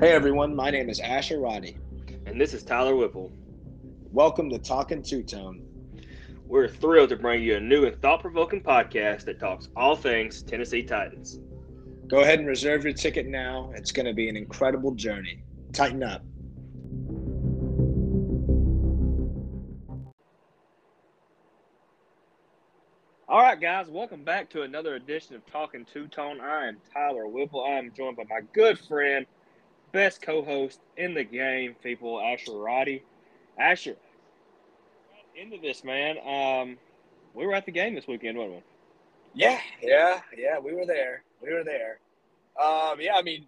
Hey 0.00 0.12
everyone, 0.12 0.56
my 0.56 0.70
name 0.70 0.88
is 0.88 0.98
Asher 0.98 1.40
Roddy. 1.40 1.76
And 2.24 2.40
this 2.40 2.54
is 2.54 2.62
Tyler 2.62 2.96
Whipple. 2.96 3.30
Welcome 4.10 4.48
to 4.48 4.58
Talking 4.58 5.02
Two 5.02 5.22
Tone. 5.22 5.62
We're 6.46 6.68
thrilled 6.68 7.10
to 7.10 7.16
bring 7.16 7.42
you 7.42 7.56
a 7.56 7.60
new 7.60 7.84
and 7.84 8.00
thought 8.00 8.22
provoking 8.22 8.62
podcast 8.62 9.26
that 9.26 9.38
talks 9.38 9.68
all 9.76 9.94
things 9.94 10.42
Tennessee 10.42 10.82
Titans. 10.82 11.40
Go 12.06 12.20
ahead 12.20 12.38
and 12.38 12.48
reserve 12.48 12.82
your 12.82 12.94
ticket 12.94 13.26
now. 13.26 13.72
It's 13.74 13.92
going 13.92 14.06
to 14.06 14.14
be 14.14 14.30
an 14.30 14.38
incredible 14.38 14.92
journey. 14.92 15.44
Titan 15.74 16.02
up. 16.02 16.22
All 23.28 23.42
right, 23.42 23.60
guys, 23.60 23.90
welcome 23.90 24.24
back 24.24 24.48
to 24.50 24.62
another 24.62 24.94
edition 24.94 25.36
of 25.36 25.44
Talking 25.44 25.84
Two 25.92 26.08
Tone. 26.08 26.40
I 26.40 26.68
am 26.68 26.78
Tyler 26.90 27.28
Whipple. 27.28 27.62
I 27.62 27.72
am 27.72 27.92
joined 27.94 28.16
by 28.16 28.24
my 28.30 28.40
good 28.54 28.78
friend, 28.78 29.26
best 29.92 30.22
co-host 30.22 30.80
in 30.96 31.14
the 31.14 31.24
game, 31.24 31.74
people, 31.82 32.20
Asher 32.20 32.52
Roddy. 32.52 33.02
Asher, 33.58 33.96
into 35.34 35.58
this, 35.58 35.84
man. 35.84 36.16
Um, 36.18 36.78
we 37.34 37.46
were 37.46 37.54
at 37.54 37.66
the 37.66 37.72
game 37.72 37.94
this 37.94 38.06
weekend, 38.06 38.38
weren't 38.38 38.52
we? 38.52 38.62
Yeah, 39.34 39.60
yeah, 39.82 40.20
yeah. 40.36 40.58
We 40.58 40.74
were 40.74 40.86
there. 40.86 41.22
We 41.42 41.52
were 41.52 41.64
there. 41.64 42.00
Um, 42.60 43.00
yeah, 43.00 43.14
I 43.16 43.22
mean, 43.22 43.46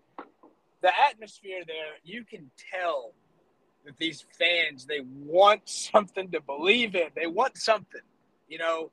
the 0.80 0.90
atmosphere 1.08 1.62
there, 1.66 1.94
you 2.04 2.24
can 2.24 2.50
tell 2.70 3.12
that 3.84 3.96
these 3.98 4.24
fans 4.38 4.86
they 4.86 5.00
want 5.24 5.68
something 5.68 6.30
to 6.30 6.40
believe 6.40 6.94
in. 6.94 7.08
They 7.16 7.26
want 7.26 7.56
something, 7.56 8.00
you 8.48 8.58
know 8.58 8.90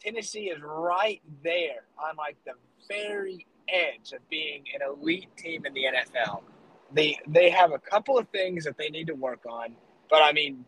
Tennessee 0.00 0.50
is 0.50 0.60
right 0.62 1.20
there 1.42 1.84
on 1.98 2.16
like 2.16 2.36
the 2.44 2.52
very 2.88 3.46
edge 3.68 4.12
of 4.12 4.28
being 4.28 4.64
an 4.74 4.80
elite 4.86 5.28
team 5.36 5.66
in 5.66 5.74
the 5.74 5.84
NFL. 5.84 6.42
They 6.92 7.18
they 7.26 7.50
have 7.50 7.72
a 7.72 7.78
couple 7.78 8.18
of 8.18 8.28
things 8.28 8.64
that 8.64 8.78
they 8.78 8.88
need 8.88 9.08
to 9.08 9.14
work 9.14 9.40
on, 9.48 9.74
but 10.08 10.22
I 10.22 10.32
mean, 10.32 10.64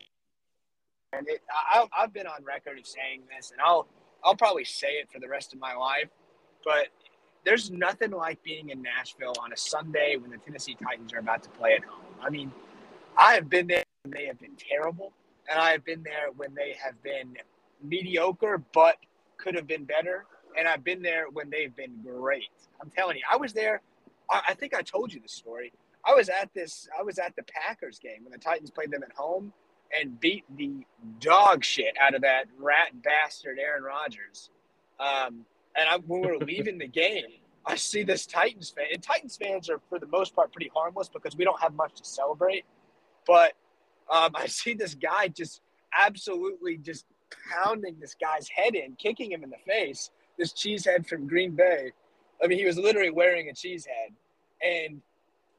and 1.13 1.27
it, 1.27 1.41
I, 1.49 1.85
I've 1.97 2.13
been 2.13 2.27
on 2.27 2.43
record 2.43 2.77
of 2.77 2.85
saying 2.85 3.23
this, 3.35 3.51
and 3.51 3.61
I'll 3.61 3.87
I'll 4.23 4.35
probably 4.35 4.65
say 4.65 4.93
it 4.93 5.09
for 5.11 5.19
the 5.19 5.29
rest 5.29 5.53
of 5.53 5.59
my 5.59 5.75
life, 5.75 6.09
but 6.63 6.87
there's 7.45 7.71
nothing 7.71 8.11
like 8.11 8.43
being 8.43 8.69
in 8.69 8.81
Nashville 8.81 9.33
on 9.41 9.53
a 9.53 9.57
Sunday 9.57 10.17
when 10.17 10.29
the 10.29 10.37
Tennessee 10.37 10.75
Titans 10.75 11.13
are 11.13 11.19
about 11.19 11.41
to 11.43 11.49
play 11.49 11.73
at 11.73 11.83
home. 11.83 12.03
I 12.21 12.29
mean, 12.29 12.51
I 13.17 13.33
have 13.33 13.49
been 13.49 13.67
there 13.67 13.85
when 14.03 14.11
they 14.11 14.25
have 14.25 14.39
been 14.39 14.55
terrible, 14.57 15.13
and 15.49 15.59
I 15.59 15.71
have 15.71 15.85
been 15.85 16.03
there 16.03 16.27
when 16.35 16.53
they 16.53 16.75
have 16.83 17.01
been 17.01 17.35
mediocre, 17.83 18.61
but 18.73 18.97
could 19.37 19.55
have 19.55 19.67
been 19.67 19.85
better, 19.85 20.25
and 20.57 20.67
I've 20.67 20.83
been 20.83 21.01
there 21.01 21.25
when 21.31 21.49
they've 21.49 21.75
been 21.75 22.01
great. 22.03 22.49
I'm 22.81 22.89
telling 22.89 23.17
you, 23.17 23.23
I 23.31 23.37
was 23.37 23.53
there. 23.53 23.81
I, 24.29 24.53
think 24.53 24.75
I 24.75 24.81
told 24.81 25.11
you 25.11 25.19
the 25.19 25.29
story. 25.29 25.73
I 26.05 26.13
was 26.13 26.29
at 26.29 26.53
this. 26.53 26.87
I 26.97 27.03
was 27.03 27.19
at 27.19 27.35
the 27.35 27.43
Packers 27.43 27.99
game 27.99 28.23
when 28.23 28.31
the 28.31 28.37
Titans 28.37 28.71
played 28.71 28.91
them 28.91 29.03
at 29.03 29.11
home 29.13 29.53
and 29.99 30.19
beat 30.19 30.43
the 30.55 30.85
dog 31.19 31.63
shit 31.63 31.95
out 31.99 32.13
of 32.13 32.21
that 32.21 32.45
rat 32.57 32.89
bastard 33.03 33.57
Aaron 33.59 33.83
Rodgers. 33.83 34.49
Um, 34.99 35.45
and 35.75 35.89
I, 35.89 35.97
when 35.97 36.21
we 36.21 36.27
were 36.27 36.37
leaving 36.37 36.77
the 36.77 36.87
game, 36.87 37.25
I 37.65 37.75
see 37.75 38.03
this 38.03 38.25
Titans 38.25 38.69
fan. 38.69 38.85
And 38.93 39.01
Titans 39.01 39.37
fans 39.37 39.69
are, 39.69 39.79
for 39.89 39.99
the 39.99 40.07
most 40.07 40.35
part, 40.35 40.51
pretty 40.51 40.71
harmless 40.73 41.09
because 41.09 41.35
we 41.35 41.45
don't 41.45 41.59
have 41.61 41.73
much 41.73 41.95
to 41.95 42.05
celebrate. 42.05 42.65
But 43.27 43.53
um, 44.11 44.31
I 44.35 44.47
see 44.47 44.73
this 44.73 44.95
guy 44.95 45.27
just 45.27 45.61
absolutely 45.97 46.77
just 46.77 47.05
pounding 47.51 47.97
this 47.99 48.15
guy's 48.19 48.47
head 48.47 48.75
in, 48.75 48.95
kicking 48.95 49.31
him 49.31 49.43
in 49.43 49.49
the 49.49 49.57
face. 49.67 50.11
This 50.37 50.53
cheesehead 50.53 51.07
from 51.07 51.27
Green 51.27 51.55
Bay. 51.55 51.91
I 52.43 52.47
mean, 52.47 52.57
he 52.57 52.65
was 52.65 52.77
literally 52.77 53.09
wearing 53.09 53.49
a 53.49 53.53
cheesehead, 53.53 54.13
and 54.63 55.01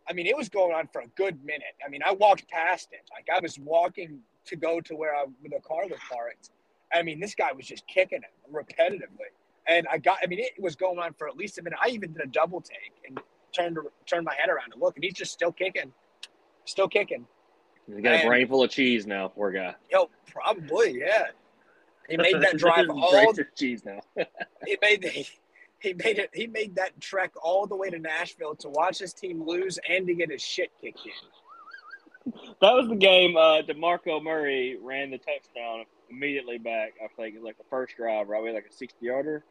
I 0.08 0.12
mean, 0.12 0.26
it 0.26 0.36
was 0.36 0.48
going 0.48 0.74
on 0.74 0.88
for 0.92 1.02
a 1.02 1.06
good 1.16 1.42
minute. 1.44 1.74
I 1.84 1.88
mean, 1.88 2.02
I 2.04 2.12
walked 2.12 2.48
past 2.48 2.88
it, 2.92 3.02
like 3.12 3.28
I 3.34 3.40
was 3.40 3.58
walking 3.58 4.20
to 4.46 4.56
go 4.56 4.80
to 4.80 4.94
where 4.94 5.14
I, 5.14 5.24
where 5.40 5.50
the 5.50 5.60
car 5.60 5.86
was 5.88 5.98
parked. 6.10 6.50
I 6.92 7.02
mean, 7.02 7.20
this 7.20 7.34
guy 7.34 7.52
was 7.52 7.66
just 7.66 7.86
kicking 7.86 8.20
it 8.22 8.52
repetitively, 8.52 9.30
and 9.68 9.86
I 9.90 9.98
got. 9.98 10.18
I 10.22 10.26
mean, 10.26 10.40
it 10.40 10.54
was 10.58 10.74
going 10.74 10.98
on 10.98 11.14
for 11.14 11.28
at 11.28 11.36
least 11.36 11.58
a 11.58 11.62
minute. 11.62 11.78
I 11.82 11.88
even 11.90 12.12
did 12.12 12.22
a 12.22 12.26
double 12.26 12.60
take 12.60 12.92
and 13.06 13.20
turned 13.52 13.78
turned 14.06 14.24
my 14.24 14.34
head 14.34 14.50
around 14.50 14.72
to 14.72 14.78
look, 14.78 14.96
and 14.96 15.04
he's 15.04 15.14
just 15.14 15.32
still 15.32 15.52
kicking, 15.52 15.92
still 16.64 16.88
kicking. 16.88 17.26
He's 17.86 18.02
got 18.02 18.14
and, 18.14 18.24
a 18.24 18.26
brain 18.26 18.48
full 18.48 18.64
of 18.64 18.70
cheese 18.70 19.06
now, 19.06 19.28
poor 19.28 19.50
guy. 19.52 19.74
Yo, 19.90 20.10
probably, 20.26 20.98
yeah. 20.98 21.26
He 22.08 22.16
made 22.16 22.40
that 22.40 22.58
drive 22.58 22.88
all 22.90 23.32
cheese 23.56 23.84
now. 23.84 24.00
he 24.66 24.76
made 24.82 25.02
the, 25.02 25.26
he 25.80 25.94
made 25.94 26.18
it 26.18 26.30
he 26.32 26.46
made 26.46 26.76
that 26.76 27.00
trek 27.00 27.32
all 27.42 27.66
the 27.66 27.76
way 27.76 27.90
to 27.90 27.98
Nashville 27.98 28.54
to 28.56 28.68
watch 28.68 28.98
his 28.98 29.12
team 29.12 29.46
lose 29.46 29.78
and 29.88 30.06
to 30.06 30.14
get 30.14 30.30
his 30.30 30.42
shit 30.42 30.70
kicked 30.80 31.00
in. 31.04 32.32
That 32.60 32.74
was 32.74 32.88
the 32.88 32.96
game. 32.96 33.36
Uh, 33.36 33.62
Demarco 33.62 34.22
Murray 34.22 34.76
ran 34.80 35.10
the 35.10 35.18
touchdown 35.18 35.84
immediately 36.10 36.58
back. 36.58 36.94
I 37.02 37.08
think 37.16 37.36
like 37.42 37.58
the 37.58 37.64
first 37.70 37.96
drive, 37.96 38.28
right? 38.28 38.54
Like 38.54 38.66
a 38.70 38.72
sixty 38.72 39.06
yarder. 39.06 39.44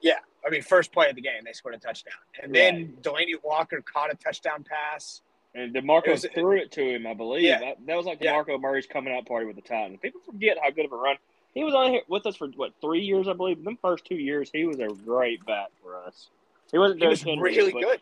Yeah, 0.00 0.18
I 0.46 0.50
mean, 0.50 0.62
first 0.62 0.92
play 0.92 1.08
of 1.08 1.14
the 1.14 1.22
game, 1.22 1.44
they 1.44 1.52
scored 1.52 1.74
a 1.74 1.78
touchdown, 1.78 2.14
and 2.42 2.52
right. 2.52 2.58
then 2.58 2.94
Delanie 3.00 3.42
Walker 3.42 3.80
caught 3.80 4.12
a 4.12 4.16
touchdown 4.16 4.64
pass. 4.68 5.22
And 5.56 5.72
Demarco 5.72 6.08
was, 6.08 6.26
threw 6.34 6.56
it 6.58 6.72
to 6.72 6.82
him, 6.82 7.06
I 7.06 7.14
believe. 7.14 7.44
Yeah. 7.44 7.60
That, 7.60 7.76
that 7.86 7.96
was 7.96 8.06
like 8.06 8.20
Demarco 8.20 8.48
yeah. 8.48 8.56
Murray's 8.56 8.86
coming 8.86 9.14
out 9.14 9.24
party 9.24 9.46
with 9.46 9.54
the 9.54 9.62
Titans. 9.62 10.00
People 10.02 10.20
forget 10.26 10.58
how 10.60 10.68
good 10.72 10.84
of 10.84 10.92
a 10.92 10.96
run 10.96 11.14
he 11.54 11.64
was 11.64 11.74
on 11.74 11.90
here 11.90 12.02
with 12.08 12.26
us 12.26 12.36
for 12.36 12.48
what 12.48 12.72
three 12.80 13.02
years, 13.02 13.28
I 13.28 13.32
believe. 13.32 13.58
In 13.58 13.64
the 13.64 13.76
first 13.80 14.04
two 14.04 14.16
years, 14.16 14.50
he 14.52 14.64
was 14.64 14.78
a 14.78 14.88
great 14.88 15.44
back 15.46 15.68
for 15.82 15.96
us. 15.96 16.28
He 16.70 16.78
wasn't 16.78 17.00
he 17.00 17.06
was 17.06 17.22
Henry, 17.22 17.56
really 17.56 17.72
good. 17.72 18.00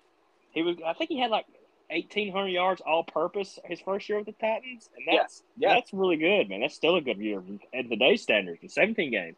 He 0.51 0.63
was. 0.63 0.77
I 0.87 0.95
think 0.95 1.11
he 1.11 1.19
had 1.21 1.31
like 1.31 1.47
eighteen 1.91 2.33
hundred 2.33 2.49
yards 2.49 2.81
all 2.81 3.05
purpose 3.05 3.59
his 3.65 3.81
first 3.81 4.09
year 4.09 4.19
with 4.19 4.27
the 4.27 4.33
Titans, 4.33 4.89
and 4.97 5.07
that's 5.07 5.43
yeah, 5.57 5.69
yeah. 5.69 5.75
that's 5.75 5.93
really 5.93 6.17
good, 6.17 6.49
man. 6.49 6.61
That's 6.61 6.75
still 6.75 6.97
a 6.97 7.01
good 7.01 7.19
year 7.19 7.43
at 7.75 7.89
the 7.89 7.97
day 7.97 8.17
standards, 8.17 8.61
the 8.63 8.69
seventeen 8.69 9.11
games. 9.11 9.37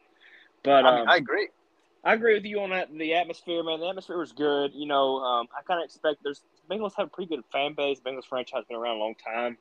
But 0.63 0.87
I, 0.87 0.93
mean, 0.93 1.01
um, 1.03 1.09
I 1.09 1.17
agree. 1.17 1.49
I 2.05 2.15
agree 2.15 2.35
with 2.35 2.45
you 2.45 2.61
on 2.61 2.71
that. 2.71 2.93
The 2.97 3.15
atmosphere, 3.15 3.63
man. 3.63 3.81
The 3.81 3.89
atmosphere 3.89 4.19
was 4.19 4.33
good. 4.33 4.73
You 4.75 4.87
know, 4.87 5.19
um, 5.19 5.49
I 5.57 5.63
kind 5.63 5.81
of 5.81 5.85
expect 5.85 6.23
there's 6.23 6.43
Bengals 6.71 6.93
have 6.97 7.09
a 7.09 7.11
pretty 7.11 7.35
good 7.35 7.45
fan 7.51 7.75
base. 7.75 7.99
Bengals 8.01 8.27
franchise 8.27 8.63
been 8.69 8.77
around 8.77 8.97
a 8.97 9.01
long 9.01 9.15
time. 9.15 9.59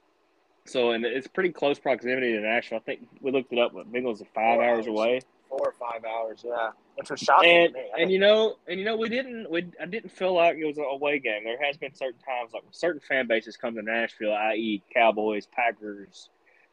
So, 0.65 0.91
and 0.91 1.05
it's 1.05 1.27
pretty 1.27 1.49
close 1.49 1.77
proximity 1.77 2.33
to 2.33 2.39
Nashville. 2.39 2.77
I 2.77 2.81
think 2.81 3.07
we 3.21 3.31
looked 3.31 3.51
it 3.51 3.59
up. 3.59 3.73
But 3.73 3.91
Bengals 3.91 4.21
are 4.21 4.25
five 4.33 4.55
four 4.55 4.63
hours, 4.63 4.77
hours, 4.77 4.87
away. 4.87 5.21
Four 5.49 5.59
or 5.59 5.73
five 5.73 6.05
hours, 6.05 6.43
yeah. 6.45 6.69
Which 6.95 7.09
was 7.09 7.19
shocking. 7.19 7.65
And, 7.65 7.75
and 7.97 8.11
you 8.11 8.19
know, 8.19 8.55
and 8.67 8.79
you 8.79 8.85
know, 8.85 8.95
we 8.95 9.09
didn't. 9.09 9.49
We 9.49 9.65
I 9.81 9.85
didn't 9.85 10.11
feel 10.11 10.33
like 10.33 10.55
it 10.57 10.65
was 10.65 10.77
an 10.77 10.85
away 10.85 11.19
game. 11.19 11.43
There 11.43 11.61
has 11.63 11.75
been 11.75 11.93
certain 11.93 12.21
times, 12.21 12.53
like 12.53 12.63
certain 12.71 13.01
fan 13.01 13.27
bases 13.27 13.57
come 13.57 13.75
to 13.75 13.81
Nashville, 13.81 14.33
i.e., 14.33 14.81
Cowboys, 14.93 15.47
Packers. 15.47 16.29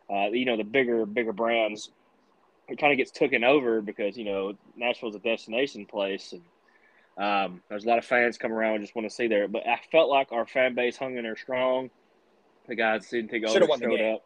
Uh, 0.09 0.29
you 0.31 0.45
know, 0.45 0.57
the 0.57 0.65
bigger, 0.65 1.05
bigger 1.07 1.33
brands. 1.33 1.91
It 2.69 2.79
kind 2.79 2.93
of 2.93 2.97
gets 2.97 3.11
taken 3.11 3.43
over 3.43 3.81
because 3.81 4.17
you 4.17 4.25
know 4.25 4.53
Nashville's 4.77 5.17
a 5.17 5.19
destination 5.19 5.85
place, 5.85 6.33
and 6.33 6.43
um, 7.19 7.63
there's 7.69 7.85
a 7.85 7.89
lot 7.89 7.99
of 7.99 8.05
fans 8.05 8.39
come 8.39 8.53
around 8.53 8.77
and 8.77 8.85
just 8.85 8.95
want 8.95 9.09
to 9.09 9.15
see 9.15 9.27
there. 9.27 9.49
But 9.49 9.67
I 9.67 9.81
felt 9.91 10.09
like 10.09 10.31
our 10.31 10.47
fan 10.47 10.77
base 10.77 10.97
hung 10.97 11.17
in 11.17 11.25
there 11.25 11.37
strong 11.37 11.91
the 12.71 12.77
guys 12.77 13.09
didn't 13.09 13.31
take 13.31 13.45
over. 13.45 13.53
Should 13.53 13.63
have 13.63 13.69
won. 13.69 14.01
Up. 14.01 14.25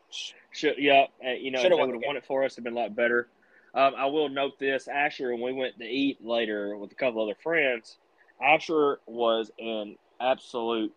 Should, 0.53 0.77
yeah, 0.79 1.07
uh, 1.27 1.31
you 1.31 1.51
know, 1.51 1.61
Should've 1.61 1.79
they 1.79 1.85
would 1.85 1.95
have 1.95 2.05
won 2.07 2.17
it 2.17 2.25
for 2.25 2.45
us. 2.45 2.53
It'd 2.53 2.63
been 2.63 2.75
a 2.75 2.77
lot 2.77 2.95
better. 2.95 3.29
Um, 3.75 3.95
I 3.97 4.07
will 4.07 4.29
note 4.29 4.61
this: 4.61 4.87
Asher, 4.87 5.33
when 5.33 5.43
we 5.43 5.53
went 5.53 5.79
to 5.79 5.85
eat 5.85 6.25
later 6.25 6.77
with 6.77 6.93
a 6.93 6.95
couple 6.95 7.23
other 7.23 7.37
friends, 7.43 7.97
Asher 8.41 9.01
was 9.07 9.51
in 9.59 9.97
absolute 10.21 10.95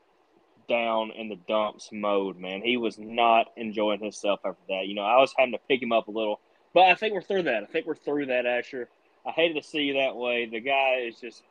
down 0.70 1.12
in 1.12 1.30
the 1.30 1.40
dumps 1.48 1.90
mode. 1.92 2.38
Man, 2.38 2.62
he 2.62 2.78
was 2.78 3.00
not 3.00 3.48
enjoying 3.56 4.02
himself 4.02 4.42
after 4.46 4.62
that. 4.70 4.88
You 4.88 4.94
know, 4.94 5.04
I 5.04 5.18
was 5.18 5.34
having 5.38 5.54
to 5.54 5.60
pick 5.68 5.82
him 5.82 5.94
up 5.94 6.10
a 6.10 6.12
little, 6.12 6.40
but 6.74 6.84
I 6.84 6.96
think 6.96 7.14
we're 7.14 7.22
through 7.22 7.44
that. 7.44 7.64
I 7.64 7.66
think 7.66 7.88
we're 7.88 7.96
through 7.96 8.28
that, 8.28 8.46
Asher. 8.46 8.90
I 9.26 9.32
hated 9.32 9.62
to 9.62 9.68
see 9.68 9.80
you 9.80 9.94
that 9.96 10.16
way. 10.16 10.46
The 10.46 10.60
guy 10.60 11.06
is 11.08 11.20
just 11.20 11.44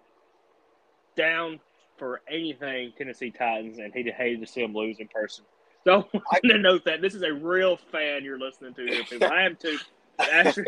down 1.17 1.61
for 1.97 2.21
anything 2.31 2.93
Tennessee 2.97 3.31
Titans, 3.31 3.79
and 3.79 3.93
he 3.93 4.03
hated 4.11 4.41
to 4.41 4.47
see 4.47 4.63
him 4.63 4.75
lose 4.75 4.99
in 5.01 5.09
person. 5.09 5.45
So 5.87 6.05
I 6.13 6.41
want 6.43 6.43
to 6.51 6.59
note 6.59 6.85
that 6.87 7.01
this 7.01 7.15
is 7.15 7.23
a 7.23 7.33
real 7.33 7.77
fan 7.77 8.25
you're 8.25 8.41
listening 8.41 8.75
to 8.75 8.87
here, 8.87 9.05
people. 9.05 9.29
I 9.33 9.43
am 9.43 9.55
too. 9.55 9.79
Asher, 10.19 10.67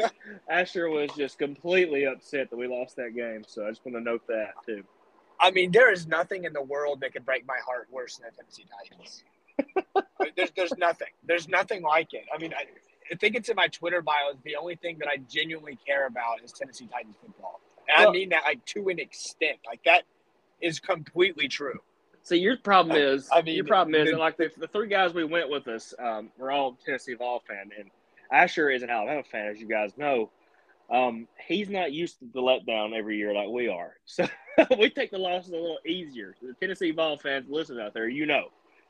Asher 0.48 0.90
was 0.90 1.10
just 1.16 1.38
completely 1.38 2.06
upset 2.06 2.50
that 2.50 2.56
we 2.56 2.68
lost 2.68 2.94
that 2.96 3.16
game. 3.16 3.42
So 3.44 3.66
I 3.66 3.70
just 3.70 3.84
want 3.84 3.96
to 3.96 4.00
note 4.00 4.24
that 4.28 4.52
too. 4.64 4.84
I 5.40 5.50
mean, 5.50 5.72
there 5.72 5.92
is 5.92 6.06
nothing 6.06 6.44
in 6.44 6.52
the 6.52 6.62
world 6.62 7.00
that 7.00 7.12
could 7.14 7.24
break 7.26 7.44
my 7.48 7.58
heart 7.66 7.88
worse 7.90 8.18
than 8.18 8.28
the 8.30 8.36
Tennessee 8.36 8.66
Titans. 8.70 9.24
there's, 10.36 10.52
there's 10.54 10.78
nothing. 10.78 11.08
There's 11.26 11.48
nothing 11.48 11.82
like 11.82 12.14
it. 12.14 12.26
I 12.32 12.38
mean, 12.38 12.54
I, 12.54 12.66
I 13.10 13.16
think 13.16 13.34
it's 13.34 13.48
in 13.48 13.56
my 13.56 13.66
Twitter 13.66 14.02
bio. 14.02 14.34
The 14.44 14.54
only 14.54 14.76
thing 14.76 14.98
that 14.98 15.08
I 15.08 15.16
genuinely 15.28 15.78
care 15.84 16.06
about 16.06 16.44
is 16.44 16.52
Tennessee 16.52 16.86
Titans 16.92 17.16
football, 17.20 17.60
and 17.88 18.04
well, 18.04 18.10
I 18.10 18.12
mean 18.12 18.28
that 18.28 18.42
like 18.44 18.64
to 18.66 18.88
an 18.88 19.00
extent. 19.00 19.58
Like 19.66 19.82
that 19.84 20.02
is 20.60 20.78
completely 20.78 21.48
true. 21.48 21.80
So 22.28 22.34
your 22.34 22.58
problem 22.58 22.94
is, 22.94 23.26
I 23.32 23.40
mean, 23.40 23.56
your 23.56 23.64
problem 23.64 23.94
is, 23.94 24.10
the, 24.10 24.18
like 24.18 24.36
the, 24.36 24.50
the, 24.58 24.68
three 24.68 24.86
guys 24.86 25.14
we 25.14 25.24
went 25.24 25.48
with 25.48 25.66
us, 25.66 25.94
um, 25.98 26.28
we're 26.36 26.50
all 26.50 26.76
Tennessee 26.84 27.14
Vol 27.14 27.42
fan, 27.48 27.70
and 27.78 27.90
Asher 28.30 28.68
is 28.68 28.82
an 28.82 28.90
Alabama 28.90 29.22
fan, 29.22 29.46
as 29.46 29.58
you 29.58 29.66
guys 29.66 29.96
know. 29.96 30.28
Um, 30.90 31.26
he's 31.46 31.70
not 31.70 31.90
used 31.92 32.18
to 32.18 32.26
the 32.34 32.42
letdown 32.42 32.92
every 32.94 33.16
year 33.16 33.32
like 33.32 33.48
we 33.48 33.68
are, 33.68 33.94
so 34.04 34.26
we 34.78 34.90
take 34.90 35.10
the 35.10 35.16
losses 35.16 35.52
a 35.52 35.56
little 35.56 35.78
easier. 35.86 36.34
The 36.42 36.52
Tennessee 36.52 36.90
Vol 36.90 37.16
fans 37.16 37.46
listen 37.48 37.80
out 37.80 37.94
there, 37.94 38.10
you 38.10 38.26
know. 38.26 38.48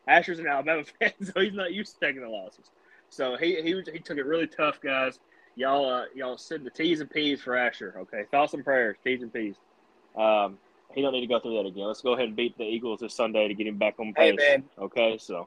Asher's 0.08 0.40
an 0.40 0.48
Alabama 0.48 0.82
fan, 0.98 1.12
so 1.22 1.38
he's 1.38 1.52
not 1.52 1.72
used 1.72 1.94
to 1.94 2.00
taking 2.04 2.22
the 2.22 2.28
losses. 2.28 2.72
So 3.08 3.36
he 3.36 3.62
he 3.62 3.80
he 3.92 4.00
took 4.00 4.18
it 4.18 4.26
really 4.26 4.48
tough, 4.48 4.80
guys. 4.80 5.20
Y'all 5.54 5.88
uh, 5.88 6.06
y'all 6.12 6.38
send 6.38 6.66
the 6.66 6.70
T's 6.70 7.00
and 7.00 7.08
P's 7.08 7.40
for 7.40 7.56
Asher. 7.56 7.94
Okay, 7.98 8.24
thoughts 8.32 8.54
and 8.54 8.64
prayers, 8.64 8.96
T's 9.04 9.22
and 9.22 9.32
P's. 9.32 9.54
Um, 10.16 10.58
he 10.94 11.02
don't 11.02 11.12
need 11.12 11.20
to 11.20 11.26
go 11.26 11.38
through 11.40 11.56
that 11.56 11.66
again. 11.66 11.86
Let's 11.86 12.00
go 12.00 12.14
ahead 12.14 12.26
and 12.26 12.36
beat 12.36 12.56
the 12.56 12.64
Eagles 12.64 13.00
this 13.00 13.14
Sunday 13.14 13.48
to 13.48 13.54
get 13.54 13.66
him 13.66 13.76
back 13.76 13.94
on 13.98 14.12
pace. 14.14 14.34
Hey 14.38 14.56
man. 14.56 14.64
Okay, 14.78 15.18
so. 15.18 15.46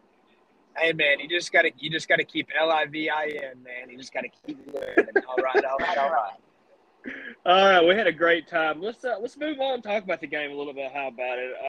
Hey 0.77 0.93
man, 0.93 1.19
you 1.19 1.27
just 1.27 1.51
gotta 1.51 1.71
you 1.77 1.89
just 1.89 2.07
gotta 2.07 2.23
keep 2.23 2.47
L 2.57 2.71
I 2.71 2.85
V 2.85 3.09
I 3.09 3.25
N, 3.25 3.63
man. 3.63 3.89
You 3.89 3.97
just 3.97 4.13
gotta 4.13 4.29
keep 4.45 4.57
living. 4.67 5.13
all 5.27 5.35
right, 5.37 5.65
all 5.65 5.77
right, 5.77 5.97
all 5.97 6.09
right. 6.09 6.31
All 7.45 7.65
right, 7.65 7.85
we 7.85 7.95
had 7.95 8.07
a 8.07 8.11
great 8.11 8.47
time. 8.47 8.81
Let's 8.81 9.03
uh, 9.03 9.17
let's 9.19 9.37
move 9.37 9.59
on 9.59 9.75
and 9.75 9.83
talk 9.83 10.03
about 10.03 10.21
the 10.21 10.27
game 10.27 10.51
a 10.51 10.55
little 10.55 10.73
bit. 10.73 10.91
How 10.93 11.07
about 11.07 11.39
it? 11.39 11.51
Uh, 11.63 11.67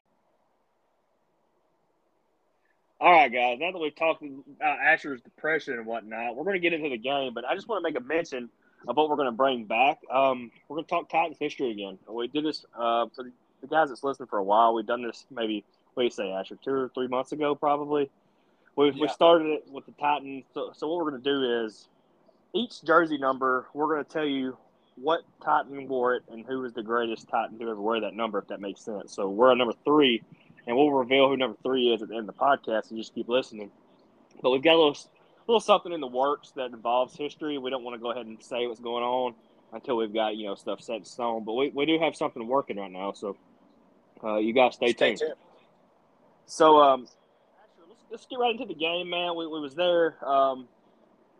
all 3.02 3.12
right, 3.12 3.32
guys. 3.32 3.58
Now 3.58 3.72
that 3.72 3.78
we've 3.78 3.96
talked 3.96 4.22
about 4.22 4.78
Asher's 4.78 5.20
depression 5.22 5.74
and 5.74 5.86
whatnot, 5.86 6.36
we're 6.36 6.44
going 6.44 6.54
to 6.54 6.60
get 6.60 6.72
into 6.72 6.88
the 6.88 6.98
game. 6.98 7.34
But 7.34 7.44
I 7.44 7.54
just 7.56 7.66
want 7.66 7.84
to 7.84 7.90
make 7.90 8.00
a 8.00 8.04
mention 8.04 8.48
of 8.86 8.96
what 8.96 9.10
we're 9.10 9.16
going 9.16 9.26
to 9.26 9.32
bring 9.32 9.64
back. 9.64 9.98
Um, 10.08 10.52
we're 10.68 10.76
going 10.76 10.84
to 10.84 10.90
talk 10.90 11.08
Titans 11.08 11.36
history 11.40 11.72
again. 11.72 11.98
We 12.08 12.28
did 12.28 12.44
this 12.44 12.64
uh, 12.78 13.06
for 13.12 13.24
the 13.62 13.68
guys 13.68 13.88
that's 13.88 14.04
listening 14.04 14.28
for 14.28 14.38
a 14.38 14.44
while. 14.44 14.74
We've 14.74 14.86
done 14.86 15.02
this 15.02 15.24
maybe 15.30 15.64
what 15.94 16.02
do 16.02 16.04
you 16.04 16.10
say, 16.10 16.30
Asher? 16.30 16.56
Two 16.62 16.72
or 16.72 16.90
three 16.94 17.08
months 17.08 17.32
ago, 17.32 17.54
probably. 17.54 18.10
We 18.76 18.86
yeah. 18.86 18.92
we 19.00 19.08
started 19.08 19.48
it 19.48 19.64
with 19.70 19.86
the 19.86 19.92
Titans. 19.92 20.44
So, 20.54 20.72
so 20.74 20.88
what 20.88 21.04
we're 21.04 21.10
going 21.10 21.22
to 21.22 21.30
do 21.30 21.64
is 21.64 21.88
each 22.54 22.82
jersey 22.82 23.18
number, 23.18 23.66
we're 23.74 23.88
going 23.88 24.04
to 24.04 24.10
tell 24.10 24.24
you 24.24 24.56
what 24.96 25.22
Titan 25.42 25.88
wore 25.88 26.14
it 26.14 26.22
and 26.30 26.44
who 26.44 26.60
was 26.60 26.72
the 26.72 26.82
greatest 26.82 27.28
Titan 27.28 27.58
to 27.58 27.64
ever 27.64 27.80
wear 27.80 28.00
that 28.00 28.14
number, 28.14 28.38
if 28.38 28.48
that 28.48 28.60
makes 28.60 28.82
sense. 28.82 29.14
So 29.14 29.28
we're 29.28 29.52
at 29.52 29.58
number 29.58 29.74
three 29.84 30.22
and 30.66 30.76
we'll 30.76 30.90
reveal 30.90 31.28
who 31.28 31.36
number 31.36 31.56
three 31.62 31.92
is 31.92 32.02
at 32.02 32.08
the 32.08 32.16
end 32.16 32.28
of 32.28 32.34
the 32.34 32.40
podcast 32.40 32.90
and 32.90 32.98
just 32.98 33.14
keep 33.14 33.28
listening. 33.28 33.70
But 34.42 34.50
we've 34.50 34.62
got 34.62 34.74
a 34.74 34.78
little, 34.78 34.96
little 35.46 35.60
something 35.60 35.92
in 35.92 36.00
the 36.00 36.06
works 36.06 36.52
that 36.56 36.66
involves 36.66 37.16
history. 37.16 37.58
We 37.58 37.70
don't 37.70 37.84
want 37.84 37.94
to 37.94 38.02
go 38.02 38.12
ahead 38.12 38.26
and 38.26 38.42
say 38.42 38.66
what's 38.66 38.80
going 38.80 39.04
on 39.04 39.34
until 39.72 39.96
we've 39.96 40.12
got 40.12 40.36
you 40.36 40.46
know 40.46 40.54
stuff 40.54 40.80
set 40.80 40.96
in 40.96 41.04
stone. 41.04 41.44
But 41.44 41.54
we, 41.54 41.70
we 41.70 41.86
do 41.86 41.98
have 41.98 42.14
something 42.14 42.46
working 42.46 42.76
right 42.76 42.90
now, 42.90 43.12
so 43.12 43.36
uh, 44.24 44.36
you 44.36 44.52
guys 44.52 44.74
stay, 44.74 44.92
stay 44.92 45.10
tuned. 45.10 45.20
tuned. 45.20 45.32
So 46.46 46.78
um, 46.78 47.06
let's, 47.88 48.02
let's 48.10 48.26
get 48.26 48.38
right 48.38 48.52
into 48.52 48.66
the 48.66 48.74
game, 48.78 49.10
man. 49.10 49.36
We, 49.36 49.46
we 49.46 49.60
was 49.60 49.74
there. 49.74 50.16
Um, 50.24 50.68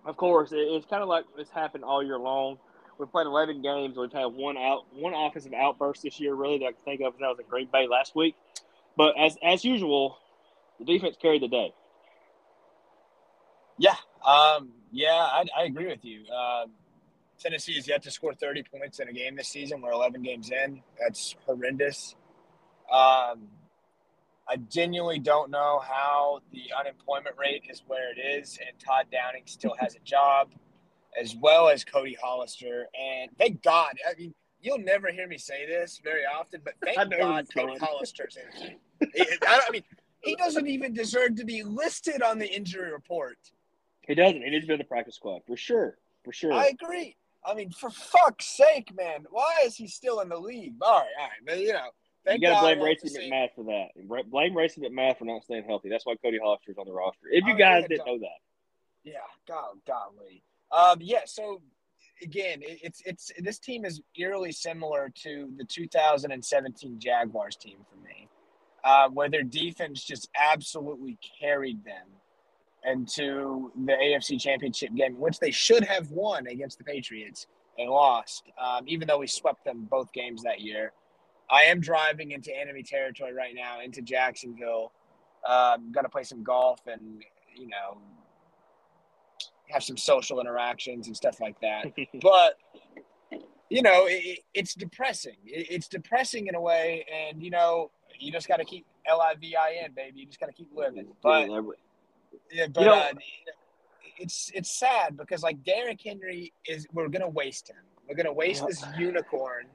of 0.05 0.17
course, 0.17 0.53
it, 0.53 0.59
it's 0.59 0.87
kind 0.87 1.03
of 1.03 1.09
like 1.09 1.25
it's 1.39 1.51
happened 1.51 1.85
all 1.85 2.03
year 2.03 2.19
long. 2.19 2.59
We've 2.99 3.11
played 3.11 3.27
11 3.27 3.63
games. 3.63 3.97
We've 3.97 4.13
had 4.13 4.27
one 4.27 4.57
out, 4.57 4.85
one 4.95 5.15
offensive 5.15 5.53
outburst 5.55 6.03
this 6.03 6.21
year, 6.21 6.35
really 6.35 6.59
that 6.59 6.67
I 6.67 6.73
can 6.73 6.83
think 6.85 7.01
of. 7.01 7.15
That 7.19 7.29
was 7.29 7.39
in 7.39 7.47
Green 7.49 7.69
Bay 7.73 7.89
last 7.89 8.15
week. 8.15 8.37
But 8.97 9.19
as 9.19 9.37
as 9.43 9.65
usual, 9.65 10.19
the 10.79 10.85
defense 10.85 11.17
carried 11.21 11.43
the 11.43 11.49
day. 11.49 11.73
Yeah, 13.79 13.97
um, 14.25 14.71
yeah, 14.93 15.09
I, 15.09 15.45
I, 15.57 15.65
agree 15.65 15.87
with 15.87 16.05
you. 16.05 16.25
Uh, 16.33 16.67
Tennessee 17.41 17.75
has 17.75 17.89
yet 17.89 18.03
to 18.03 18.11
score 18.11 18.35
30 18.35 18.65
points 18.65 19.01
in 19.01 19.09
a 19.09 19.13
game 19.13 19.35
this 19.35 19.49
season. 19.49 19.81
We're 19.81 19.93
11 19.93 20.23
games 20.23 20.51
in. 20.51 20.83
That's 21.01 21.35
horrendous. 21.47 22.15
Um, 22.93 23.49
I 24.49 24.57
genuinely 24.69 25.19
don't 25.19 25.51
know 25.51 25.81
how 25.83 26.41
the 26.53 26.65
unemployment 26.79 27.37
rate 27.39 27.65
is 27.71 27.83
where 27.87 28.13
it 28.13 28.19
is, 28.21 28.59
and 28.65 28.79
Todd 28.79 29.07
Downing 29.11 29.45
still 29.47 29.75
has 29.79 29.95
a 29.95 30.01
job, 30.01 30.51
as 31.19 31.35
well 31.37 31.69
as 31.69 31.85
Cody 31.85 32.17
Hollister. 32.21 32.87
And 33.01 33.31
thank 33.39 33.63
God, 33.63 33.95
I 34.07 34.15
mean, 34.19 34.35
you'll 34.61 34.79
never 34.79 35.11
hear 35.11 35.27
me 35.27 35.39
say 35.39 35.67
this 35.67 36.01
very 36.05 36.25
often, 36.25 36.61
but 36.65 36.75
thank 36.85 36.97
God 37.19 37.47
Cody 37.55 37.79
Hollister's 37.79 38.37
in. 38.37 38.77
I, 39.47 39.61
I 39.67 39.71
mean, 39.71 39.85
he 40.21 40.37
doesn't 40.37 40.67
even 40.67 40.93
deserve 40.93 41.37
to 41.37 41.45
be 41.45 41.63
listed 41.63 42.23
on 42.23 42.39
the 42.39 42.47
injury 42.47 42.93
report. 42.93 43.39
He 44.03 44.15
doesn't. 44.15 44.43
He 44.43 44.51
needs 44.51 44.65
to 44.65 44.69
be 44.69 44.75
in 44.75 44.79
the 44.79 44.85
practice 44.85 45.17
squad 45.17 45.43
for 45.47 45.57
sure. 45.57 45.97
For 46.25 46.33
sure. 46.33 46.53
I 46.53 46.67
agree. 46.67 47.17
I 47.45 47.55
mean, 47.55 47.71
for 47.71 47.91
fuck's 47.91 48.47
sake, 48.47 48.95
man, 48.95 49.25
why 49.31 49.63
is 49.65 49.77
he 49.77 49.89
still 49.89 50.21
in 50.21 50.29
the 50.29 50.39
league? 50.39 50.75
All 50.81 51.01
right, 51.01 51.09
all 51.19 51.25
right, 51.25 51.31
but 51.47 51.59
you 51.59 51.73
know. 51.73 51.89
You 52.27 52.39
got 52.41 52.55
to 52.55 52.61
blame 52.61 52.81
Racey 52.81 53.09
McMath 53.09 53.55
for 53.55 53.65
that. 53.65 54.29
Blame 54.31 54.57
Racey 54.57 54.81
McMath 54.81 55.19
for 55.19 55.25
not 55.25 55.43
staying 55.45 55.65
healthy. 55.65 55.89
That's 55.89 56.07
why 56.07 56.15
Cody 56.17 56.39
Hollister's 56.43 56.79
on 56.79 56.87
the 56.87 56.93
roster. 56.93 57.27
If 57.31 57.45
you 57.47 57.55
oh, 57.55 57.59
guys 57.59 57.85
didn't 57.89 58.07
know 58.07 58.19
that. 58.19 58.39
Yeah, 59.05 59.15
God, 59.49 59.75
golly. 59.87 60.43
Um, 60.71 60.99
yeah, 61.01 61.23
so 61.27 61.61
again, 62.23 62.61
it's 62.63 63.03
it's 63.05 63.33
this 63.39 63.59
team 63.59 63.85
is 63.85 64.01
eerily 64.17 64.53
similar 64.53 65.13
to 65.23 65.51
the 65.57 65.65
2017 65.65 66.99
Jaguars 66.99 67.57
team 67.57 67.79
for 67.91 67.97
me, 68.07 68.29
uh, 68.85 69.09
where 69.09 69.29
their 69.29 69.43
defense 69.43 70.05
just 70.05 70.29
absolutely 70.39 71.19
carried 71.41 71.85
them 71.85 72.07
into 72.85 73.71
the 73.85 73.93
AFC 73.93 74.41
Championship 74.41 74.95
game, 74.95 75.19
which 75.19 75.39
they 75.39 75.51
should 75.51 75.85
have 75.85 76.11
won 76.11 76.47
against 76.47 76.79
the 76.79 76.85
Patriots 76.85 77.47
and 77.79 77.89
lost, 77.89 78.51
um, 78.61 78.85
even 78.87 79.07
though 79.07 79.19
we 79.19 79.27
swept 79.27 79.65
them 79.65 79.87
both 79.91 80.13
games 80.13 80.43
that 80.43 80.61
year. 80.61 80.93
I 81.53 81.65
am 81.65 81.81
driving 81.81 82.33
into 82.33 82.51
enemy 82.57 82.83
territory 82.83 83.35
right 83.35 83.55
now, 83.55 83.81
into 83.81 84.01
Jacksonville. 84.01 84.93
Um, 85.47 85.93
Got 85.93 86.03
to 86.03 86.09
play 86.09 86.23
some 86.23 86.43
golf 86.43 86.81
and 86.87 87.23
you 87.55 87.69
know 87.69 87.99
have 89.69 89.83
some 89.83 89.97
social 89.97 90.41
interactions 90.41 91.07
and 91.07 91.17
stuff 91.17 91.41
like 91.41 91.61
that. 91.61 91.93
but 92.23 92.59
you 93.69 93.83
know, 93.83 94.07
it, 94.07 94.41
it's 94.55 94.75
depressing. 94.75 95.37
It, 95.45 95.67
it's 95.71 95.89
depressing 95.89 96.47
in 96.47 96.55
a 96.55 96.61
way, 96.61 97.07
and 97.13 97.43
you 97.43 97.51
know, 97.51 97.91
you 98.19 98.33
just 98.33 98.49
got 98.49 98.57
to 98.57 98.65
keep 98.65 98.87
L 99.07 99.21
I 99.21 99.35
V 99.35 99.57
I 99.57 99.81
N, 99.85 99.93
baby. 99.95 100.21
You 100.21 100.27
just 100.27 100.41
got 100.41 100.47
to 100.47 100.53
keep 100.53 100.71
living. 100.75 101.09
But 101.23 101.49
yeah, 102.51 102.67
but 102.69 102.81
you 102.81 102.87
know, 102.87 102.99
uh, 102.99 103.13
it's 104.19 104.51
it's 104.55 104.71
sad 104.71 105.17
because 105.17 105.43
like 105.43 105.65
Derrick 105.65 106.01
Henry 106.05 106.53
is, 106.67 106.87
we're 106.93 107.09
gonna 107.09 107.29
waste 107.29 107.71
him. 107.71 107.77
We're 108.09 108.17
gonna 108.17 108.33
waste 108.33 108.67
this 108.67 108.85
unicorn, 108.99 109.67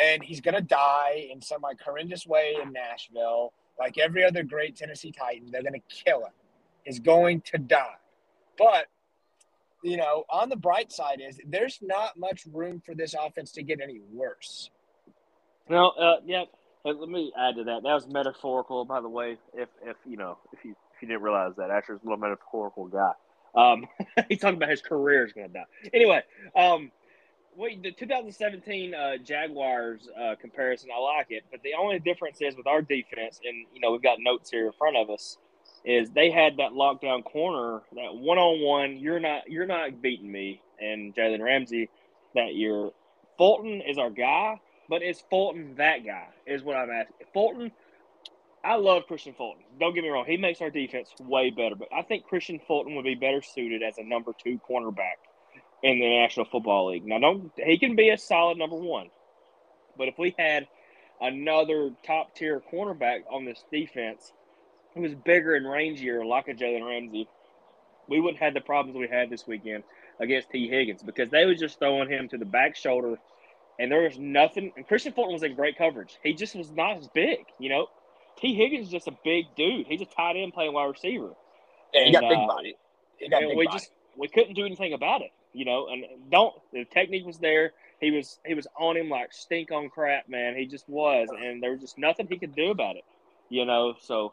and 0.00 0.22
he's 0.22 0.40
gonna 0.40 0.60
die 0.60 1.28
in 1.30 1.40
some 1.40 1.62
like 1.62 1.80
horrendous 1.80 2.26
way 2.26 2.56
in 2.62 2.72
Nashville. 2.72 3.52
Like 3.78 3.98
every 3.98 4.24
other 4.24 4.42
great 4.42 4.76
Tennessee 4.76 5.12
Titan, 5.12 5.50
they're 5.50 5.62
gonna 5.62 5.78
kill 5.88 6.20
him. 6.20 6.32
He's 6.84 6.98
going 6.98 7.40
to 7.52 7.58
die. 7.58 7.96
But 8.58 8.86
you 9.82 9.96
know, 9.96 10.24
on 10.30 10.48
the 10.48 10.56
bright 10.56 10.92
side 10.92 11.20
is 11.20 11.40
there's 11.46 11.78
not 11.82 12.16
much 12.16 12.46
room 12.52 12.80
for 12.84 12.94
this 12.94 13.14
offense 13.18 13.52
to 13.52 13.62
get 13.62 13.80
any 13.80 14.00
worse. 14.12 14.70
Well, 15.68 15.94
uh, 15.98 16.16
yeah. 16.24 16.44
Let 16.84 17.08
me 17.08 17.32
add 17.38 17.54
to 17.56 17.64
that. 17.64 17.84
That 17.84 17.94
was 17.94 18.08
metaphorical, 18.08 18.84
by 18.84 19.00
the 19.00 19.08
way. 19.08 19.36
If 19.54 19.68
if 19.84 19.96
you 20.04 20.16
know 20.16 20.38
if 20.52 20.64
you 20.64 20.72
if 20.96 21.02
you 21.02 21.08
didn't 21.08 21.22
realize 21.22 21.52
that, 21.56 21.70
Asher's 21.70 22.00
a 22.02 22.04
little 22.04 22.18
metaphorical 22.18 22.86
guy. 22.86 23.12
Um, 23.54 23.86
he's 24.28 24.40
talking 24.40 24.56
about 24.56 24.70
his 24.70 24.82
career 24.82 25.24
is 25.24 25.32
going 25.32 25.48
to 25.48 25.52
die. 25.52 25.64
Anyway, 25.92 26.22
um, 26.56 26.90
wait, 27.56 27.82
the 27.82 27.92
2017 27.92 28.94
uh, 28.94 29.16
Jaguars 29.18 30.08
uh, 30.18 30.34
comparison, 30.40 30.90
I 30.94 31.00
like 31.00 31.26
it, 31.30 31.44
but 31.50 31.62
the 31.62 31.74
only 31.78 31.98
difference 31.98 32.38
is 32.40 32.56
with 32.56 32.66
our 32.66 32.82
defense, 32.82 33.40
and 33.44 33.66
you 33.74 33.80
know 33.80 33.92
we've 33.92 34.02
got 34.02 34.18
notes 34.20 34.50
here 34.50 34.66
in 34.66 34.72
front 34.72 34.96
of 34.96 35.10
us 35.10 35.38
is 35.84 36.10
they 36.10 36.30
had 36.30 36.58
that 36.58 36.72
lockdown 36.72 37.24
corner, 37.24 37.82
that 37.94 38.14
one 38.14 38.38
on 38.38 38.60
one. 38.60 38.96
You're 38.98 39.20
not 39.20 39.50
you're 39.50 39.66
not 39.66 40.00
beating 40.00 40.30
me 40.30 40.62
and 40.80 41.14
Jalen 41.14 41.40
Ramsey 41.40 41.88
that 42.34 42.54
year. 42.54 42.90
Fulton 43.36 43.82
is 43.82 43.98
our 43.98 44.10
guy, 44.10 44.60
but 44.88 45.02
is 45.02 45.22
Fulton 45.28 45.74
that 45.76 46.04
guy? 46.04 46.28
Is 46.46 46.62
what 46.62 46.76
I'm 46.76 46.90
asking. 46.90 47.26
Fulton, 47.32 47.72
I 48.64 48.76
love 48.76 49.04
Kristian 49.10 49.36
Fulton. 49.36 49.64
Don't 49.80 49.94
get 49.94 50.04
me 50.04 50.10
wrong; 50.10 50.24
he 50.26 50.36
makes 50.36 50.60
our 50.60 50.70
defense 50.70 51.10
way 51.20 51.50
better. 51.50 51.74
But 51.74 51.88
I 51.92 52.02
think 52.02 52.26
Kristian 52.30 52.64
Fulton 52.64 52.94
would 52.94 53.04
be 53.04 53.16
better 53.16 53.42
suited 53.42 53.82
as 53.82 53.98
a 53.98 54.04
number 54.04 54.32
two 54.38 54.60
cornerback 54.68 55.18
in 55.82 55.98
the 55.98 56.20
National 56.20 56.46
Football 56.46 56.92
League. 56.92 57.06
Now, 57.06 57.18
don't 57.18 57.52
he 57.56 57.78
can 57.78 57.96
be 57.96 58.10
a 58.10 58.18
solid 58.18 58.58
number 58.58 58.76
one, 58.76 59.10
but 59.96 60.08
if 60.08 60.18
we 60.18 60.34
had 60.38 60.66
another 61.20 61.90
top 62.04 62.34
tier 62.34 62.62
cornerback 62.72 63.20
on 63.30 63.44
this 63.44 63.64
defense 63.70 64.32
who 64.94 65.02
was 65.02 65.14
bigger 65.14 65.54
and 65.54 65.66
rangier 65.66 66.26
like 66.26 66.48
a 66.48 66.54
Jalen 66.54 66.86
Ramsey, 66.86 67.28
we 68.08 68.20
wouldn't 68.20 68.42
have 68.42 68.54
the 68.54 68.60
problems 68.60 68.96
we 68.96 69.08
had 69.08 69.30
this 69.30 69.46
weekend 69.46 69.84
against 70.20 70.50
T. 70.50 70.68
Higgins 70.68 71.02
because 71.02 71.30
they 71.30 71.46
was 71.46 71.58
just 71.58 71.78
throwing 71.78 72.08
him 72.08 72.28
to 72.28 72.38
the 72.38 72.44
back 72.44 72.76
shoulder, 72.76 73.18
and 73.78 73.90
there 73.90 74.02
was 74.02 74.18
nothing. 74.18 74.72
And 74.76 74.86
Kristian 74.86 75.14
Fulton 75.14 75.32
was 75.32 75.42
in 75.42 75.54
great 75.54 75.76
coverage. 75.76 76.18
He 76.22 76.34
just 76.34 76.54
was 76.54 76.70
not 76.70 76.98
as 76.98 77.08
big, 77.08 77.46
you 77.58 77.68
know. 77.68 77.88
T. 78.38 78.54
Higgins 78.54 78.86
is 78.86 78.92
just 78.92 79.08
a 79.08 79.16
big 79.24 79.44
dude. 79.56 79.86
He's 79.86 80.00
a 80.00 80.06
tight 80.06 80.36
end 80.36 80.54
playing 80.54 80.72
wide 80.72 80.86
receiver. 80.86 81.30
Yeah, 81.92 82.04
he 82.04 82.12
got 82.12 82.22
big 82.22 82.38
uh, 82.38 82.46
body. 82.46 82.76
He 83.18 83.28
got 83.28 83.40
big 83.40 83.56
we 83.56 83.66
body. 83.66 83.78
just 83.78 83.90
we 84.16 84.28
couldn't 84.28 84.54
do 84.54 84.64
anything 84.64 84.92
about 84.92 85.22
it, 85.22 85.30
you 85.52 85.64
know. 85.64 85.88
And 85.88 86.04
don't 86.30 86.54
the 86.72 86.84
technique 86.84 87.26
was 87.26 87.38
there. 87.38 87.72
He 88.00 88.10
was 88.10 88.38
he 88.46 88.54
was 88.54 88.66
on 88.78 88.96
him 88.96 89.08
like 89.10 89.32
stink 89.32 89.70
on 89.72 89.90
crap, 89.90 90.28
man. 90.28 90.56
He 90.56 90.66
just 90.66 90.88
was, 90.88 91.28
and 91.30 91.62
there 91.62 91.72
was 91.72 91.80
just 91.80 91.98
nothing 91.98 92.26
he 92.28 92.38
could 92.38 92.54
do 92.54 92.70
about 92.70 92.96
it, 92.96 93.04
you 93.48 93.64
know. 93.64 93.94
So 94.02 94.32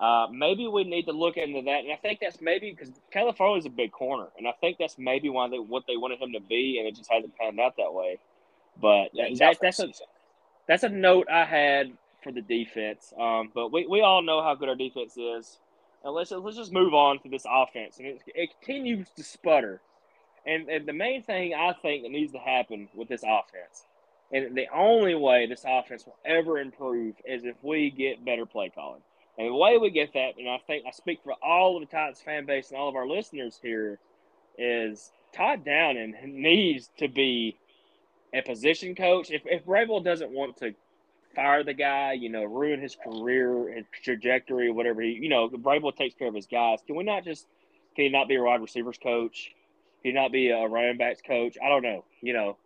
uh, 0.00 0.26
maybe 0.32 0.66
we 0.66 0.84
need 0.84 1.06
to 1.06 1.12
look 1.12 1.36
into 1.36 1.62
that, 1.62 1.84
and 1.84 1.92
I 1.92 1.96
think 1.96 2.20
that's 2.20 2.40
maybe 2.40 2.70
because 2.70 2.92
Caleb 3.12 3.36
Farley 3.36 3.60
is 3.60 3.66
a 3.66 3.70
big 3.70 3.92
corner, 3.92 4.28
and 4.38 4.48
I 4.48 4.52
think 4.60 4.78
that's 4.78 4.98
maybe 4.98 5.28
why 5.28 5.48
they 5.48 5.58
what 5.58 5.84
they 5.86 5.96
wanted 5.96 6.20
him 6.20 6.32
to 6.34 6.40
be, 6.40 6.78
and 6.78 6.88
it 6.88 6.96
just 6.96 7.10
hasn't 7.12 7.36
panned 7.36 7.60
out 7.60 7.76
that 7.78 7.92
way. 7.94 8.18
But 8.80 9.10
yeah, 9.12 9.26
that, 9.38 9.58
that's 9.62 9.80
a 9.80 9.88
that's 10.68 10.82
a 10.84 10.88
note 10.88 11.28
I 11.30 11.44
had 11.44 11.92
for 12.22 12.32
the 12.32 12.42
defense. 12.42 13.12
Um, 13.20 13.50
but 13.54 13.72
we, 13.72 13.86
we 13.86 14.00
all 14.02 14.22
know 14.22 14.42
how 14.42 14.54
good 14.56 14.68
our 14.70 14.76
defense 14.76 15.16
is. 15.16 15.58
and 16.04 16.14
let's 16.14 16.32
let's 16.32 16.56
just 16.56 16.72
move 16.72 16.94
on 16.94 17.20
to 17.20 17.28
this 17.28 17.44
offense, 17.50 17.98
and 17.98 18.08
it, 18.08 18.22
it 18.34 18.50
continues 18.60 19.08
to 19.16 19.24
sputter. 19.24 19.80
And, 20.46 20.68
and 20.68 20.86
the 20.86 20.92
main 20.92 21.22
thing 21.22 21.54
I 21.54 21.72
think 21.72 22.02
that 22.02 22.10
needs 22.10 22.32
to 22.32 22.38
happen 22.38 22.88
with 22.94 23.08
this 23.08 23.22
offense, 23.22 23.84
and 24.32 24.56
the 24.56 24.66
only 24.74 25.14
way 25.14 25.46
this 25.46 25.64
offense 25.66 26.04
will 26.04 26.18
ever 26.24 26.58
improve 26.58 27.14
is 27.24 27.44
if 27.44 27.56
we 27.62 27.90
get 27.90 28.24
better 28.24 28.46
play 28.46 28.70
calling. 28.74 29.02
And 29.38 29.48
the 29.48 29.54
way 29.54 29.78
we 29.78 29.90
get 29.90 30.12
that, 30.12 30.38
and 30.38 30.48
I 30.48 30.58
think 30.66 30.84
I 30.86 30.90
speak 30.90 31.20
for 31.24 31.34
all 31.42 31.76
of 31.76 31.80
the 31.80 31.86
Titans 31.86 32.20
fan 32.20 32.46
base 32.46 32.70
and 32.70 32.78
all 32.78 32.88
of 32.88 32.94
our 32.94 33.06
listeners 33.06 33.58
here, 33.62 33.98
is 34.58 35.10
Todd 35.32 35.64
Downing 35.64 36.14
needs 36.24 36.88
to 36.98 37.08
be 37.08 37.56
a 38.32 38.42
position 38.42 38.94
coach. 38.94 39.30
If 39.30 39.42
if 39.46 39.64
Vrabel 39.64 40.04
doesn't 40.04 40.30
want 40.30 40.56
to 40.58 40.74
fire 41.34 41.64
the 41.64 41.74
guy, 41.74 42.12
you 42.12 42.28
know, 42.28 42.44
ruin 42.44 42.80
his 42.80 42.96
career 42.96 43.68
and 43.68 43.84
trajectory, 44.04 44.70
whatever 44.70 45.02
he, 45.02 45.10
you 45.10 45.28
know, 45.28 45.48
Vrabel 45.48 45.94
takes 45.94 46.14
care 46.14 46.28
of 46.28 46.34
his 46.34 46.46
guys. 46.46 46.78
Can 46.86 46.96
we 46.96 47.04
not 47.04 47.24
just, 47.24 47.46
can 47.96 48.04
he 48.04 48.08
not 48.08 48.28
be 48.28 48.36
a 48.36 48.42
wide 48.42 48.60
receivers 48.60 48.98
coach? 49.02 49.52
He 50.04 50.12
not 50.12 50.30
be 50.30 50.50
a 50.50 50.68
running 50.68 50.98
backs 50.98 51.20
coach? 51.26 51.56
I 51.64 51.68
don't 51.68 51.82
know. 51.82 52.04
You 52.20 52.34
know, 52.34 52.58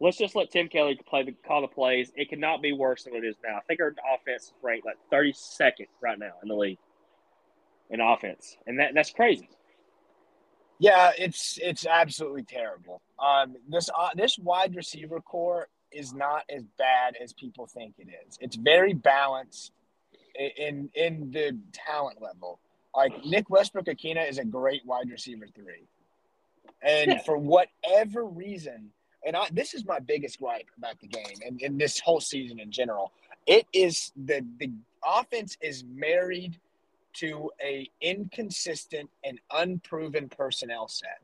let's 0.00 0.18
just 0.18 0.36
let 0.36 0.50
Tim 0.50 0.68
Kelly 0.68 1.00
play 1.08 1.24
the 1.24 1.32
call 1.32 1.62
the 1.62 1.66
plays. 1.66 2.12
It 2.14 2.28
cannot 2.28 2.62
be 2.62 2.72
worse 2.72 3.04
than 3.04 3.16
it 3.16 3.24
is 3.24 3.36
now. 3.42 3.56
I 3.56 3.60
think 3.66 3.80
our 3.80 3.94
offense 4.14 4.44
is 4.44 4.52
ranked 4.62 4.86
like 4.86 4.98
32nd 5.12 5.88
right 6.02 6.18
now 6.18 6.32
in 6.42 6.48
the 6.48 6.54
league 6.54 6.78
in 7.90 8.00
offense, 8.00 8.56
and 8.66 8.78
that 8.78 8.92
that's 8.94 9.10
crazy. 9.10 9.48
Yeah, 10.78 11.12
it's 11.16 11.58
it's 11.62 11.86
absolutely 11.86 12.42
terrible. 12.42 13.00
Um, 13.18 13.56
this 13.68 13.88
uh, 13.98 14.10
this 14.14 14.38
wide 14.38 14.76
receiver 14.76 15.20
core 15.20 15.68
is 15.90 16.12
not 16.12 16.42
as 16.54 16.64
bad 16.76 17.14
as 17.22 17.32
people 17.32 17.66
think 17.66 17.94
it 17.98 18.08
is. 18.26 18.36
It's 18.40 18.56
very 18.56 18.92
balanced 18.92 19.72
in 20.34 20.90
in 20.94 21.30
the 21.30 21.58
talent 21.72 22.20
level. 22.20 22.60
Like 22.94 23.24
Nick 23.24 23.50
Westbrook-Ikhine 23.50 24.28
is 24.28 24.38
a 24.38 24.44
great 24.44 24.82
wide 24.86 25.10
receiver 25.10 25.48
three, 25.54 25.88
and 26.84 27.22
for 27.24 27.36
whatever 27.36 28.24
reason, 28.24 28.90
and 29.26 29.36
I, 29.36 29.48
this 29.52 29.74
is 29.74 29.84
my 29.84 29.98
biggest 29.98 30.38
gripe 30.38 30.68
about 30.76 31.00
the 31.00 31.08
game 31.08 31.38
and, 31.44 31.60
and 31.62 31.80
this 31.80 31.98
whole 31.98 32.20
season 32.20 32.60
in 32.60 32.70
general. 32.70 33.12
It 33.46 33.66
is 33.72 34.12
the 34.16 34.44
the 34.58 34.70
offense 35.04 35.56
is 35.60 35.84
married 35.84 36.58
to 37.14 37.50
a 37.62 37.88
inconsistent 38.00 39.08
and 39.24 39.40
unproven 39.52 40.28
personnel 40.28 40.88
set. 40.88 41.20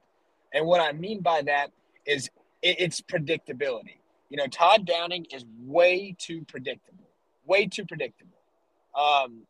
And 0.53 0.67
what 0.67 0.81
I 0.81 0.93
mean 0.93 1.21
by 1.21 1.43
that 1.43 1.71
is 2.07 2.31
it's 2.63 3.01
predictability. 3.01 3.99
You 4.29 4.37
know, 4.37 4.47
Todd 4.47 4.87
Downing 4.87 5.27
is 5.33 5.45
way 5.65 6.15
too 6.19 6.45
predictable, 6.47 7.09
way 7.47 7.67
too 7.67 7.85
predictable. 7.85 8.39
Um, 8.95 9.43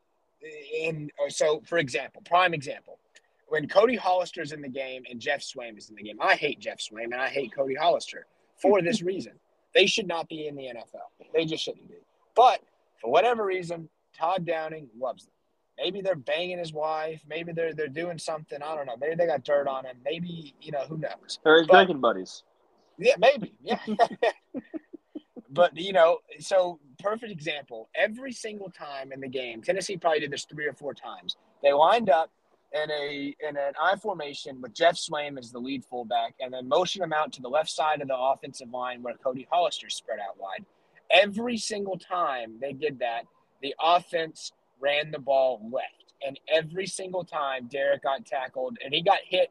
and 0.83 1.11
so, 1.29 1.63
for 1.67 1.79
example, 1.79 2.23
prime 2.25 2.55
example, 2.55 2.99
when 3.51 3.67
Cody 3.67 3.97
Hollister's 3.97 4.53
in 4.53 4.63
the 4.63 4.69
game 4.69 5.03
and 5.11 5.21
Geoff 5.21 5.41
Swaim 5.41 5.77
is 5.77 5.91
in 5.91 5.97
the 5.97 6.03
game, 6.03 6.19
I 6.21 6.37
hate 6.37 6.61
Geoff 6.61 6.79
Swaim 6.79 7.07
and 7.07 7.17
I 7.17 7.29
hate 7.29 7.53
Cody 7.53 7.75
Hollister 7.75 8.27
for 8.63 8.81
this 8.83 9.03
reason. 9.03 9.33
They 9.75 9.87
should 9.87 10.07
not 10.07 10.29
be 10.29 10.47
in 10.47 10.57
the 10.57 10.65
NFL. 10.65 11.29
They 11.35 11.45
just 11.45 11.65
shouldn't 11.65 11.89
be. 11.89 11.97
But 12.35 12.61
for 13.01 13.11
whatever 13.11 13.45
reason, 13.45 13.89
Todd 14.17 14.47
Downing 14.47 14.89
loves 14.99 15.25
them. 15.25 15.33
Maybe 15.79 16.01
they're 16.01 16.15
banging 16.15 16.59
his 16.59 16.73
wife. 16.73 17.23
Maybe 17.29 17.53
they're 17.53 17.73
they're 17.73 17.89
doing 17.89 18.19
something. 18.19 18.63
I 18.63 18.75
don't 18.75 18.87
know. 18.87 18.97
Maybe 19.01 19.15
they 19.15 19.27
got 19.27 19.45
dirt 19.45 19.67
on 19.67 19.87
him. 19.87 19.97
Maybe 20.05 20.55
you 20.61 20.73
know 20.73 20.85
who 20.89 20.99
knows. 20.99 21.39
They're 21.43 21.65
but, 21.67 21.73
drinking 21.73 22.01
buddies. 22.01 22.43
Yeah, 22.99 23.15
maybe. 23.19 23.55
Yeah. 23.63 23.79
but 25.51 25.77
you 25.77 25.93
know, 25.93 26.19
so 26.39 26.79
perfect 26.99 27.33
example. 27.33 27.89
Every 27.95 28.33
single 28.33 28.71
time 28.71 29.13
in 29.13 29.21
the 29.21 29.29
game, 29.29 29.63
Tennessee 29.63 29.97
probably 29.97 30.21
did 30.21 30.31
this 30.31 30.45
three 30.45 30.67
or 30.67 30.75
four 30.75 30.93
times. 30.93 31.37
They 31.63 31.73
lined 31.73 32.11
up 32.11 32.31
in 32.73 32.91
a 32.91 33.35
in 33.41 33.57
an 33.57 33.73
I 33.81 33.97
formation 33.97 34.61
with 34.61 34.75
Geoff 34.75 34.97
Swaim 34.97 35.39
as 35.39 35.51
the 35.51 35.59
lead 35.59 35.85
fullback, 35.85 36.35
and 36.41 36.53
then 36.53 36.69
motion 36.69 37.03
him 37.03 37.13
out 37.13 37.33
to 37.35 37.43
the 37.43 37.49
left 37.49 37.71
side 37.71 38.01
of 38.01 38.09
the 38.09 38.17
offensive 38.17 38.71
line 38.71 39.03
where 39.03 39.15
Cody 39.15 39.47
Hollister 39.51 39.91
spread 39.91 40.19
out 40.21 40.39
wide. 40.39 40.65
Every 41.11 41.57
single 41.57 41.99
time 41.99 42.55
they 42.61 42.73
did 42.73 43.01
that, 43.01 43.23
the 43.63 43.75
offense 43.83 44.53
ran 44.81 45.11
the 45.11 45.19
ball 45.19 45.61
left. 45.73 46.15
And 46.27 46.39
every 46.49 46.87
single 46.87 47.25
time 47.25 47.69
Derrick 47.69 48.03
got 48.03 48.27
tackled 48.27 48.79
and 48.85 48.95
he 48.95 49.03
got 49.03 49.19
hit 49.25 49.51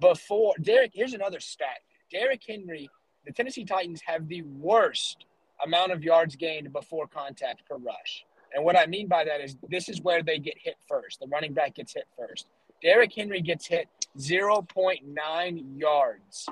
before 0.00 0.54
Derrick. 0.60 0.92
here's 0.94 1.14
another 1.14 1.40
stat. 1.40 1.80
Derrick 2.10 2.42
Henry, 2.46 2.88
the 3.24 3.32
Tennessee 3.32 3.64
Titans 3.64 4.02
have 4.06 4.28
the 4.28 4.42
worst 4.42 5.26
amount 5.64 5.92
of 5.92 6.02
yards 6.02 6.36
gained 6.36 6.72
before 6.72 7.06
contact 7.06 7.66
per 7.68 7.76
rush. 7.76 8.25
And 8.54 8.64
what 8.64 8.78
I 8.78 8.86
mean 8.86 9.08
by 9.08 9.24
that 9.24 9.40
is 9.40 9.56
this 9.68 9.88
is 9.88 10.00
where 10.00 10.22
they 10.22 10.38
get 10.38 10.56
hit 10.58 10.76
first. 10.88 11.20
The 11.20 11.26
running 11.26 11.52
back 11.52 11.74
gets 11.74 11.94
hit 11.94 12.06
first. 12.16 12.46
Derrick 12.82 13.12
Henry 13.14 13.40
gets 13.40 13.66
hit 13.66 13.88
0.9 14.18 15.78
yards 15.78 16.48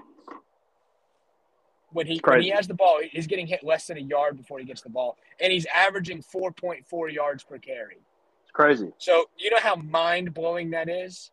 when 1.95 2.07
he 2.07 2.21
when 2.25 2.43
he 2.43 2.51
has 2.51 2.67
the 2.67 2.75
ball, 2.75 3.01
he's 3.11 3.27
getting 3.27 3.47
hit 3.47 3.65
less 3.65 3.87
than 3.87 3.97
a 3.97 4.01
yard 4.01 4.37
before 4.37 4.59
he 4.59 4.65
gets 4.65 4.83
the 4.83 4.91
ball, 4.91 5.17
and 5.41 5.53
he's 5.53 5.67
averaging 5.67 6.23
4.4 6.23 7.13
yards 7.13 7.45
per 7.45 7.57
carry 7.59 7.99
It's 8.43 8.53
crazy. 8.53 8.93
So 8.99 9.27
you 9.39 9.51
know 9.51 9.61
how 9.61 9.77
mind 9.77 10.35
blowing 10.35 10.71
that 10.71 10.89
is. 10.89 11.31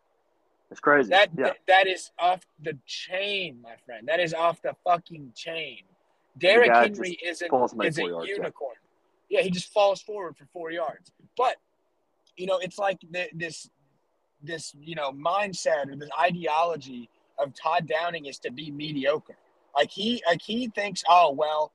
It's 0.70 0.80
crazy. 0.80 1.10
That, 1.10 1.30
yeah. 1.36 1.46
that 1.46 1.56
that 1.66 1.86
is 1.86 2.10
off 2.18 2.40
the 2.62 2.78
chain, 2.86 3.58
my 3.62 3.74
friend. 3.84 4.08
That 4.08 4.20
is 4.20 4.32
off 4.32 4.62
the 4.62 4.74
fucking 4.84 5.32
chain. 5.34 5.80
Derrick 6.38 6.72
Henry 6.72 7.18
is 7.22 7.42
a, 7.42 7.46
is 7.84 7.98
a 7.98 8.02
unicorn. 8.02 8.76
Yeah. 9.32 9.42
he 9.42 9.50
just 9.50 9.72
falls 9.72 10.02
forward 10.02 10.36
for 10.36 10.46
four 10.52 10.70
yards. 10.70 11.10
But 11.36 11.56
you 12.36 12.46
know, 12.46 12.58
it's 12.58 12.78
like 12.78 13.00
the, 13.10 13.28
this 13.34 13.68
this 14.42 14.74
you 14.80 14.94
know 14.94 15.12
mindset 15.12 15.88
or 15.88 15.96
this 15.96 16.10
ideology 16.20 17.08
of 17.38 17.52
Todd 17.54 17.86
Downing 17.86 18.26
is 18.26 18.38
to 18.40 18.50
be 18.50 18.70
mediocre. 18.70 19.36
Like 19.76 19.90
he 19.90 20.22
like 20.26 20.42
he 20.42 20.68
thinks, 20.68 21.02
oh 21.08 21.32
well, 21.32 21.72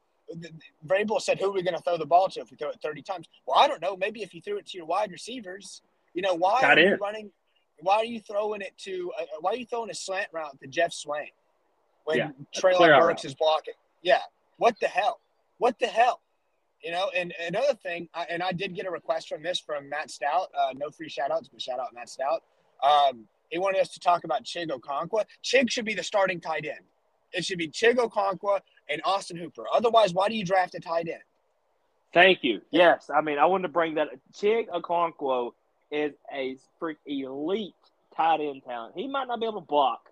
Vrabel 0.86 1.22
said, 1.22 1.40
"Who 1.40 1.50
are 1.50 1.54
we 1.54 1.64
going 1.64 1.76
to 1.76 1.82
throw 1.82 1.98
the 1.98 2.06
ball 2.06 2.28
to 2.30 2.42
if 2.42 2.52
we 2.52 2.58
throw 2.58 2.70
it 2.70 2.80
30 2.82 3.02
times?" 3.02 3.28
Well, 3.46 3.58
I 3.58 3.68
don't 3.68 3.82
know. 3.82 3.96
Maybe 3.96 4.22
if 4.22 4.34
you 4.34 4.42
threw 4.42 4.58
it 4.58 4.68
to 4.68 4.78
your 4.78 4.86
wide 4.86 5.12
receivers, 5.12 5.82
you 6.14 6.22
know, 6.22 6.34
why 6.36 6.62
Got 6.62 6.78
are 6.78 6.82
in. 6.82 6.90
you 6.90 6.96
running? 6.98 7.32
Why 7.80 7.98
are 7.98 8.06
you 8.06 8.20
throwing 8.20 8.62
it 8.62 8.74
to? 8.80 9.12
Uh, 9.20 9.26
why 9.40 9.52
are 9.52 9.56
you 9.56 9.66
throwing 9.66 9.90
a 9.90 9.96
slant 9.96 10.28
route 10.32 10.60
to 10.62 10.68
Geoff 10.68 10.92
Swaim 10.92 11.28
when 12.06 12.18
yeah, 12.18 12.30
Treylon 12.56 13.00
Burks 13.00 13.26
is 13.26 13.36
blocking? 13.36 13.76
Yeah, 14.02 14.22
what 14.58 14.76
the 14.80 14.88
hell? 14.88 15.20
What 15.58 15.80
the 15.80 15.88
hell? 15.88 16.22
You 16.88 16.94
know, 16.94 17.12
and 17.14 17.34
another 17.46 17.74
thing, 17.74 18.08
I, 18.14 18.28
and 18.30 18.42
I 18.42 18.54
did 18.54 18.74
get 18.74 18.86
a 18.86 18.90
request 18.90 19.28
from 19.28 19.44
this 19.44 19.60
from 19.60 19.90
Matt 19.90 20.10
Stout. 20.10 20.48
Uh, 20.58 20.72
no 20.74 20.90
free 20.90 21.10
shout 21.10 21.32
outs, 21.32 21.50
but 21.50 21.62
shout 21.62 21.82
out 21.82 21.94
Matt 21.94 22.08
Stout. 22.08 22.44
Um, 22.82 23.28
he 23.50 23.60
wanted 23.60 23.82
us 23.82 23.90
to 23.90 24.00
talk 24.00 24.24
about 24.24 24.46
Chig 24.46 24.70
Okonkwo. 24.70 25.26
Chig 25.44 25.70
should 25.70 25.84
be 25.84 25.94
the 25.96 26.04
starting 26.04 26.40
tight 26.40 26.66
end. 26.66 26.86
It 27.34 27.44
should 27.44 27.58
be 27.58 27.68
Chig 27.68 27.96
Okonkwo 27.96 28.62
and 28.90 29.02
Austin 29.04 29.36
Hooper. 29.36 29.66
Otherwise, 29.74 30.14
why 30.14 30.30
do 30.30 30.36
you 30.36 30.46
draft 30.46 30.76
a 30.76 30.80
tight 30.80 31.10
end? 31.10 31.24
Thank 32.14 32.40
you. 32.42 32.62
Yes, 32.72 33.10
I 33.14 33.20
mean 33.20 33.38
I 33.38 33.48
wanted 33.48 33.64
to 33.64 33.74
bring 33.74 33.96
that. 33.96 34.08
Chig 34.32 34.70
Okonkwo 34.70 35.52
is 35.92 36.14
a 36.34 36.56
freak 36.80 37.00
elite 37.06 37.74
tight 38.16 38.40
end 38.40 38.62
talent. 38.66 38.94
He 38.96 39.10
might 39.10 39.28
not 39.28 39.42
be 39.42 39.46
able 39.46 39.60
to 39.60 39.68
block. 39.68 40.08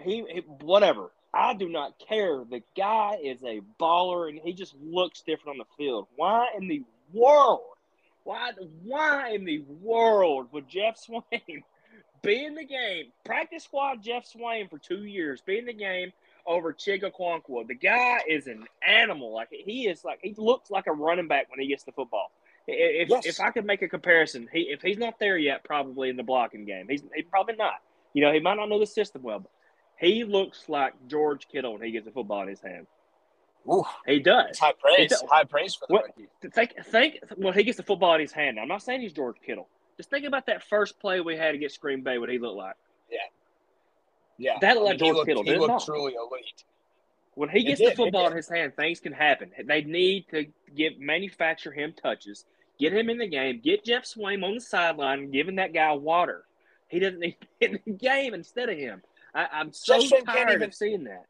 He, 0.00 0.24
he 0.32 0.40
whatever. 0.62 1.10
I 1.36 1.52
do 1.54 1.68
not 1.68 1.98
care. 1.98 2.44
The 2.48 2.62
guy 2.76 3.18
is 3.22 3.42
a 3.42 3.60
baller, 3.78 4.28
and 4.28 4.40
he 4.42 4.54
just 4.54 4.74
looks 4.82 5.20
different 5.20 5.58
on 5.60 5.66
the 5.66 5.76
field. 5.76 6.06
Why 6.16 6.48
in 6.56 6.66
the 6.66 6.82
world? 7.12 7.60
Why? 8.24 8.52
Why 8.82 9.34
in 9.34 9.44
the 9.44 9.58
world 9.82 10.48
would 10.52 10.66
Jeff 10.66 10.96
Swain 10.98 11.62
be 12.22 12.44
in 12.44 12.54
the 12.54 12.64
game? 12.64 13.12
Practice 13.24 13.64
squad 13.64 14.02
Geoff 14.02 14.24
Swaim 14.24 14.70
for 14.70 14.78
two 14.78 15.04
years, 15.04 15.42
be 15.42 15.58
in 15.58 15.66
the 15.66 15.74
game, 15.74 16.12
over 16.46 16.72
Chig 16.72 17.02
Okonkwo. 17.02 17.66
The 17.66 17.74
guy 17.74 18.20
is 18.26 18.46
an 18.46 18.64
animal. 18.86 19.34
Like 19.34 19.48
he 19.50 19.88
is 19.88 20.04
like 20.04 20.20
he 20.22 20.34
looks 20.38 20.70
like 20.70 20.86
a 20.86 20.92
running 20.92 21.28
back 21.28 21.50
when 21.50 21.60
he 21.60 21.68
gets 21.68 21.84
the 21.84 21.92
football. 21.92 22.30
If 22.66 23.10
yes. 23.10 23.26
if 23.26 23.40
I 23.40 23.50
could 23.50 23.66
make 23.66 23.82
a 23.82 23.88
comparison, 23.88 24.48
he 24.50 24.60
if 24.60 24.80
he's 24.80 24.98
not 24.98 25.18
there 25.18 25.36
yet, 25.36 25.64
probably 25.64 26.08
in 26.08 26.16
the 26.16 26.22
blocking 26.22 26.64
game, 26.64 26.86
he's 26.88 27.02
he 27.14 27.22
probably 27.22 27.56
not. 27.56 27.82
You 28.14 28.22
know, 28.22 28.32
he 28.32 28.40
might 28.40 28.54
not 28.54 28.70
know 28.70 28.78
the 28.78 28.86
system 28.86 29.22
well, 29.22 29.40
but 29.40 29.50
he 29.98 30.24
looks 30.24 30.68
like 30.68 30.94
George 31.08 31.48
Kittle 31.48 31.74
when 31.74 31.82
he 31.82 31.90
gets 31.90 32.04
the 32.04 32.12
football 32.12 32.42
in 32.42 32.48
his 32.48 32.60
hand. 32.60 32.86
Ooh, 33.68 33.84
he 34.06 34.20
does. 34.20 34.50
It's 34.50 34.58
high 34.58 34.74
praise. 34.78 35.12
It's, 35.12 35.22
high 35.28 35.44
praise 35.44 35.74
for 35.74 35.86
the 35.88 35.94
what, 35.94 36.54
Think, 36.54 36.74
think 36.84 37.18
when 37.36 37.52
he 37.54 37.64
gets 37.64 37.76
the 37.76 37.82
football 37.82 38.14
in 38.14 38.20
his 38.20 38.32
hand. 38.32 38.56
Now, 38.56 38.62
I'm 38.62 38.68
not 38.68 38.82
saying 38.82 39.00
he's 39.00 39.12
George 39.12 39.36
Kittle. 39.44 39.68
Just 39.96 40.10
think 40.10 40.24
about 40.24 40.46
that 40.46 40.62
first 40.62 41.00
play 41.00 41.20
we 41.20 41.36
had 41.36 41.54
against 41.54 41.80
Green 41.80 42.02
Bay. 42.02 42.18
What 42.18 42.28
he 42.28 42.38
looked 42.38 42.56
like. 42.56 42.76
Yeah, 43.10 43.18
yeah, 44.38 44.58
that 44.60 44.80
like 44.80 44.98
George 44.98 45.16
looked, 45.16 45.28
Kittle. 45.28 45.42
He 45.42 45.56
looked 45.56 45.84
truly 45.84 46.14
elite. 46.14 46.64
When 47.34 47.48
he 47.48 47.64
gets 47.64 47.80
the 47.80 47.94
football 47.94 48.28
in 48.28 48.36
his 48.36 48.48
hand, 48.48 48.74
things 48.76 49.00
can 49.00 49.12
happen. 49.12 49.50
They 49.66 49.82
need 49.82 50.26
to 50.30 50.46
give 50.74 50.98
manufacture 50.98 51.72
him 51.72 51.92
touches, 52.00 52.44
get 52.78 52.94
him 52.94 53.10
in 53.10 53.18
the 53.18 53.26
game, 53.28 53.60
get 53.62 53.84
Geoff 53.84 54.04
Swaim 54.04 54.42
on 54.42 54.54
the 54.54 54.60
sideline, 54.60 55.30
giving 55.30 55.56
that 55.56 55.74
guy 55.74 55.92
water. 55.92 56.44
He 56.88 56.98
doesn't 56.98 57.18
need 57.18 57.36
in 57.60 57.78
the 57.84 57.92
game 57.92 58.32
instead 58.32 58.68
of 58.68 58.78
him. 58.78 59.02
I, 59.36 59.60
am 59.60 59.72
so 59.72 60.00
tired 60.24 60.50
even, 60.50 60.62
of 60.62 60.74
seeing 60.74 61.04
that. 61.04 61.26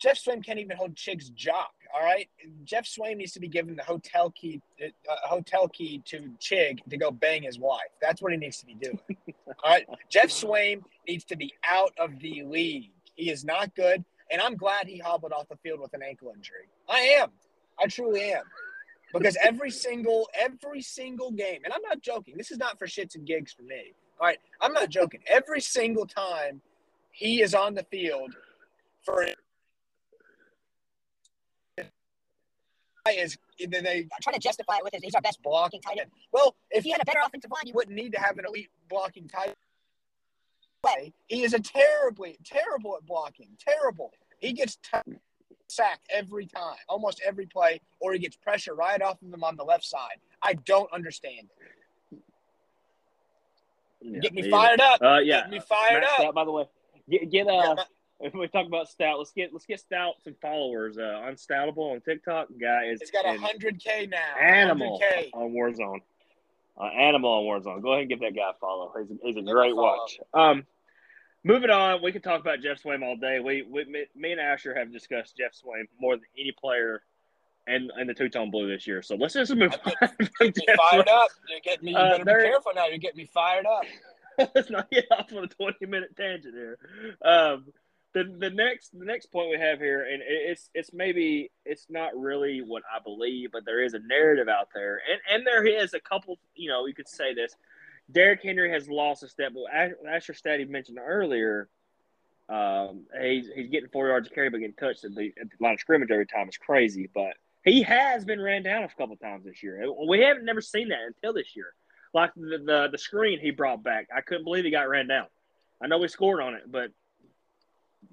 Geoff 0.00 0.16
Swaim 0.16 0.44
can't 0.44 0.58
even 0.58 0.76
hold 0.76 0.96
Chig's 0.96 1.28
jock. 1.30 1.72
All 1.94 2.02
right, 2.02 2.28
Geoff 2.64 2.84
Swaim 2.84 3.18
needs 3.18 3.32
to 3.32 3.40
be 3.40 3.48
given 3.48 3.76
the 3.76 3.84
hotel 3.84 4.30
key, 4.30 4.60
uh, 4.82 4.88
hotel 5.24 5.68
key 5.68 6.02
to 6.06 6.30
Chig 6.40 6.78
to 6.88 6.96
go 6.96 7.10
bang 7.10 7.42
his 7.42 7.58
wife. 7.58 7.90
That's 8.00 8.20
what 8.20 8.32
he 8.32 8.38
needs 8.38 8.58
to 8.58 8.66
be 8.66 8.74
doing. 8.74 8.98
all 9.64 9.70
right, 9.70 9.86
Geoff 10.08 10.26
Swaim 10.26 10.82
needs 11.06 11.24
to 11.26 11.36
be 11.36 11.54
out 11.68 11.92
of 11.98 12.18
the 12.20 12.42
league. 12.44 12.90
He 13.14 13.30
is 13.30 13.44
not 13.44 13.74
good, 13.74 14.04
and 14.30 14.40
I'm 14.40 14.56
glad 14.56 14.86
he 14.86 14.98
hobbled 14.98 15.32
off 15.32 15.48
the 15.48 15.56
field 15.56 15.80
with 15.80 15.92
an 15.94 16.02
ankle 16.02 16.32
injury. 16.34 16.68
I 16.88 16.98
am. 17.20 17.30
I 17.78 17.86
truly 17.86 18.32
am. 18.32 18.44
Because 19.12 19.36
every 19.42 19.70
single 19.86 20.28
every 20.38 20.82
single 20.82 21.30
game, 21.30 21.60
and 21.64 21.72
I'm 21.72 21.82
not 21.82 22.00
joking. 22.00 22.34
This 22.36 22.50
is 22.50 22.58
not 22.58 22.78
for 22.78 22.86
shits 22.86 23.14
and 23.14 23.26
gigs 23.26 23.52
for 23.52 23.62
me. 23.62 23.92
All 24.18 24.26
right, 24.26 24.38
I'm 24.60 24.72
not 24.72 24.88
joking. 24.88 25.20
Every 25.26 25.60
single 25.60 26.06
time 26.06 26.60
he 27.10 27.42
is 27.42 27.54
on 27.54 27.74
the 27.74 27.84
field 27.84 28.34
for 29.04 29.26
is 33.08 33.38
then 33.68 33.84
they 33.84 34.06
trying 34.22 34.34
to 34.34 34.40
justify 34.40 34.76
it 34.76 34.84
with 34.84 34.94
his 34.94 35.02
he's 35.02 35.14
our 35.14 35.20
best 35.20 35.42
blocking 35.42 35.80
tight 35.80 35.98
end. 35.98 36.10
Well, 36.32 36.54
if 36.70 36.84
he 36.84 36.90
had 36.90 37.02
a 37.02 37.04
better 37.04 37.18
offensive 37.24 37.50
line, 37.50 37.66
you 37.66 37.72
wouldn't 37.74 37.96
need 37.96 38.12
to 38.12 38.20
have 38.20 38.38
an 38.38 38.44
elite 38.46 38.68
blocking 38.88 39.28
tight 39.28 39.48
end. 39.48 41.12
He 41.26 41.42
is 41.42 41.52
a 41.52 41.60
terribly 41.60 42.38
terrible 42.44 42.96
at 42.96 43.06
blocking. 43.06 43.48
Terrible. 43.58 44.12
He 44.38 44.52
gets 44.52 44.76
t- 44.76 45.12
sacked 45.68 46.06
every 46.10 46.46
time, 46.46 46.76
almost 46.88 47.20
every 47.26 47.46
play, 47.46 47.80
or 48.00 48.12
he 48.12 48.18
gets 48.18 48.36
pressure 48.36 48.74
right 48.74 49.00
off 49.02 49.20
of 49.22 49.32
him 49.32 49.44
on 49.44 49.56
the 49.56 49.64
left 49.64 49.84
side. 49.84 50.16
I 50.42 50.54
don't 50.54 50.90
understand 50.92 51.48
it. 52.12 52.18
Yeah, 54.02 54.18
get 54.20 54.32
me 54.32 54.48
fired 54.50 54.80
up. 54.80 55.02
Uh, 55.02 55.18
yeah, 55.18 55.42
get 55.42 55.50
me 55.50 55.60
fired 55.60 56.00
Matt 56.00 56.04
up. 56.04 56.16
Stout, 56.16 56.34
by 56.34 56.44
the 56.44 56.52
way, 56.52 56.64
get 57.10 57.30
get 57.30 57.46
uh. 57.48 57.76
If 58.22 58.34
we 58.34 58.46
talk 58.48 58.66
about 58.66 58.86
Stout, 58.86 59.16
let's 59.18 59.32
get 59.32 59.52
let's 59.52 59.64
get 59.64 59.80
Stout 59.80 60.16
some 60.22 60.34
followers. 60.42 60.98
Uh, 60.98 61.22
Unstoutable 61.24 61.92
on 61.92 62.02
TikTok, 62.02 62.48
guy 62.60 62.84
is 62.84 63.00
it's 63.00 63.10
got 63.10 63.24
hundred 63.38 63.82
k 63.82 64.06
now. 64.10 64.18
Animal 64.38 65.00
100K. 65.00 65.30
on 65.32 65.52
Warzone. 65.52 66.00
Uh, 66.78 66.84
animal 66.84 67.30
on 67.30 67.44
Warzone. 67.44 67.82
Go 67.82 67.92
ahead 67.92 68.02
and 68.02 68.10
give 68.10 68.20
that 68.20 68.36
guy 68.36 68.50
a 68.50 68.58
follow. 68.60 68.92
He's 68.98 69.10
a, 69.10 69.14
he's 69.22 69.36
a 69.36 69.42
great 69.42 69.74
watch. 69.74 70.18
Um, 70.34 70.66
moving 71.44 71.70
on, 71.70 72.02
we 72.02 72.12
could 72.12 72.22
talk 72.22 72.40
about 72.40 72.60
Geoff 72.60 72.82
Swaim 72.82 73.02
all 73.02 73.16
day. 73.16 73.40
We, 73.40 73.62
we 73.62 74.06
me 74.14 74.32
and 74.32 74.40
Asher 74.40 74.74
have 74.74 74.92
discussed 74.92 75.38
Geoff 75.38 75.52
Swaim 75.52 75.84
more 75.98 76.16
than 76.16 76.26
any 76.38 76.52
player 76.52 77.02
and 77.66 77.90
and 77.96 78.08
the 78.08 78.14
two 78.14 78.28
tone 78.28 78.50
blue 78.50 78.68
this 78.68 78.86
year. 78.86 79.02
So 79.02 79.14
let's 79.16 79.34
just 79.34 79.54
move 79.54 79.72
on. 79.84 79.92
Get 80.40 80.56
me 80.56 80.64
fired 80.90 81.08
up. 81.08 81.28
You're 81.48 81.60
getting 81.64 81.84
me. 81.86 81.92
You 81.92 81.96
better 81.96 82.40
uh, 82.40 82.42
be 82.42 82.50
careful 82.50 82.72
now. 82.74 82.86
You're 82.86 82.98
getting 82.98 83.18
me 83.18 83.30
fired 83.32 83.66
up. 83.66 83.84
let's 84.54 84.70
not 84.70 84.90
get 84.90 85.06
off 85.10 85.32
on 85.32 85.44
a 85.44 85.48
twenty 85.48 85.86
minute 85.86 86.16
tangent 86.16 86.54
here. 86.54 86.78
Um, 87.24 87.66
the 88.12 88.24
the 88.38 88.50
next 88.50 88.98
the 88.98 89.04
next 89.04 89.26
point 89.26 89.50
we 89.50 89.58
have 89.58 89.78
here, 89.78 90.02
and 90.02 90.22
it's 90.26 90.70
it's 90.74 90.92
maybe 90.92 91.50
it's 91.64 91.86
not 91.88 92.18
really 92.18 92.60
what 92.60 92.82
I 92.94 93.02
believe, 93.02 93.52
but 93.52 93.64
there 93.64 93.82
is 93.82 93.94
a 93.94 94.00
narrative 94.00 94.48
out 94.48 94.68
there, 94.74 95.00
and 95.10 95.20
and 95.32 95.46
there 95.46 95.64
is 95.66 95.94
a 95.94 96.00
couple. 96.00 96.38
You 96.54 96.70
know, 96.70 96.86
you 96.86 96.94
could 96.94 97.08
say 97.08 97.34
this. 97.34 97.54
Derrick 98.10 98.42
Henry 98.42 98.72
has 98.72 98.88
lost 98.88 99.22
a 99.22 99.28
step, 99.28 99.52
Asher 99.72 100.32
Staddy 100.32 100.68
mentioned 100.68 100.98
earlier. 101.00 101.68
Um, 102.48 103.04
he's 103.22 103.48
he's 103.54 103.68
getting 103.68 103.88
four 103.90 104.08
yards 104.08 104.26
of 104.26 104.34
carry, 104.34 104.50
but 104.50 104.58
getting 104.58 104.74
touched 104.74 105.04
at 105.04 105.14
the, 105.14 105.32
at 105.40 105.48
the 105.48 105.56
line 105.64 105.74
of 105.74 105.80
scrimmage 105.80 106.10
every 106.10 106.26
time. 106.26 106.48
is 106.48 106.56
crazy, 106.56 107.08
but 107.14 107.34
he 107.64 107.82
has 107.82 108.24
been 108.24 108.40
ran 108.40 108.64
down 108.64 108.82
a 108.82 108.88
couple 108.88 109.16
times 109.16 109.44
this 109.44 109.62
year. 109.62 109.84
We 110.08 110.20
haven't 110.20 110.44
never 110.44 110.60
seen 110.60 110.88
that 110.88 110.98
until 111.06 111.32
this 111.32 111.54
year. 111.54 111.74
Like 112.12 112.34
the, 112.34 112.58
the 112.64 112.88
the 112.90 112.98
screen 112.98 113.38
he 113.38 113.50
brought 113.50 113.82
back, 113.84 114.08
I 114.14 114.20
couldn't 114.20 114.44
believe 114.44 114.64
he 114.64 114.70
got 114.70 114.88
ran 114.88 115.06
down. 115.06 115.26
I 115.82 115.86
know 115.86 115.98
we 115.98 116.08
scored 116.08 116.40
on 116.42 116.54
it, 116.54 116.62
but 116.70 116.90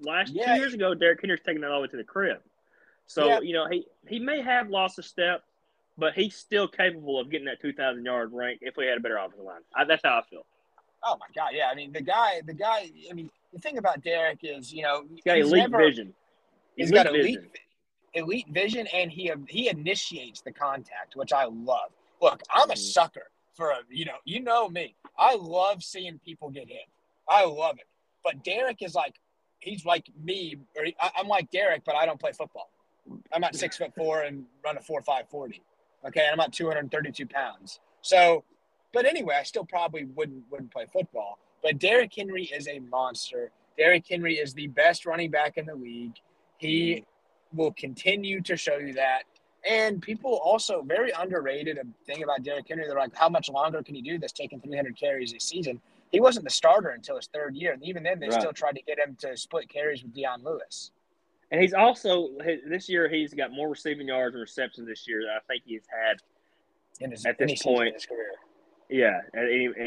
last 0.00 0.32
yeah. 0.32 0.54
two 0.54 0.60
years 0.60 0.74
ago, 0.74 0.94
Derrick 0.94 1.20
Henry's 1.20 1.40
taking 1.44 1.60
that 1.62 1.70
all 1.70 1.78
the 1.78 1.82
way 1.82 1.88
to 1.88 1.96
the 1.96 2.04
crib. 2.04 2.38
So 3.06 3.26
yeah. 3.26 3.40
you 3.40 3.54
know 3.54 3.66
he 3.68 3.86
he 4.06 4.18
may 4.18 4.40
have 4.40 4.68
lost 4.68 4.98
a 4.98 5.02
step, 5.02 5.42
but 5.96 6.14
he's 6.14 6.36
still 6.36 6.68
capable 6.68 7.18
of 7.18 7.30
getting 7.30 7.46
that 7.46 7.60
two 7.60 7.72
thousand 7.72 8.04
yard 8.04 8.32
rank 8.32 8.60
if 8.62 8.76
we 8.76 8.86
had 8.86 8.98
a 8.98 9.00
better 9.00 9.16
offensive 9.16 9.44
line. 9.44 9.62
I, 9.74 9.84
that's 9.84 10.02
how 10.04 10.18
I 10.18 10.22
feel. 10.28 10.44
Oh 11.02 11.16
my 11.18 11.26
god, 11.34 11.50
yeah. 11.52 11.68
I 11.70 11.74
mean 11.74 11.92
the 11.92 12.02
guy, 12.02 12.40
the 12.46 12.54
guy. 12.54 12.90
I 13.10 13.14
mean 13.14 13.30
the 13.52 13.58
thing 13.58 13.78
about 13.78 14.02
Derrick 14.02 14.40
is 14.42 14.72
you 14.72 14.82
know 14.82 15.04
he's 15.12 15.24
got 15.24 15.36
he's 15.36 15.46
elite 15.46 15.70
never, 15.70 15.78
vision. 15.78 16.14
he's 16.76 16.90
got 16.90 17.06
elite 17.06 17.40
vision. 17.40 17.50
elite 18.14 18.48
vision, 18.50 18.86
and 18.88 19.10
he 19.10 19.32
he 19.48 19.68
initiates 19.68 20.40
the 20.40 20.52
contact, 20.52 21.16
which 21.16 21.32
I 21.32 21.44
love. 21.44 21.90
Look, 22.20 22.42
I'm 22.50 22.70
a 22.70 22.74
mm-hmm. 22.74 22.80
sucker 22.80 23.30
for 23.58 23.70
a 23.70 23.80
you 23.90 24.06
know 24.06 24.16
you 24.24 24.40
know 24.40 24.68
me. 24.70 24.94
I 25.18 25.34
love 25.34 25.82
seeing 25.82 26.18
people 26.24 26.48
get 26.48 26.68
hit. 26.68 26.86
I 27.28 27.44
love 27.44 27.76
it. 27.78 27.86
But 28.24 28.42
Derrick 28.44 28.78
is 28.80 28.94
like 28.94 29.16
he's 29.58 29.84
like 29.84 30.08
me, 30.24 30.56
or 30.76 30.84
he, 30.84 30.96
I, 31.00 31.10
am 31.18 31.28
like 31.28 31.50
Derrick, 31.50 31.82
but 31.84 31.96
I 31.96 32.06
don't 32.06 32.20
play 32.20 32.32
football. 32.32 32.70
I'm 33.32 33.44
at 33.44 33.56
six 33.56 33.76
foot 33.76 33.94
four 33.94 34.22
and 34.22 34.44
run 34.64 34.78
a 34.78 34.80
four 34.80 35.02
five 35.02 35.28
forty. 35.28 35.62
Okay, 36.06 36.24
and 36.24 36.40
I'm 36.40 36.40
at 36.40 36.52
232 36.52 37.26
pounds. 37.26 37.80
So, 38.02 38.44
but 38.92 39.04
anyway, 39.04 39.34
I 39.38 39.42
still 39.42 39.64
probably 39.64 40.04
wouldn't 40.04 40.44
wouldn't 40.50 40.72
play 40.72 40.86
football. 40.92 41.38
But 41.62 41.78
Derrick 41.78 42.12
Henry 42.16 42.44
is 42.44 42.68
a 42.68 42.78
monster. 42.78 43.50
Derrick 43.76 44.04
Henry 44.08 44.34
is 44.34 44.54
the 44.54 44.68
best 44.68 45.06
running 45.06 45.30
back 45.30 45.58
in 45.58 45.66
the 45.66 45.74
league. 45.74 46.14
He 46.58 46.94
mm. 46.94 47.04
will 47.52 47.72
continue 47.72 48.40
to 48.42 48.56
show 48.56 48.76
you 48.76 48.94
that. 48.94 49.24
And 49.68 50.00
people 50.00 50.40
also 50.42 50.82
very 50.82 51.12
underrated 51.18 51.78
a 51.78 51.84
thing 52.06 52.22
about 52.22 52.42
Derrick 52.42 52.66
Henry. 52.68 52.86
They're 52.86 52.96
like, 52.96 53.14
how 53.14 53.28
much 53.28 53.50
longer 53.50 53.82
can 53.82 53.94
he 53.94 54.02
do 54.02 54.18
this, 54.18 54.32
taking 54.32 54.60
300 54.60 54.98
carries 54.98 55.34
a 55.34 55.40
season? 55.40 55.80
he 56.10 56.20
wasn't 56.20 56.44
the 56.44 56.50
starter 56.50 56.90
until 56.90 57.16
his 57.16 57.26
third 57.26 57.54
year, 57.54 57.72
and 57.72 57.82
even 57.84 58.02
then, 58.02 58.18
they 58.18 58.28
right. 58.28 58.40
still 58.40 58.52
tried 58.52 58.76
to 58.76 58.82
get 58.82 58.98
him 58.98 59.16
to 59.20 59.36
split 59.36 59.68
carries 59.68 60.02
with 60.02 60.14
Dion 60.14 60.42
Lewis. 60.42 60.90
And 61.50 61.60
he's 61.60 61.72
also 61.72 62.28
this 62.66 62.88
year 62.88 63.08
he's 63.08 63.32
got 63.32 63.52
more 63.52 63.70
receiving 63.70 64.08
yards 64.08 64.34
and 64.34 64.40
receptions 64.40 64.86
this 64.86 65.08
year 65.08 65.22
than 65.22 65.30
I 65.30 65.40
think 65.48 65.62
he's 65.64 65.84
had 65.88 66.18
in 67.00 67.10
his, 67.10 67.24
at 67.24 67.38
this 67.38 67.62
point. 67.62 67.88
In 67.88 67.94
his 67.94 68.06
career. 68.06 68.32
Yeah, 68.90 69.20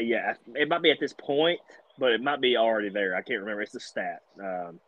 yeah, 0.00 0.34
it 0.54 0.68
might 0.68 0.82
be 0.82 0.90
at 0.90 0.98
this 1.00 1.12
point, 1.12 1.60
but 1.98 2.12
it 2.12 2.22
might 2.22 2.40
be 2.40 2.56
already 2.56 2.88
there. 2.88 3.16
I 3.16 3.22
can't 3.22 3.40
remember. 3.40 3.62
It's 3.62 3.72
the 3.72 3.80
stat. 3.80 4.22
Um, 4.40 4.80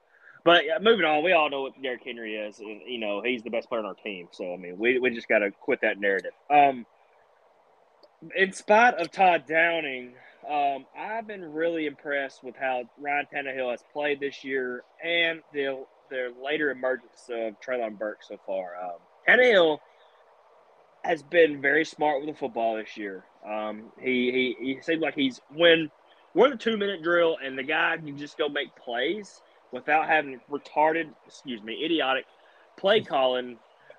but 0.45 0.65
moving 0.81 1.05
on, 1.05 1.25
we 1.25 1.33
all 1.33 1.51
know 1.51 1.63
what 1.63 1.81
Derrick 1.83 2.03
Henry 2.05 2.37
is. 2.37 2.59
And, 2.59 2.83
you 2.87 2.99
know, 2.99 3.23
he's 3.23 3.43
the 3.43 3.51
best 3.51 3.69
player 3.69 3.81
on 3.81 3.87
our 3.87 3.95
team. 3.95 4.29
So 4.33 4.53
I 4.53 4.57
mean, 4.57 4.79
we 4.79 4.99
we 4.99 5.11
just 5.11 5.29
got 5.29 5.39
to 5.39 5.51
quit 5.51 5.81
that 5.83 5.99
narrative. 5.99 6.33
Um, 6.51 6.87
in 8.37 8.53
spite 8.53 8.95
of 8.95 9.11
Todd 9.11 9.45
Downing 9.47 10.15
um, 10.49 10.85
I've 10.97 11.27
been 11.27 11.53
really 11.53 11.87
impressed 11.87 12.45
with 12.45 12.57
how 12.57 12.85
Ryan 12.99 13.27
Tannehill 13.33 13.71
has 13.71 13.83
played 13.93 14.21
this 14.21 14.45
year 14.45 14.83
and 15.03 15.41
the 15.53 15.85
the 16.11 16.35
later 16.43 16.71
emergence 16.71 17.29
of 17.31 17.59
Treylon 17.61 17.99
Burke 17.99 18.23
so 18.23 18.39
far. 18.47 18.73
Um, 18.83 18.99
Tannehill 19.27 19.79
has 21.03 21.23
been 21.23 21.63
very 21.63 21.85
smart 21.85 22.21
with 22.21 22.35
the 22.35 22.39
football 22.39 22.77
this 22.77 22.97
year. 22.97 23.25
Um, 23.49 23.93
he, 24.01 24.55
he 24.61 24.75
he 24.75 24.79
seems 24.83 25.01
like 25.01 25.15
he's 25.15 25.41
when 25.55 25.91
we're 26.35 26.47
in 26.47 26.53
the 26.53 26.59
two 26.59 26.77
minute 26.77 27.03
drill 27.03 27.39
and 27.43 27.57
the 27.57 27.63
guy 27.63 27.97
can 27.97 28.19
just 28.19 28.37
go 28.37 28.49
make 28.49 28.75
plays 28.77 29.41
without 29.75 30.07
having 30.07 30.41
retarded, 30.51 31.11
excuse 31.27 31.63
me, 31.63 31.85
idiotic 31.85 32.25
play 32.79 33.01
calling 33.03 33.59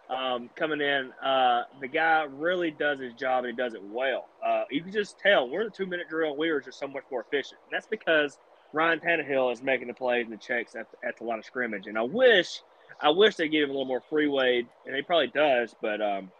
um, 0.09 0.49
coming 0.55 0.81
in. 0.81 1.11
Uh, 1.23 1.63
the 1.81 1.87
guy 1.87 2.23
really 2.29 2.71
does 2.71 2.99
his 2.99 3.13
job 3.13 3.43
and 3.43 3.53
he 3.53 3.61
does 3.61 3.73
it 3.73 3.83
well. 3.83 4.29
Uh, 4.43 4.63
you 4.71 4.81
can 4.81 4.91
just 4.91 5.19
tell 5.19 5.49
we're 5.49 5.65
the 5.65 5.69
two 5.69 5.85
minute 5.85 6.07
drill. 6.09 6.35
We 6.35 6.49
are 6.49 6.61
just 6.61 6.79
so 6.79 6.87
much 6.87 7.03
more 7.11 7.21
efficient. 7.21 7.59
And 7.65 7.75
that's 7.75 7.87
because 7.87 8.39
Ryan 8.73 8.99
Tannehill 8.99 9.51
is 9.51 9.61
making 9.61 9.87
the 9.87 9.93
plays 9.93 10.25
and 10.25 10.33
the 10.33 10.37
checks 10.37 10.75
at, 10.75 10.87
at 11.03 11.17
the 11.17 11.25
line 11.25 11.39
of 11.39 11.45
scrimmage. 11.45 11.87
And 11.87 11.97
I 11.97 12.03
wish, 12.03 12.61
I 13.01 13.09
wish 13.09 13.35
they 13.35 13.47
give 13.47 13.63
him 13.63 13.69
a 13.69 13.73
little 13.73 13.85
more 13.85 14.01
freeway, 14.09 14.65
and 14.85 14.95
he 14.95 15.01
probably 15.01 15.27
does. 15.27 15.75
But 15.81 16.01
um, 16.01 16.31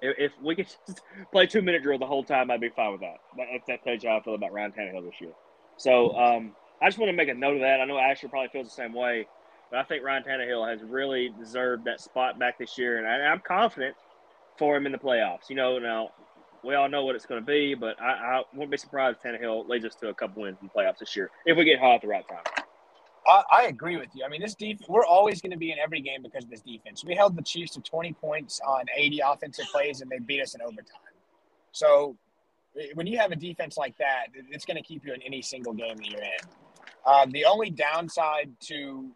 if, 0.00 0.16
if, 0.18 0.32
we 0.42 0.54
could 0.54 0.66
just 0.86 1.02
play 1.30 1.46
two 1.46 1.62
minute 1.62 1.82
drill 1.82 1.98
the 1.98 2.06
whole 2.06 2.24
time, 2.24 2.50
I'd 2.50 2.60
be 2.60 2.70
fine 2.70 2.92
with 2.92 3.00
that. 3.02 3.18
That, 3.36 3.46
that 3.68 3.84
tells 3.84 4.02
you 4.02 4.10
how 4.10 4.18
I 4.18 4.22
feel 4.22 4.34
about 4.34 4.52
Ryan 4.52 4.72
Tannehill 4.72 5.04
this 5.04 5.20
year. 5.20 5.32
So 5.76 6.16
um, 6.16 6.52
I 6.82 6.88
just 6.88 6.98
want 6.98 7.10
to 7.10 7.16
make 7.16 7.28
a 7.28 7.34
note 7.34 7.54
of 7.54 7.60
that. 7.60 7.80
I 7.80 7.84
know 7.84 7.98
Asher 7.98 8.28
probably 8.28 8.48
feels 8.48 8.66
the 8.66 8.74
same 8.74 8.92
way. 8.92 9.26
But 9.72 9.80
I 9.80 9.84
think 9.84 10.04
Ryan 10.04 10.22
Tannehill 10.22 10.68
has 10.68 10.82
really 10.82 11.32
deserved 11.38 11.86
that 11.86 11.98
spot 11.98 12.38
back 12.38 12.58
this 12.58 12.76
year, 12.76 12.98
and 12.98 13.06
I, 13.06 13.32
am 13.32 13.40
confident 13.40 13.96
for 14.58 14.76
him 14.76 14.84
in 14.84 14.92
the 14.92 14.98
playoffs. 14.98 15.48
You 15.48 15.56
know, 15.56 15.78
now 15.78 16.10
we 16.62 16.74
all 16.74 16.90
know 16.90 17.06
what 17.06 17.16
it's 17.16 17.24
going 17.24 17.40
to 17.40 17.46
be, 17.46 17.74
but 17.74 17.98
I, 17.98 18.10
I 18.10 18.42
wouldn't 18.52 18.70
be 18.70 18.76
surprised 18.76 19.16
if 19.16 19.40
Tannehill 19.40 19.66
leads 19.70 19.86
us 19.86 19.94
to 19.96 20.10
a 20.10 20.14
couple 20.14 20.42
wins 20.42 20.58
in 20.60 20.68
the 20.68 20.78
playoffs 20.78 20.98
this 20.98 21.16
year 21.16 21.30
if 21.46 21.56
we 21.56 21.64
get 21.64 21.78
hot 21.78 21.94
at 21.94 22.00
the 22.02 22.08
right 22.08 22.28
time. 22.28 22.64
I, 23.26 23.42
I 23.50 23.62
agree 23.64 23.96
with 23.96 24.10
you. 24.14 24.24
I 24.26 24.28
mean, 24.28 24.42
this 24.42 24.54
defense, 24.54 24.86
we're 24.90 25.06
always 25.06 25.40
going 25.40 25.52
to 25.52 25.56
be 25.56 25.72
in 25.72 25.78
every 25.78 26.02
game 26.02 26.22
because 26.22 26.44
of 26.44 26.50
this 26.50 26.60
defense. 26.60 27.02
We 27.02 27.14
held 27.14 27.34
the 27.34 27.42
Chiefs 27.42 27.72
to 27.72 27.80
20 27.80 28.12
points 28.12 28.60
on 28.66 28.84
80 28.94 29.20
offensive 29.24 29.66
plays, 29.72 30.02
and 30.02 30.10
they 30.10 30.18
beat 30.18 30.42
us 30.42 30.54
in 30.54 30.60
overtime. 30.60 31.14
So 31.70 32.14
when 32.92 33.06
you 33.06 33.16
have 33.16 33.32
a 33.32 33.36
defense 33.36 33.78
like 33.78 33.96
that, 33.96 34.26
it's 34.50 34.66
going 34.66 34.76
to 34.76 34.82
keep 34.82 35.06
you 35.06 35.14
in 35.14 35.22
any 35.22 35.40
single 35.40 35.72
game 35.72 35.96
that 35.96 36.10
you're 36.10 36.20
in. 36.20 36.61
Um, 37.06 37.30
the 37.30 37.44
only 37.44 37.70
downside 37.70 38.50
to 38.68 39.10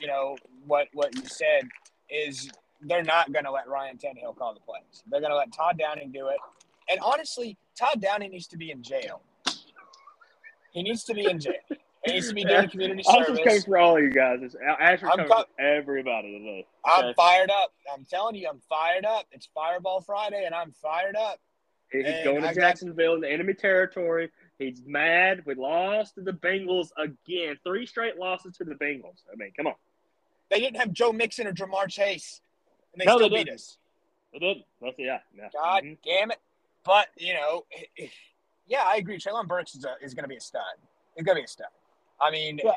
you 0.00 0.06
know 0.06 0.36
what 0.66 0.88
what 0.92 1.14
you 1.16 1.22
said 1.26 1.68
is 2.10 2.50
they're 2.82 3.02
not 3.04 3.32
going 3.32 3.44
to 3.44 3.50
let 3.52 3.68
Ryan 3.68 3.96
Tannehill 3.96 4.36
call 4.36 4.54
the 4.54 4.60
plays. 4.60 5.02
They're 5.08 5.20
going 5.20 5.30
to 5.30 5.36
let 5.36 5.52
Todd 5.52 5.78
Downing 5.78 6.10
do 6.10 6.28
it. 6.28 6.36
And 6.90 6.98
honestly, 7.00 7.56
Todd 7.78 8.00
Downing 8.00 8.32
needs 8.32 8.48
to 8.48 8.56
be 8.56 8.70
in 8.72 8.82
jail. 8.82 9.22
He 10.72 10.82
needs 10.82 11.04
to 11.04 11.14
be 11.14 11.26
in 11.26 11.38
jail. 11.38 11.52
He 12.04 12.12
needs 12.14 12.28
to 12.28 12.34
be 12.34 12.44
doing 12.44 12.68
community 12.70 13.02
service. 13.04 13.28
I'm 13.28 13.34
just 13.36 13.44
coming 13.46 13.62
for 13.62 13.78
all 13.78 13.96
of 13.96 14.02
you 14.02 14.10
guys. 14.10 14.40
It's, 14.42 14.56
Asher 14.80 15.08
I'm 15.10 15.28
co- 15.28 15.44
everybody 15.60 16.38
today. 16.38 16.66
I'm 16.84 17.14
fired 17.14 17.50
up. 17.50 17.72
I'm 17.94 18.04
telling 18.04 18.34
you, 18.34 18.48
I'm 18.50 18.60
fired 18.68 19.04
up. 19.04 19.26
It's 19.30 19.48
Fireball 19.54 20.00
Friday, 20.00 20.42
and 20.44 20.52
I'm 20.54 20.72
fired 20.72 21.14
up. 21.14 21.38
He's 21.92 22.04
And 22.04 22.24
going 22.24 22.44
I 22.44 22.48
to 22.48 22.54
got- 22.54 22.66
Jacksonville 22.68 23.14
in 23.14 23.20
the 23.20 23.30
enemy 23.30 23.54
territory. 23.54 24.30
He's 24.66 24.82
mad. 24.86 25.42
We 25.46 25.54
lost 25.54 26.14
to 26.16 26.20
the 26.22 26.32
Bengals 26.32 26.88
again. 26.96 27.58
Three 27.64 27.86
straight 27.86 28.16
losses 28.18 28.56
to 28.58 28.64
the 28.64 28.74
Bengals. 28.74 29.22
I 29.32 29.36
mean, 29.36 29.52
come 29.56 29.66
on. 29.66 29.74
They 30.50 30.60
didn't 30.60 30.76
have 30.78 30.92
Joe 30.92 31.12
Mixon 31.12 31.46
or 31.46 31.52
Ja'Marr 31.52 31.88
Chase, 31.88 32.40
and 32.92 33.00
they 33.00 33.04
No, 33.06 33.16
still 33.16 33.28
they 33.30 33.36
beat 33.38 33.44
didn't. 33.46 33.56
us. 33.56 33.78
They 34.32 34.38
did. 34.38 34.64
That's 34.80 34.94
yeah. 34.98 35.18
yeah. 35.36 35.48
God 35.52 35.84
Mhm. 35.84 35.98
damn 36.04 36.30
it! 36.30 36.38
But 36.84 37.08
you 37.16 37.34
know, 37.34 37.64
yeah, 38.66 38.82
I 38.86 38.96
agree. 38.96 39.18
Treylon 39.18 39.46
Burks 39.46 39.74
is, 39.74 39.84
a, 39.84 39.96
is 40.02 40.14
going 40.14 40.24
to 40.24 40.28
be 40.28 40.36
a 40.36 40.40
stud. 40.40 40.62
He's 41.16 41.24
going 41.24 41.36
to 41.36 41.40
be 41.40 41.44
a 41.44 41.48
stud. 41.48 41.66
I 42.20 42.30
mean, 42.30 42.60
Yeah. 42.62 42.72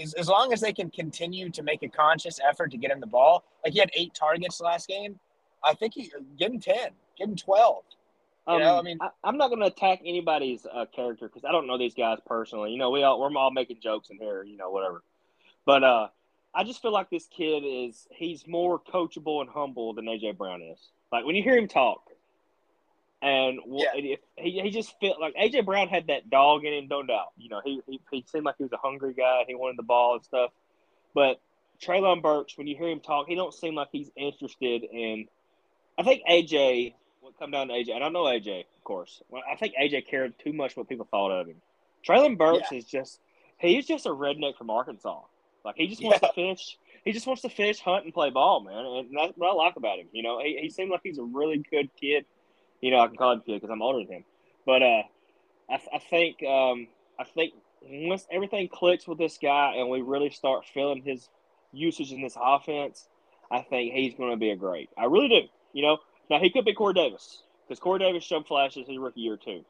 as, 0.00 0.14
as 0.14 0.28
long 0.28 0.52
as 0.52 0.60
they 0.60 0.72
can 0.72 0.90
continue 0.90 1.50
to 1.50 1.62
make 1.62 1.82
a 1.82 1.88
conscious 1.88 2.38
effort 2.48 2.70
to 2.72 2.76
get 2.76 2.90
him 2.90 3.00
the 3.00 3.06
ball, 3.06 3.44
like 3.64 3.72
he 3.72 3.78
had 3.78 3.90
eight 3.94 4.14
targets 4.14 4.60
last 4.60 4.86
game, 4.88 5.18
I 5.64 5.74
think 5.74 5.94
he 5.94 6.12
give 6.36 6.52
him 6.52 6.60
ten, 6.60 6.90
give 7.16 7.28
him 7.28 7.36
twelve. 8.44 8.58
You 8.60 8.64
know, 8.64 8.78
I 8.78 8.82
mean- 8.82 8.98
Um, 9.00 9.10
I, 9.24 9.28
am 9.28 9.36
not 9.36 9.48
going 9.48 9.60
to 9.60 9.66
attack 9.66 10.00
anybody's 10.04 10.66
uh, 10.66 10.86
character 10.94 11.28
because 11.28 11.44
I 11.44 11.52
don't 11.52 11.66
know 11.66 11.78
these 11.78 11.94
guys 11.94 12.18
personally. 12.26 12.72
You 12.72 12.78
know, 12.78 12.90
we 12.90 13.02
all 13.02 13.20
we're 13.20 13.36
all 13.36 13.50
making 13.50 13.80
jokes 13.82 14.10
in 14.10 14.18
here. 14.18 14.42
You 14.42 14.56
know, 14.56 14.70
whatever. 14.70 15.02
But 15.66 15.84
uh, 15.84 16.08
I 16.54 16.64
just 16.64 16.82
feel 16.82 16.92
like 16.92 17.10
this 17.10 17.26
kid 17.26 17.62
is 17.64 18.06
he's 18.10 18.46
more 18.46 18.78
coachable 18.80 19.40
and 19.40 19.50
humble 19.50 19.94
than 19.94 20.06
AJ 20.06 20.36
Brown 20.38 20.62
is. 20.62 20.78
Like 21.12 21.24
when 21.24 21.36
you 21.36 21.42
hear 21.42 21.56
him 21.56 21.68
talk, 21.68 22.02
and 23.22 23.60
Yeah. 23.66 23.88
if 23.94 24.20
he 24.36 24.60
he 24.60 24.70
just 24.70 24.98
felt 25.00 25.20
like 25.20 25.34
AJ 25.34 25.64
Brown 25.66 25.88
had 25.88 26.06
that 26.06 26.30
dog 26.30 26.64
in 26.64 26.72
him, 26.72 26.88
no 26.88 27.02
doubt. 27.02 27.32
You 27.36 27.50
know, 27.50 27.60
he, 27.64 27.80
he 27.86 28.00
he 28.10 28.24
seemed 28.30 28.44
like 28.44 28.56
he 28.58 28.64
was 28.64 28.72
a 28.72 28.78
hungry 28.78 29.12
guy. 29.14 29.44
He 29.46 29.54
wanted 29.54 29.76
the 29.76 29.82
ball 29.82 30.14
and 30.14 30.24
stuff. 30.24 30.50
But 31.14 31.40
Treylon 31.82 32.22
Burks, 32.22 32.56
when 32.56 32.66
you 32.66 32.76
hear 32.76 32.88
him 32.88 33.00
talk, 33.00 33.26
he 33.28 33.34
don't 33.34 33.54
seem 33.54 33.74
like 33.74 33.88
he's 33.92 34.10
interested 34.16 34.84
in. 34.84 35.26
I 35.98 36.02
think 36.02 36.22
AJ 36.28 36.94
would 37.22 37.38
come 37.38 37.50
down 37.50 37.68
to 37.68 37.74
AJ. 37.74 37.94
I 37.94 37.98
don't 37.98 38.12
know 38.12 38.24
AJ, 38.24 38.60
of 38.76 38.84
course. 38.84 39.22
Well, 39.28 39.42
I 39.50 39.56
think 39.56 39.74
AJ 39.80 40.08
cared 40.08 40.34
too 40.38 40.52
much 40.52 40.76
what 40.76 40.88
people 40.88 41.06
thought 41.10 41.30
of 41.30 41.46
him. 41.48 41.56
Treylon 42.06 42.38
Burks 42.38 42.72
is 42.72 42.84
just 42.84 43.20
he's 43.58 43.86
just 43.86 44.06
a 44.06 44.10
redneck 44.10 44.56
from 44.56 44.70
Arkansas. 44.70 45.20
Like 45.64 45.74
he 45.76 45.86
just 45.86 46.02
wants 46.02 46.20
Yeah. 46.22 46.28
to 46.28 46.34
fish. 46.34 46.78
He 47.04 47.12
just 47.12 47.26
wants 47.26 47.42
to 47.42 47.48
fish, 47.48 47.80
hunt, 47.80 48.04
and 48.04 48.12
play 48.14 48.30
ball, 48.30 48.60
man. 48.60 48.84
And 48.84 49.08
that's 49.16 49.32
what 49.36 49.50
I 49.50 49.54
like 49.54 49.76
about 49.76 49.98
him. 49.98 50.06
You 50.12 50.22
know, 50.22 50.40
he, 50.42 50.58
he 50.60 50.70
seemed 50.70 50.90
like 50.90 51.00
he's 51.02 51.18
a 51.18 51.22
really 51.22 51.62
good 51.70 51.90
kid. 51.98 52.24
You 52.80 52.90
know, 52.90 53.00
I 53.00 53.06
can 53.06 53.16
call 53.16 53.32
him 53.32 53.42
kid 53.44 53.60
because 53.60 53.70
I'm 53.70 53.82
older 53.82 54.04
than 54.04 54.18
him. 54.18 54.24
But 54.66 54.82
uh, 54.82 55.02
I, 55.70 55.80
I 55.94 55.98
think 55.98 56.42
um, 56.42 56.88
I 57.18 57.24
think 57.24 57.52
once 57.82 58.26
everything 58.30 58.68
clicks 58.68 59.06
with 59.06 59.18
this 59.18 59.38
guy 59.40 59.74
and 59.76 59.88
we 59.90 60.00
really 60.02 60.30
start 60.30 60.64
feeling 60.72 61.02
his 61.02 61.28
usage 61.72 62.12
in 62.12 62.22
this 62.22 62.36
offense, 62.40 63.06
I 63.50 63.60
think 63.62 63.92
he's 63.94 64.14
going 64.14 64.30
to 64.30 64.36
be 64.36 64.50
a 64.50 64.56
great. 64.56 64.88
I 64.98 65.04
really 65.04 65.28
do. 65.28 65.40
You 65.72 65.82
know, 65.82 65.98
now 66.30 66.38
he 66.38 66.50
could 66.50 66.64
be 66.64 66.72
Corey 66.72 66.94
Davis 66.94 67.42
because 67.68 67.80
Corey 67.80 67.98
Davis 67.98 68.24
showed 68.24 68.46
flashes 68.46 68.86
his 68.88 68.96
rookie 68.98 69.20
year 69.20 69.36
too. 69.36 69.64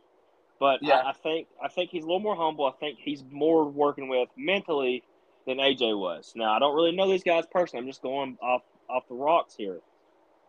But 0.58 0.82
Yeah. 0.82 0.96
I, 0.98 1.10
I 1.10 1.12
think 1.12 1.48
I 1.62 1.68
think 1.68 1.90
he's 1.90 2.04
a 2.04 2.06
little 2.06 2.20
more 2.20 2.36
humble. 2.36 2.66
I 2.66 2.72
think 2.72 2.98
he's 3.00 3.24
more 3.30 3.64
working 3.64 4.08
with 4.08 4.28
mentally 4.36 5.02
than 5.46 5.56
AJ 5.56 5.98
was. 5.98 6.32
Now 6.36 6.52
I 6.52 6.58
don't 6.58 6.74
really 6.76 6.94
know 6.94 7.10
these 7.10 7.24
guys 7.24 7.44
personally. 7.50 7.82
I'm 7.82 7.88
just 7.88 8.02
going 8.02 8.36
off 8.42 8.62
off 8.88 9.08
the 9.08 9.14
rocks 9.14 9.54
here. 9.56 9.80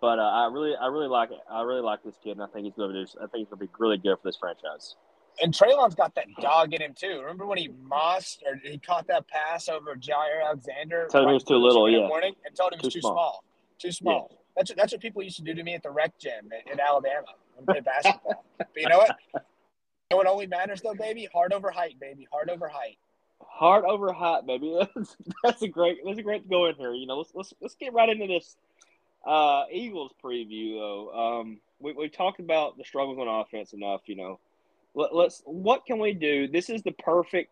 But 0.01 0.17
uh, 0.17 0.23
I 0.23 0.49
really 0.51 0.75
I 0.75 0.87
really 0.87 1.07
like 1.07 1.31
it. 1.31 1.37
I 1.49 1.61
really 1.61 1.81
like 1.81 2.03
this 2.03 2.15
kid, 2.23 2.31
and 2.31 2.41
I 2.43 2.47
think 2.47 2.65
he's 2.65 2.73
going 2.73 2.91
to 2.91 3.05
do. 3.05 3.11
I 3.19 3.27
think 3.27 3.35
he's 3.35 3.47
going 3.47 3.59
to 3.59 3.65
be 3.67 3.69
really 3.79 3.97
good 3.97 4.15
for 4.17 4.27
this 4.27 4.35
franchise. 4.35 4.95
And 5.41 5.53
Treylon's 5.53 5.95
got 5.95 6.15
that 6.15 6.25
dog 6.41 6.73
in 6.73 6.81
him 6.81 6.93
too. 6.93 7.19
Remember 7.21 7.45
when 7.45 7.57
he 7.57 7.69
mossed 7.87 8.43
or 8.45 8.59
he 8.61 8.79
caught 8.79 9.07
that 9.07 9.27
pass 9.27 9.69
over 9.69 9.95
Jaire 9.95 10.43
Alexander? 10.45 11.07
Told 11.09 11.23
him 11.23 11.29
he 11.29 11.33
was 11.35 11.43
too 11.43 11.55
little, 11.55 11.89
yeah. 11.89 12.07
Morning 12.07 12.33
and 12.45 12.55
told 12.55 12.73
him 12.73 12.79
he 12.79 12.87
was 12.87 12.93
Too 12.93 12.97
too 12.99 13.01
small. 13.01 13.13
small. 13.13 13.43
Too 13.79 13.91
small. 13.91 14.40
That's 14.55 14.69
what, 14.69 14.77
that's 14.77 14.91
what 14.91 15.01
people 15.01 15.23
used 15.23 15.37
to 15.37 15.43
do 15.43 15.53
to 15.53 15.63
me 15.63 15.73
at 15.73 15.83
the 15.83 15.91
rec 15.91 16.17
gym 16.19 16.49
in, 16.51 16.73
in 16.73 16.79
Alabama 16.79 17.27
played 17.65 17.85
basketball. 17.85 18.43
but 18.57 18.67
you 18.75 18.89
know 18.89 18.97
what? 18.97 19.17
You 19.33 19.39
know 20.11 20.17
what 20.17 20.27
only 20.27 20.47
matters 20.47 20.81
though, 20.81 20.93
baby? 20.93 21.27
Heart 21.31 21.53
over 21.53 21.71
height, 21.71 21.99
baby. 21.99 22.27
Heart 22.31 22.49
over 22.49 22.67
height. 22.67 22.97
Heart 23.39 23.85
over 23.85 24.11
height, 24.11 24.45
baby. 24.45 24.77
That's, 24.95 25.17
that's 25.43 25.61
a 25.61 25.67
great. 25.67 25.99
That's 26.05 26.19
a 26.19 26.23
great 26.23 26.49
go 26.49 26.67
in 26.67 26.75
here. 26.75 26.93
You 26.93 27.05
know, 27.07 27.17
let's 27.17 27.31
let's 27.33 27.53
let's 27.61 27.75
get 27.75 27.93
right 27.93 28.09
into 28.09 28.27
this 28.27 28.55
uh, 29.25 29.63
Eagles 29.71 30.11
preview. 30.23 30.79
Though 30.79 31.39
um, 31.39 31.59
we 31.79 31.93
we 31.93 32.09
talked 32.09 32.39
about 32.39 32.77
the 32.77 32.83
struggles 32.83 33.17
on 33.19 33.27
offense 33.27 33.73
enough. 33.73 34.01
You 34.05 34.15
know, 34.15 34.39
Let, 34.95 35.13
let's 35.15 35.41
what 35.45 35.85
can 35.85 35.99
we 35.99 36.13
do? 36.13 36.47
This 36.47 36.69
is 36.69 36.81
the 36.83 36.91
perfect 36.91 37.51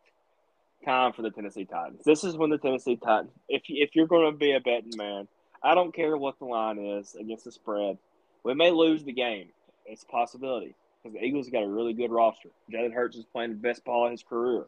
time 0.86 1.14
for 1.14 1.22
the 1.22 1.32
Tennessee 1.32 1.66
Titans. 1.66 2.04
This 2.06 2.24
is 2.24 2.38
when 2.38 2.50
the 2.50 2.58
Tennessee 2.58 2.96
Titans. 2.96 3.32
If 3.48 3.64
if 3.68 3.96
you're 3.96 4.08
going 4.08 4.32
to 4.32 4.38
be 4.38 4.54
a 4.54 4.60
betting 4.60 4.96
man, 4.96 5.28
I 5.64 5.76
don't 5.76 5.94
care 5.94 6.16
what 6.18 6.40
the 6.40 6.46
line 6.46 6.78
is 6.80 7.16
against 7.16 7.46
the 7.46 7.52
spread. 7.52 7.98
We 8.44 8.54
may 8.54 8.72
lose 8.72 9.04
the 9.04 9.12
game. 9.14 9.50
It's 9.86 10.04
a 10.04 10.08
possibility 10.08 10.76
because 11.04 11.18
the 11.20 11.24
Eagles 11.26 11.50
got 11.50 11.64
a 11.64 11.68
really 11.68 11.94
good 11.94 12.12
roster. 12.12 12.50
Jalen 12.72 12.94
Hurts 12.94 13.18
is 13.18 13.26
playing 13.26 13.52
the 13.52 13.56
best 13.58 13.84
ball 13.84 14.06
of 14.06 14.12
his 14.12 14.24
career. 14.24 14.66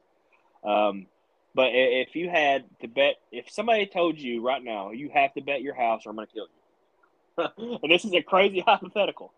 Um, 0.64 1.08
but 1.54 1.70
if 1.74 2.16
you 2.16 2.30
had 2.30 2.66
to 2.82 2.88
bet, 2.88 3.16
if 3.32 3.50
somebody 3.50 3.86
told 3.86 4.18
you 4.20 4.42
right 4.46 4.64
now 4.64 4.92
you 4.92 5.10
have 5.14 5.34
to 5.34 5.42
bet 5.42 5.62
your 5.62 5.74
house 5.74 6.06
or 6.06 6.10
I'm 6.10 6.16
going 6.16 6.28
to 6.28 6.34
kill 6.34 6.48
you, 7.58 7.78
and 7.84 7.92
this 7.92 8.06
is 8.06 8.14
a 8.14 8.22
crazy 8.22 8.60
hypothetical, 8.66 9.34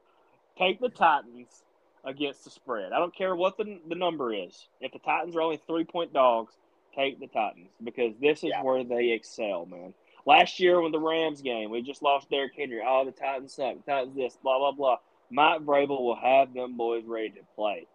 take 0.58 0.80
the 0.80 0.89
Titans 0.89 1.63
against 2.04 2.44
the 2.44 2.50
spread. 2.50 2.92
I 2.92 3.00
don't 3.00 3.16
care 3.16 3.36
what 3.36 3.58
the, 3.58 3.80
the 3.88 3.96
number 3.96 4.34
is. 4.34 4.68
If 4.82 4.92
the 4.92 5.00
Titans 5.00 5.36
are 5.36 5.42
only 5.42 5.62
three 5.68 5.86
point 5.86 6.13
dogs, 6.13 6.54
take 6.96 7.20
the 7.20 7.28
Titans 7.28 7.70
because 7.84 8.13
this 8.22 8.39
is 8.39 8.52
Yeah. 8.52 8.62
where 8.63 8.84
they 8.84 9.12
excel, 9.12 9.66
man. 9.66 9.94
Last 10.26 10.60
year 10.60 10.82
with 10.82 10.94
the 10.94 11.00
Rams 11.00 11.42
game, 11.42 11.70
we 11.70 11.82
just 11.82 12.02
lost 12.02 12.30
Derrick 12.30 12.54
Henry. 12.58 12.82
Oh, 12.86 13.04
the 13.06 13.12
Titans 13.12 13.54
suck. 13.54 13.76
The 13.86 13.92
Titans 13.92 14.16
this, 14.16 14.38
blah, 14.42 14.58
blah, 14.58 14.72
blah. 14.72 14.98
Mike 15.30 15.62
Vrabel 15.62 16.02
will 16.02 16.16
have 16.16 16.54
them 16.54 16.78
boys 16.78 17.04
ready 17.06 17.30
to 17.32 17.42
play. 17.56 17.88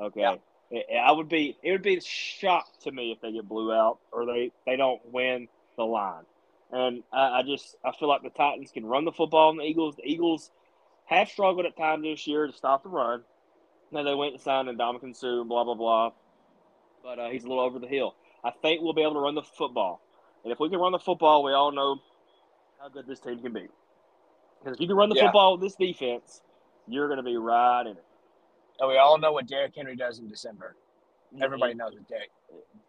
Okay. 0.00 0.20
Yeah. 0.20 0.36
I- 1.02 1.12
would 1.12 1.28
be 1.28 1.56
it 1.62 1.72
would 1.72 1.82
be 1.82 1.96
a 1.96 2.00
shock 2.00 2.66
to 2.80 2.92
me 2.92 3.12
if 3.12 3.20
they 3.20 3.32
get 3.32 3.48
blew 3.48 3.72
out 3.72 3.98
or 4.12 4.26
they, 4.26 4.52
they 4.66 4.76
don't 4.76 5.00
win 5.12 5.48
the 5.76 5.84
line. 5.84 6.24
And 6.70 7.02
I, 7.12 7.38
I 7.38 7.42
just 7.42 7.76
I 7.84 7.92
feel 7.92 8.08
like 8.08 8.22
the 8.22 8.30
Titans 8.30 8.70
can 8.72 8.84
run 8.84 9.04
the 9.04 9.12
football 9.12 9.48
on 9.48 9.56
the 9.56 9.64
Eagles. 9.64 9.96
The 9.96 10.04
Eagles 10.04 10.50
have 11.06 11.28
struggled 11.28 11.64
at 11.64 11.76
times 11.76 12.02
this 12.02 12.26
year 12.26 12.46
to 12.46 12.52
stop 12.52 12.82
the 12.82 12.90
run. 12.90 13.22
Now 13.90 14.02
they 14.02 14.14
went 14.14 14.34
and 14.34 14.42
signed 14.42 14.68
Ndamukong 14.68 15.16
Suh, 15.16 15.44
blah 15.44 15.64
blah 15.64 15.74
blah. 15.74 16.10
But 17.02 17.18
uh, 17.18 17.28
he's 17.30 17.44
a 17.44 17.48
little 17.48 17.64
over 17.64 17.78
the 17.78 17.86
hill. 17.86 18.14
I 18.44 18.50
think 18.50 18.82
we'll 18.82 18.92
be 18.92 19.02
able 19.02 19.14
to 19.14 19.20
run 19.20 19.34
the 19.34 19.42
football, 19.42 20.02
and 20.44 20.52
if 20.52 20.60
we 20.60 20.68
can 20.68 20.78
run 20.78 20.92
the 20.92 20.98
football, 20.98 21.42
we 21.42 21.52
all 21.52 21.72
know 21.72 22.00
how 22.80 22.88
good 22.88 23.06
this 23.06 23.20
team 23.20 23.40
can 23.40 23.52
be. 23.52 23.66
Because 24.60 24.76
if 24.76 24.80
you 24.80 24.86
can 24.86 24.96
run 24.96 25.08
the 25.08 25.16
Yeah. 25.16 25.24
football 25.26 25.52
with 25.52 25.60
this 25.62 25.74
defense, 25.76 26.42
you're 26.86 27.06
going 27.06 27.18
to 27.18 27.22
be 27.22 27.36
right 27.36 27.82
in 27.82 27.96
it. 27.96 28.04
And 28.80 28.88
we 28.88 28.96
all 28.96 29.18
know 29.18 29.32
what 29.32 29.46
Derrick 29.46 29.74
Henry 29.76 29.96
does 29.96 30.18
in 30.18 30.28
December. 30.28 30.76
Mm-hmm. 31.34 31.42
Everybody 31.42 31.74
knows 31.74 31.94
what 31.94 32.08
Derrick. 32.08 32.30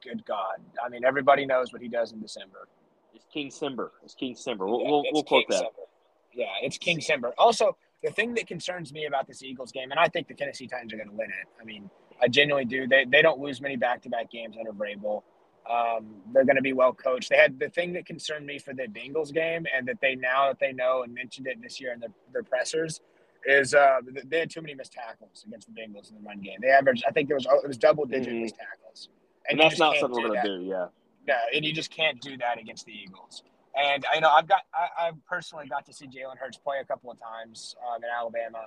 Good 0.03 0.23
God! 0.25 0.61
I 0.83 0.87
mean, 0.87 1.03
everybody 1.03 1.45
knows 1.45 1.73
what 1.73 1.81
he 1.81 1.89
does 1.89 2.13
in 2.13 2.21
December. 2.21 2.69
It's 3.13 3.25
King 3.33 3.49
Simber. 3.49 3.89
It's 4.03 4.13
King 4.13 4.33
Simber. 4.33 4.59
We'll, 4.67 4.81
Yeah, 4.81 4.89
we'll, 4.89 5.03
we'll 5.11 5.23
quote 5.23 5.47
King 5.49 5.59
that. 5.59 5.65
Simber. 5.65 5.85
Yeah, 6.33 6.45
it's 6.61 6.77
King 6.77 6.99
Simber. 6.99 7.31
Also, 7.37 7.75
the 8.01 8.11
thing 8.11 8.33
that 8.35 8.47
concerns 8.47 8.93
me 8.93 9.05
about 9.07 9.27
this 9.27 9.43
Eagles 9.43 9.71
game, 9.73 9.91
and 9.91 9.99
I 9.99 10.07
think 10.07 10.27
the 10.27 10.33
Tennessee 10.35 10.67
Titans 10.67 10.93
are 10.93 10.97
going 10.97 11.09
to 11.09 11.15
win 11.15 11.29
it. 11.29 11.47
I 11.59 11.65
mean, 11.65 11.89
I 12.21 12.27
genuinely 12.29 12.65
do. 12.65 12.87
They 12.87 13.05
they 13.05 13.21
don't 13.21 13.39
lose 13.39 13.59
many 13.59 13.75
back 13.75 14.01
to 14.03 14.09
back 14.09 14.31
games 14.31 14.55
under 14.57 14.71
Vrabel. 14.71 15.23
Um, 15.69 16.15
they're 16.33 16.45
going 16.45 16.55
to 16.55 16.61
be 16.63 16.73
well 16.73 16.93
coached. 16.93 17.29
They 17.29 17.37
had 17.37 17.59
the 17.59 17.69
thing 17.69 17.93
that 17.93 18.05
concerned 18.05 18.45
me 18.45 18.57
for 18.57 18.73
the 18.73 18.87
Bengals 18.87 19.31
game, 19.31 19.65
and 19.75 19.87
that 19.87 20.01
they 20.01 20.15
now 20.15 20.47
that 20.47 20.59
they 20.59 20.73
know 20.73 21.03
and 21.03 21.13
mentioned 21.13 21.47
it 21.47 21.61
this 21.61 21.79
year 21.79 21.93
in 21.93 21.99
their, 21.99 22.09
their 22.33 22.43
pressers, 22.43 23.01
is 23.45 23.73
uh, 23.73 23.99
they 24.25 24.39
had 24.39 24.49
too 24.49 24.61
many 24.61 24.73
missed 24.73 24.93
tackles 24.93 25.45
against 25.47 25.67
the 25.67 25.79
Bengals 25.79 26.09
in 26.09 26.15
the 26.15 26.27
run 26.27 26.41
game. 26.41 26.57
They 26.61 26.69
averaged, 26.69 27.03
I 27.07 27.11
think 27.11 27.27
there 27.27 27.37
was 27.37 27.45
it 27.45 27.67
was 27.67 27.77
double 27.77 28.05
digit 28.05 28.33
Mhm. 28.33 28.41
missed 28.41 28.55
tackles, 28.55 29.09
And, 29.47 29.59
you 29.59 29.63
that's 29.63 29.79
not 29.79 29.95
something 29.97 30.21
we're 30.21 30.29
going 30.29 30.41
to 30.41 30.57
do, 30.57 30.63
yeah. 30.63 30.87
No, 31.27 31.35
and 31.53 31.63
you 31.63 31.71
just 31.71 31.91
can't 31.91 32.19
do 32.21 32.35
that 32.37 32.57
against 32.57 32.85
the 32.85 32.93
Eagles. 32.93 33.43
And 33.75 34.03
I 34.11 34.19
know 34.19 34.29
I've 34.29 34.47
got 34.47 34.61
I, 34.73 35.07
I've 35.07 35.25
personally 35.25 35.67
got 35.67 35.85
to 35.85 35.93
see 35.93 36.07
Jalen 36.07 36.37
Hurts 36.37 36.57
play 36.57 36.79
a 36.81 36.85
couple 36.85 37.11
of 37.11 37.19
times 37.19 37.75
um, 37.87 38.03
in 38.03 38.09
Alabama, 38.09 38.65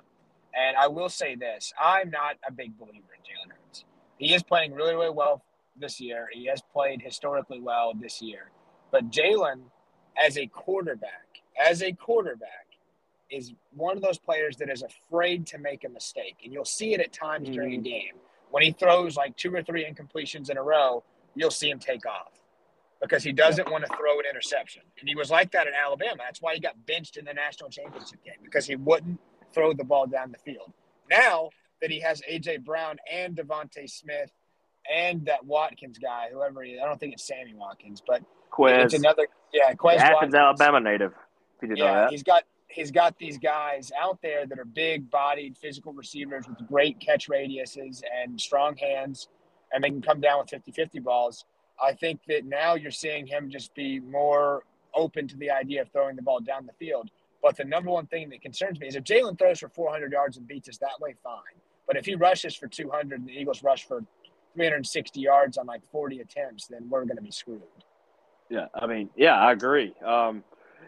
and 0.55 0.77
I 0.77 0.87
will 0.87 1.09
say 1.09 1.35
this: 1.35 1.73
I'm 1.79 2.09
not 2.09 2.37
a 2.47 2.51
big 2.51 2.77
believer 2.77 3.09
in 3.17 3.21
Jalen 3.21 3.51
Hurts. 3.51 3.83
He 4.17 4.33
is 4.33 4.41
playing 4.41 4.73
really, 4.73 4.95
really 4.95 5.09
well 5.09 5.43
this 5.75 5.99
year. 5.99 6.27
He 6.31 6.45
has 6.47 6.61
played 6.61 7.01
historically 7.01 7.59
well 7.59 7.93
this 7.99 8.21
year, 8.21 8.51
but 8.91 9.09
Jalen, 9.09 9.61
as 10.17 10.37
a 10.37 10.47
quarterback, 10.47 11.27
as 11.61 11.81
a 11.81 11.91
quarterback, 11.93 12.67
is 13.29 13.53
one 13.73 13.97
of 13.97 14.03
those 14.03 14.19
players 14.19 14.57
that 14.57 14.69
is 14.69 14.83
afraid 14.83 15.47
to 15.47 15.57
make 15.57 15.83
a 15.83 15.89
mistake, 15.89 16.37
and 16.43 16.53
you'll 16.53 16.65
see 16.65 16.93
it 16.93 16.99
at 16.99 17.11
times 17.11 17.49
during 17.49 17.73
a 17.73 17.77
mm-hmm. 17.77 17.83
game 17.83 18.13
when 18.51 18.61
he 18.61 18.71
throws 18.71 19.15
like 19.15 19.35
two 19.35 19.53
or 19.53 19.63
three 19.63 19.83
incompletions 19.83 20.49
in 20.49 20.57
a 20.57 20.63
row. 20.63 21.03
You'll 21.35 21.49
see 21.49 21.69
him 21.69 21.79
take 21.79 22.05
off 22.05 22.39
because 23.01 23.23
he 23.23 23.31
doesn't 23.31 23.69
want 23.69 23.83
to 23.83 23.97
throw 23.97 24.19
an 24.19 24.25
interception. 24.29 24.83
And 24.99 25.09
he 25.09 25.15
was 25.15 25.29
like 25.31 25.51
that 25.51 25.67
in 25.67 25.73
Alabama. 25.73 26.17
That's 26.19 26.41
why 26.41 26.53
he 26.53 26.59
got 26.59 26.85
benched 26.85 27.17
in 27.17 27.25
the 27.25 27.33
national 27.33 27.69
championship 27.69 28.23
game 28.23 28.35
because 28.43 28.65
he 28.65 28.75
wouldn't 28.75 29.19
throw 29.53 29.73
the 29.73 29.83
ball 29.83 30.05
down 30.07 30.31
the 30.31 30.37
field. 30.37 30.71
Now 31.09 31.49
that 31.81 31.91
he 31.91 31.99
has 31.99 32.21
AJ 32.31 32.63
Brown 32.63 32.97
and 33.11 33.35
DeVonta 33.35 33.89
Smith 33.89 34.31
and 34.91 35.25
that 35.25 35.45
Watkins 35.45 35.97
guy, 35.97 36.27
whoever 36.31 36.63
he 36.63 36.71
is. 36.71 36.81
I 36.83 36.87
don't 36.87 36.99
think 36.99 37.13
it's 37.13 37.25
Sammy 37.25 37.53
Watkins, 37.53 38.01
but 38.05 38.23
Quez, 38.51 38.85
it's 38.85 38.93
another. 38.93 39.27
Yeah, 39.53 39.73
Quez 39.73 39.95
Athens, 39.97 40.13
Watkins. 40.13 40.35
Alabama 40.35 40.79
native. 40.79 41.11
If 41.57 41.61
you 41.63 41.67
didn't 41.69 41.79
know 41.79 41.85
Yeah, 41.85 42.01
that. 42.01 42.11
he's 42.11 42.23
got 42.23 42.43
he's 42.67 42.91
got 42.91 43.17
these 43.17 43.37
guys 43.37 43.91
out 43.99 44.19
there 44.21 44.45
that 44.47 44.57
are 44.59 44.65
big 44.65 45.09
bodied 45.09 45.57
physical 45.57 45.93
receivers 45.93 46.47
with 46.47 46.57
great 46.67 46.99
catch 46.99 47.27
radiuses 47.29 48.01
and 48.21 48.39
strong 48.39 48.75
hands 48.77 49.27
and 49.71 49.83
they 49.83 49.89
can 49.89 50.01
come 50.01 50.19
down 50.19 50.39
with 50.39 50.49
50-50 50.49 51.03
balls. 51.03 51.45
I 51.83 51.93
think 51.93 52.21
that 52.27 52.45
now 52.45 52.75
you're 52.75 52.91
seeing 52.91 53.25
him 53.25 53.49
just 53.49 53.73
be 53.75 53.99
more 53.99 54.63
open 54.93 55.27
to 55.27 55.37
the 55.37 55.49
idea 55.49 55.81
of 55.81 55.89
throwing 55.89 56.15
the 56.15 56.21
ball 56.21 56.39
down 56.39 56.65
the 56.65 56.73
field. 56.73 57.09
But 57.41 57.57
the 57.57 57.65
number 57.65 57.89
one 57.91 58.05
thing 58.05 58.29
that 58.29 58.41
concerns 58.41 58.79
me 58.79 58.87
is 58.87 58.95
if 58.95 59.03
Jalen 59.03 59.37
throws 59.37 59.59
for 59.59 59.69
400 59.69 60.11
yards 60.11 60.37
and 60.37 60.47
beats 60.47 60.69
us 60.69 60.77
that 60.77 60.99
way, 60.99 61.15
fine. 61.23 61.41
But 61.87 61.97
if 61.97 62.05
he 62.05 62.15
rushes 62.15 62.55
for 62.55 62.67
200 62.67 63.19
and 63.19 63.27
the 63.27 63.33
Eagles 63.33 63.63
rush 63.63 63.87
for 63.87 64.03
360 64.53 65.19
yards 65.19 65.57
on 65.57 65.65
like 65.65 65.81
40 65.91 66.19
attempts, 66.19 66.67
then 66.67 66.89
we're 66.89 67.05
going 67.05 67.17
to 67.17 67.23
be 67.23 67.31
screwed. 67.31 67.61
Yeah, 68.49 68.67
I 68.73 68.87
mean, 68.87 69.09
yeah, 69.15 69.35
I 69.35 69.51
agree. 69.51 69.93
Um, 70.05 70.43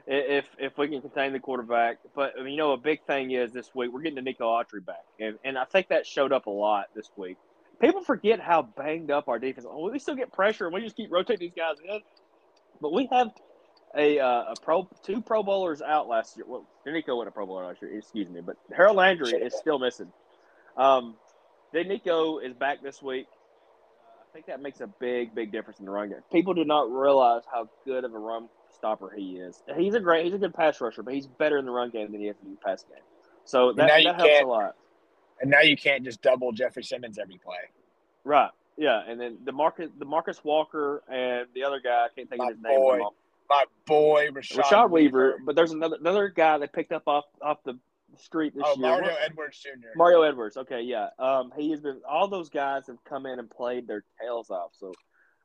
if 0.07 0.45
if 0.59 0.77
we 0.77 0.87
can 0.87 1.01
contain 1.01 1.33
the 1.33 1.39
quarterback, 1.39 1.97
but 2.15 2.33
you 2.37 2.57
know, 2.57 2.73
a 2.73 2.77
big 2.77 3.03
thing 3.05 3.31
is 3.31 3.51
this 3.51 3.73
week 3.73 3.91
we're 3.91 4.01
getting 4.01 4.23
Denico 4.23 4.41
Autry 4.41 4.85
back, 4.85 5.03
and 5.19 5.37
and 5.43 5.57
I 5.57 5.65
think 5.65 5.87
that 5.87 6.05
showed 6.05 6.31
up 6.31 6.45
a 6.45 6.51
lot 6.51 6.87
this 6.95 7.09
week. 7.17 7.37
People 7.81 8.01
forget 8.01 8.39
how 8.39 8.61
banged 8.61 9.11
up 9.11 9.27
our 9.27 9.39
defense. 9.39 9.65
Oh, 9.69 9.89
we 9.89 9.99
still 9.99 10.15
get 10.15 10.31
pressure, 10.31 10.65
and 10.65 10.73
we 10.73 10.81
just 10.81 10.95
keep 10.95 11.11
rotating 11.11 11.47
these 11.47 11.55
guys 11.57 11.75
in. 11.83 12.01
But 12.81 12.93
we 12.93 13.09
have 13.11 13.31
a 13.97 14.19
uh, 14.19 14.53
a 14.53 14.53
pro 14.61 14.87
two 15.03 15.21
Pro 15.21 15.41
Bowlers 15.41 15.81
out 15.81 16.07
last 16.07 16.37
year. 16.37 16.45
Well, 16.47 16.67
Nico 16.85 17.15
went 17.15 17.27
a 17.27 17.31
Pro 17.31 17.45
Bowler 17.45 17.65
last 17.65 17.81
year. 17.81 17.97
Excuse 17.97 18.29
me, 18.29 18.41
but 18.41 18.57
Harold 18.75 18.97
Landry 18.97 19.31
is 19.31 19.55
still 19.55 19.79
missing. 19.79 20.11
Um, 20.77 21.15
then 21.73 21.87
Nico 21.87 22.39
is 22.39 22.53
back 22.53 22.83
this 22.83 23.01
week. 23.01 23.27
I 24.35 24.37
think 24.37 24.47
that 24.47 24.61
makes 24.61 24.81
a 24.81 24.87
big, 24.87 25.33
big 25.33 25.53
difference 25.53 25.79
in 25.79 25.85
the 25.85 25.91
run 25.91 26.09
game. 26.09 26.17
People 26.29 26.53
do 26.53 26.65
not 26.65 26.91
realize 26.91 27.43
how 27.49 27.69
good 27.85 28.03
of 28.03 28.13
a 28.13 28.19
run 28.19 28.49
stopper 28.69 29.09
he 29.15 29.37
is. 29.37 29.63
He's 29.77 29.93
a 29.93 29.99
great, 30.01 30.25
he's 30.25 30.33
a 30.33 30.37
good 30.37 30.53
pass 30.53 30.81
rusher, 30.81 31.03
but 31.03 31.13
he's 31.13 31.25
better 31.25 31.57
in 31.57 31.63
the 31.63 31.71
run 31.71 31.89
game 31.89 32.11
than 32.11 32.19
he 32.19 32.27
is 32.27 32.35
in 32.43 32.51
the 32.51 32.57
pass 32.57 32.83
game. 32.83 33.01
So 33.45 33.71
that, 33.71 33.87
that 33.87 34.15
helps 34.17 34.41
a 34.41 34.45
lot. 34.45 34.75
And 35.39 35.49
now 35.49 35.61
you 35.61 35.77
can't 35.77 36.03
just 36.03 36.21
double 36.21 36.51
Jeffrey 36.51 36.83
Simmons 36.83 37.17
every 37.17 37.37
play. 37.37 37.55
Right. 38.25 38.49
Yeah. 38.75 39.03
And 39.07 39.21
then 39.21 39.37
the 39.45 39.53
Marcus, 39.53 39.89
the 39.97 40.03
Marcus 40.03 40.43
Walker 40.43 41.01
and 41.09 41.47
the 41.55 41.63
other 41.63 41.79
guy, 41.79 42.03
I 42.03 42.07
can't 42.13 42.29
think 42.29 42.39
My 42.39 42.47
of 42.47 42.55
his 42.55 42.61
name. 42.61 42.77
boy, 42.77 42.99
My 43.49 43.63
boy, 43.85 44.27
Rashad, 44.33 44.63
Rashad 44.63 44.89
Weaver, 44.89 45.37
but 45.45 45.55
there's 45.55 45.71
another 45.71 45.95
another 45.97 46.27
guy 46.27 46.57
they 46.57 46.67
picked 46.67 46.91
up 46.91 47.03
off 47.07 47.23
off 47.41 47.63
the 47.63 47.79
street 48.19 48.53
this 48.55 48.63
Oh, 48.65 48.71
year. 48.77 48.87
Mario 48.89 49.11
What- 49.11 49.21
Edwards 49.21 49.59
Jr. 49.61 49.87
Mario 49.95 50.21
Edwards. 50.23 50.57
Okay, 50.57 50.81
yeah. 50.81 51.09
Um, 51.19 51.51
he 51.57 51.71
has 51.71 51.81
been. 51.81 52.01
All 52.07 52.27
those 52.27 52.49
guys 52.49 52.87
have 52.87 53.03
come 53.03 53.25
in 53.25 53.39
and 53.39 53.49
played 53.49 53.87
their 53.87 54.03
tails 54.21 54.49
off. 54.49 54.71
So, 54.75 54.93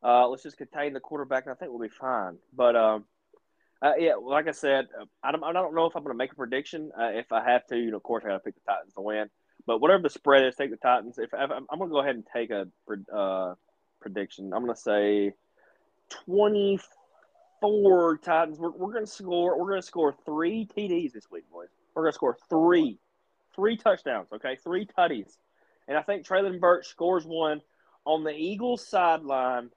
uh, 0.02 0.28
let's 0.28 0.42
just 0.42 0.56
contain 0.56 0.92
the 0.92 1.00
quarterback, 1.00 1.44
and 1.46 1.52
I 1.52 1.56
think 1.56 1.70
we'll 1.70 1.80
be 1.80 1.88
fine. 1.94 2.38
But 2.54 2.76
um, 2.76 3.04
uh, 3.82 3.92
yeah, 3.98 4.14
like 4.14 4.48
I 4.48 4.52
said, 4.52 4.88
uh, 5.00 5.04
I 5.22 5.32
don't. 5.32 5.42
I 5.44 5.52
don't 5.52 5.74
know 5.74 5.86
if 5.86 5.96
I'm 5.96 6.02
going 6.02 6.14
to 6.14 6.18
make 6.18 6.32
a 6.32 6.36
prediction. 6.36 6.90
Uh, 6.98 7.10
if 7.14 7.32
I 7.32 7.42
have 7.50 7.66
to, 7.68 7.76
you 7.76 7.90
know, 7.90 7.96
of 7.98 8.02
course, 8.02 8.24
I 8.24 8.28
got 8.28 8.34
to 8.34 8.40
pick 8.40 8.54
the 8.54 8.60
Titans 8.66 8.94
to 8.94 9.00
win. 9.00 9.30
But 9.66 9.80
whatever 9.80 10.02
the 10.02 10.10
spread 10.10 10.44
is, 10.46 10.56
take 10.56 10.70
the 10.70 10.76
Titans. 10.78 11.18
If, 11.18 11.30
if 11.32 11.34
I'm, 11.34 11.66
I'm 11.70 11.78
going 11.78 11.90
to 11.90 11.94
go 11.94 12.00
ahead 12.00 12.14
and 12.16 12.26
take 12.34 12.50
a 12.50 12.66
uh, 13.14 13.54
prediction, 14.00 14.52
I'm 14.54 14.62
going 14.64 14.74
to 14.74 14.80
say 14.80 15.34
24 16.24 18.18
Titans. 18.18 18.58
We're, 18.58 18.70
we're 18.70 18.92
going 18.92 19.04
to 19.04 19.10
score. 19.10 19.58
We're 19.58 19.68
going 19.68 19.80
to 19.80 19.86
score 19.86 20.14
three 20.24 20.66
TDs 20.76 21.12
this 21.12 21.30
week, 21.30 21.44
boys. 21.50 21.68
We're 21.94 22.02
going 22.02 22.12
to 22.12 22.16
score 22.16 22.36
three 22.48 22.98
three 23.54 23.76
touchdowns, 23.76 24.28
okay? 24.32 24.56
Three 24.56 24.86
tutties. 24.86 25.36
And 25.88 25.96
I 25.96 26.02
think 26.02 26.26
Treylon 26.26 26.60
Burke 26.60 26.84
scores 26.84 27.24
one 27.24 27.60
on 28.04 28.24
the 28.24 28.30
Eagles 28.30 28.86
sideline. 28.86 29.70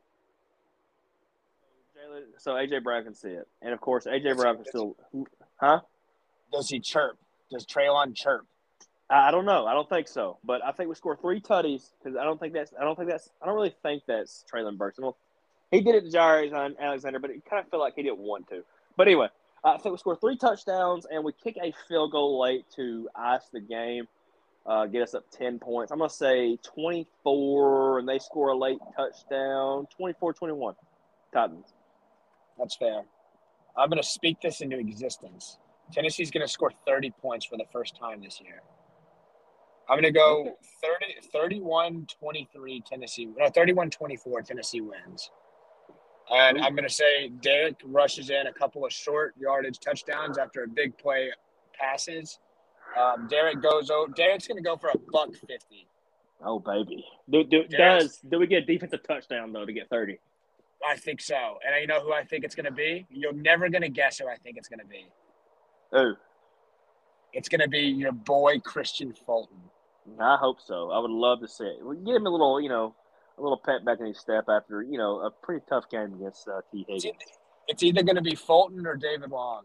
So 2.37 2.51
AJ 2.51 2.83
Brown 2.83 3.03
can 3.03 3.15
see 3.15 3.29
it. 3.29 3.47
And 3.61 3.73
of 3.73 3.81
course 3.81 4.05
AJ 4.05 4.37
Brown 4.37 4.55
can 4.57 4.65
still 4.65 4.95
huh? 5.55 5.79
Does 6.51 6.69
he 6.69 6.79
chirp? 6.79 7.17
Does 7.49 7.65
Treylon 7.65 8.15
chirp? 8.15 8.45
I 9.09 9.31
don't 9.31 9.45
know. 9.45 9.65
I 9.65 9.73
don't 9.73 9.89
think 9.89 10.07
so. 10.07 10.37
But 10.43 10.63
I 10.63 10.71
think 10.71 10.89
we 10.89 10.95
score 10.95 11.15
three 11.15 11.41
tutties 11.41 11.91
because 12.03 12.17
I 12.17 12.23
don't 12.23 12.39
think 12.39 12.53
that's 12.53 12.73
I 12.79 12.83
don't 12.83 12.95
think 12.97 13.09
that's 13.09 13.29
I 13.41 13.45
don't 13.45 13.55
really 13.55 13.75
think 13.81 14.03
that's 14.05 14.45
Treylon 14.53 14.77
Burks. 14.77 14.99
He 15.71 15.81
did 15.81 15.95
it 15.95 16.11
to 16.11 16.17
Jairus 16.17 16.53
Alexander, 16.53 17.19
but 17.19 17.31
it 17.31 17.43
kind 17.49 17.63
of 17.63 17.69
felt 17.69 17.81
like 17.81 17.95
he 17.95 18.03
didn't 18.03 18.19
want 18.19 18.47
to. 18.49 18.63
But 18.95 19.07
anyway, 19.07 19.29
I 19.65 19.77
think 19.77 19.93
we 19.93 19.97
score 19.97 20.15
three 20.15 20.37
touchdowns 20.37 21.05
and 21.09 21.23
we 21.23 21.31
kick 21.31 21.57
a 21.61 21.73
field 21.87 22.11
goal 22.11 22.41
late 22.41 22.65
to 22.75 23.07
ice 23.15 23.47
the 23.53 23.61
game, 23.61 24.07
uh, 24.65 24.85
get 24.87 25.03
us 25.03 25.13
up 25.13 25.23
10 25.31 25.59
points. 25.59 25.91
I'm 25.91 25.99
going 25.99 26.09
to 26.09 26.15
say 26.15 26.57
24 26.63 27.99
and 27.99 28.07
they 28.07 28.19
score 28.19 28.49
a 28.49 28.57
late 28.57 28.79
touchdown, 28.95 29.87
24 29.95 30.33
21. 30.33 30.75
Titans. 31.33 31.73
That's 32.59 32.75
fair. 32.75 33.03
I'm 33.77 33.89
going 33.89 34.01
to 34.01 34.07
speak 34.07 34.39
this 34.41 34.61
into 34.61 34.77
existence. 34.77 35.57
Tennessee's 35.91 36.29
going 36.29 36.45
to 36.45 36.51
score 36.51 36.71
30 36.85 37.11
points 37.21 37.45
for 37.45 37.57
the 37.57 37.65
first 37.71 37.97
time 37.97 38.21
this 38.21 38.39
year. 38.41 38.61
I'm 39.89 39.99
going 39.99 40.11
to 40.13 40.17
go 40.17 40.57
30, 40.81 41.27
31 41.31 42.07
23 42.19 42.83
Tennessee. 42.87 43.27
No, 43.37 43.49
31 43.49 43.89
24 43.89 44.41
Tennessee 44.43 44.81
wins. 44.81 45.29
And 46.31 46.61
I'm 46.61 46.75
going 46.75 46.87
to 46.87 46.93
say 46.93 47.29
Derrick 47.41 47.75
rushes 47.85 48.29
in 48.29 48.47
a 48.47 48.53
couple 48.53 48.85
of 48.85 48.91
short 48.91 49.35
yardage 49.37 49.79
touchdowns 49.79 50.37
after 50.37 50.63
a 50.63 50.67
big 50.67 50.97
play 50.97 51.29
passes. 51.79 52.39
Um, 52.99 53.27
Derrick 53.27 53.61
goes 53.61 53.89
over. 53.89 54.11
Derrick's 54.13 54.47
going 54.47 54.57
to 54.57 54.63
go 54.63 54.77
for 54.77 54.89
a 54.89 54.97
buck 55.11 55.33
50. 55.33 55.87
Oh, 56.45 56.59
baby. 56.59 57.05
Do, 57.29 57.43
do, 57.43 57.63
does, 57.67 58.19
do 58.29 58.39
we 58.39 58.47
get 58.47 58.63
a 58.63 58.65
defensive 58.65 59.01
touchdown, 59.07 59.51
though, 59.53 59.65
to 59.65 59.73
get 59.73 59.89
30? 59.89 60.17
I 60.87 60.97
think 60.97 61.21
so. 61.21 61.57
And 61.65 61.79
you 61.79 61.87
know 61.87 62.01
who 62.01 62.13
I 62.13 62.23
think 62.23 62.43
it's 62.43 62.55
going 62.55 62.65
to 62.65 62.71
be? 62.71 63.05
You're 63.09 63.33
never 63.33 63.69
going 63.69 63.83
to 63.83 63.89
guess 63.89 64.19
who 64.19 64.27
I 64.27 64.35
think 64.35 64.57
it's 64.57 64.67
going 64.67 64.79
to 64.79 64.85
be. 64.85 65.05
Oh, 65.93 66.13
It's 67.31 67.47
going 67.47 67.61
to 67.61 67.69
be 67.69 67.79
your 67.79 68.11
boy 68.11 68.57
Kristian 68.59 69.17
Fulton. 69.25 69.57
I 70.19 70.35
hope 70.35 70.59
so. 70.59 70.91
I 70.91 70.99
would 70.99 71.11
love 71.11 71.39
to 71.41 71.47
see 71.47 71.63
it. 71.63 72.05
Give 72.05 72.15
him 72.15 72.25
a 72.25 72.29
little, 72.29 72.59
you 72.59 72.67
know, 72.67 72.93
a 73.37 73.41
little 73.41 73.57
pet 73.57 73.83
back 73.85 73.99
in 73.99 74.07
his 74.07 74.19
step 74.19 74.45
after, 74.49 74.81
you 74.83 74.97
know, 74.97 75.19
a 75.21 75.31
pretty 75.31 75.63
tough 75.69 75.89
game 75.89 76.13
against 76.13 76.47
uh, 76.47 76.61
T. 76.71 76.85
It's 76.87 77.03
Higgins. 77.03 77.23
it's 77.67 77.83
either 77.83 78.03
going 78.03 78.15
to 78.15 78.21
be 78.21 78.35
Fulton 78.35 78.85
or 78.85 78.95
David 78.95 79.31
Long. 79.31 79.63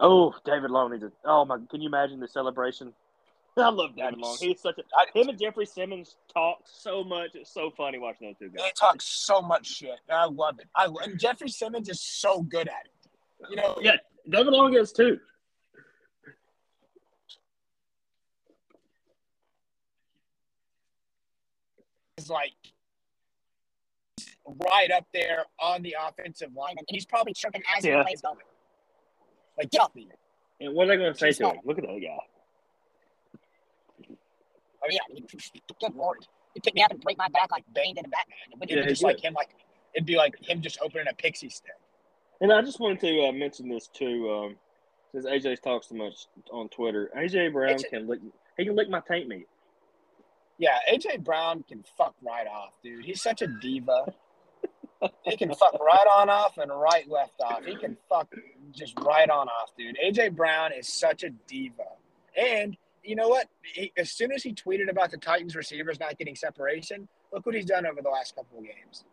Oh, 0.00 0.34
David 0.44 0.70
Long 0.70 0.92
needs 0.92 1.02
a. 1.02 1.12
Oh 1.24 1.44
my! 1.44 1.58
Can 1.70 1.80
you 1.80 1.88
imagine 1.88 2.20
the 2.20 2.28
celebration? 2.28 2.92
I 3.58 3.68
love 3.68 3.94
David 3.96 4.18
Long. 4.18 4.36
He's 4.40 4.60
such 4.60 4.78
a. 4.78 4.82
I, 4.96 5.18
Him 5.18 5.28
and 5.28 5.38
Jeffrey 5.38 5.66
Simmons 5.66 6.16
talk 6.32 6.58
so 6.64 7.04
much. 7.04 7.30
It's 7.34 7.52
so 7.52 7.70
funny 7.76 7.98
watching 7.98 8.28
those 8.28 8.36
two 8.38 8.48
they 8.54 8.62
guys. 8.62 8.72
talk 8.78 9.02
so 9.02 9.42
much 9.42 9.66
shit. 9.66 9.98
I 10.10 10.26
love 10.26 10.58
it. 10.60 10.66
I 10.74 10.88
and 11.02 11.18
Jeffrey 11.18 11.48
Simmons 11.50 11.88
is 11.88 12.00
so 12.00 12.42
good 12.42 12.68
at 12.68 12.86
it. 12.86 13.50
You 13.50 13.56
know, 13.56 13.76
Yeah, 13.80 13.96
David 14.28 14.52
Long 14.52 14.74
is 14.74 14.92
too. 14.92 15.18
Like 22.32 22.54
right 24.46 24.90
up 24.90 25.06
there 25.12 25.44
on 25.60 25.82
the 25.82 25.96
offensive 26.00 26.54
line, 26.54 26.74
and 26.78 26.86
he's 26.88 27.06
probably 27.06 27.32
chirping 27.32 27.62
as 27.76 27.84
Yeah. 27.84 27.98
the 27.98 28.04
plays 28.04 28.20
going. 28.20 28.36
Like, 29.58 29.70
get 29.70 29.80
off 29.82 29.94
me. 29.94 30.08
And 30.60 30.74
what 30.74 30.84
are 30.84 30.88
they 30.88 30.96
going 30.96 31.12
to 31.12 31.18
say 31.18 31.32
to 31.32 31.50
him? 31.50 31.60
Look 31.64 31.78
at 31.78 31.84
that 31.84 32.00
guy. 32.00 32.18
I 34.84 34.88
mean, 34.88 34.98
yeah, 35.18 35.60
good 35.80 35.94
lord. 35.94 36.26
You 36.54 36.60
pick 36.60 36.74
me 36.74 36.82
up 36.82 36.90
and 36.90 37.00
break 37.00 37.16
my 37.16 37.28
back 37.28 37.50
like 37.50 37.64
Bane 37.72 37.94
did 37.94 38.04
in 38.04 38.10
Batman. 38.10 38.36
It 38.50 38.58
would 38.58 38.70
Yeah, 38.70 38.82
be 38.82 38.88
just 38.88 39.02
like 39.02 39.20
him, 39.20 39.32
like 39.34 39.54
it'd 39.94 40.06
be 40.06 40.16
like 40.16 40.34
him 40.42 40.60
just 40.60 40.78
opening 40.82 41.06
a 41.10 41.14
pixie 41.14 41.48
stick. 41.48 41.72
And 42.40 42.52
I 42.52 42.60
just 42.62 42.80
wanted 42.80 43.00
to 43.00 43.28
uh, 43.28 43.32
mention 43.32 43.68
this 43.68 43.88
too, 43.88 44.30
um, 44.30 44.56
since 45.12 45.24
AJ's 45.26 45.60
talks 45.60 45.88
so 45.88 45.94
much 45.94 46.26
on 46.50 46.68
Twitter. 46.68 47.10
AJ 47.16 47.52
Brown 47.52 47.74
AJ 47.74 47.88
can 47.90 48.08
lick. 48.08 48.20
He 48.56 48.64
can 48.64 48.74
lick 48.74 48.90
my 48.90 49.00
tank 49.00 49.28
meat. 49.28 49.46
Yeah, 50.58 50.78
AJ 50.90 51.24
Brown 51.24 51.64
can 51.68 51.84
fuck 51.96 52.14
right 52.22 52.46
off, 52.46 52.74
dude. 52.82 53.04
He's 53.04 53.22
such 53.22 53.42
a 53.42 53.46
diva. 53.46 54.06
he 55.22 55.36
can 55.36 55.54
fuck 55.54 55.74
right 55.80 56.06
on 56.18 56.30
off 56.30 56.58
and 56.58 56.70
right 56.70 57.08
left 57.08 57.40
off. 57.40 57.64
He 57.64 57.76
can 57.76 57.96
fuck 58.08 58.32
just 58.70 58.98
right 59.00 59.28
on 59.28 59.48
off, 59.48 59.70
dude. 59.76 59.96
AJ 60.04 60.36
Brown 60.36 60.72
is 60.72 60.88
such 60.88 61.24
a 61.24 61.30
diva. 61.48 61.82
And 62.36 62.76
you 63.02 63.16
know 63.16 63.28
what? 63.28 63.48
He, 63.62 63.92
as 63.96 64.10
soon 64.10 64.32
as 64.32 64.42
he 64.42 64.54
tweeted 64.54 64.88
about 64.90 65.10
the 65.10 65.16
Titans 65.16 65.56
receivers 65.56 65.98
not 65.98 66.16
getting 66.18 66.36
separation, 66.36 67.08
look 67.32 67.44
what 67.46 67.54
he's 67.54 67.66
done 67.66 67.86
over 67.86 68.00
the 68.00 68.08
last 68.08 68.36
couple 68.36 68.58
of 68.58 68.64
games. 68.64 69.04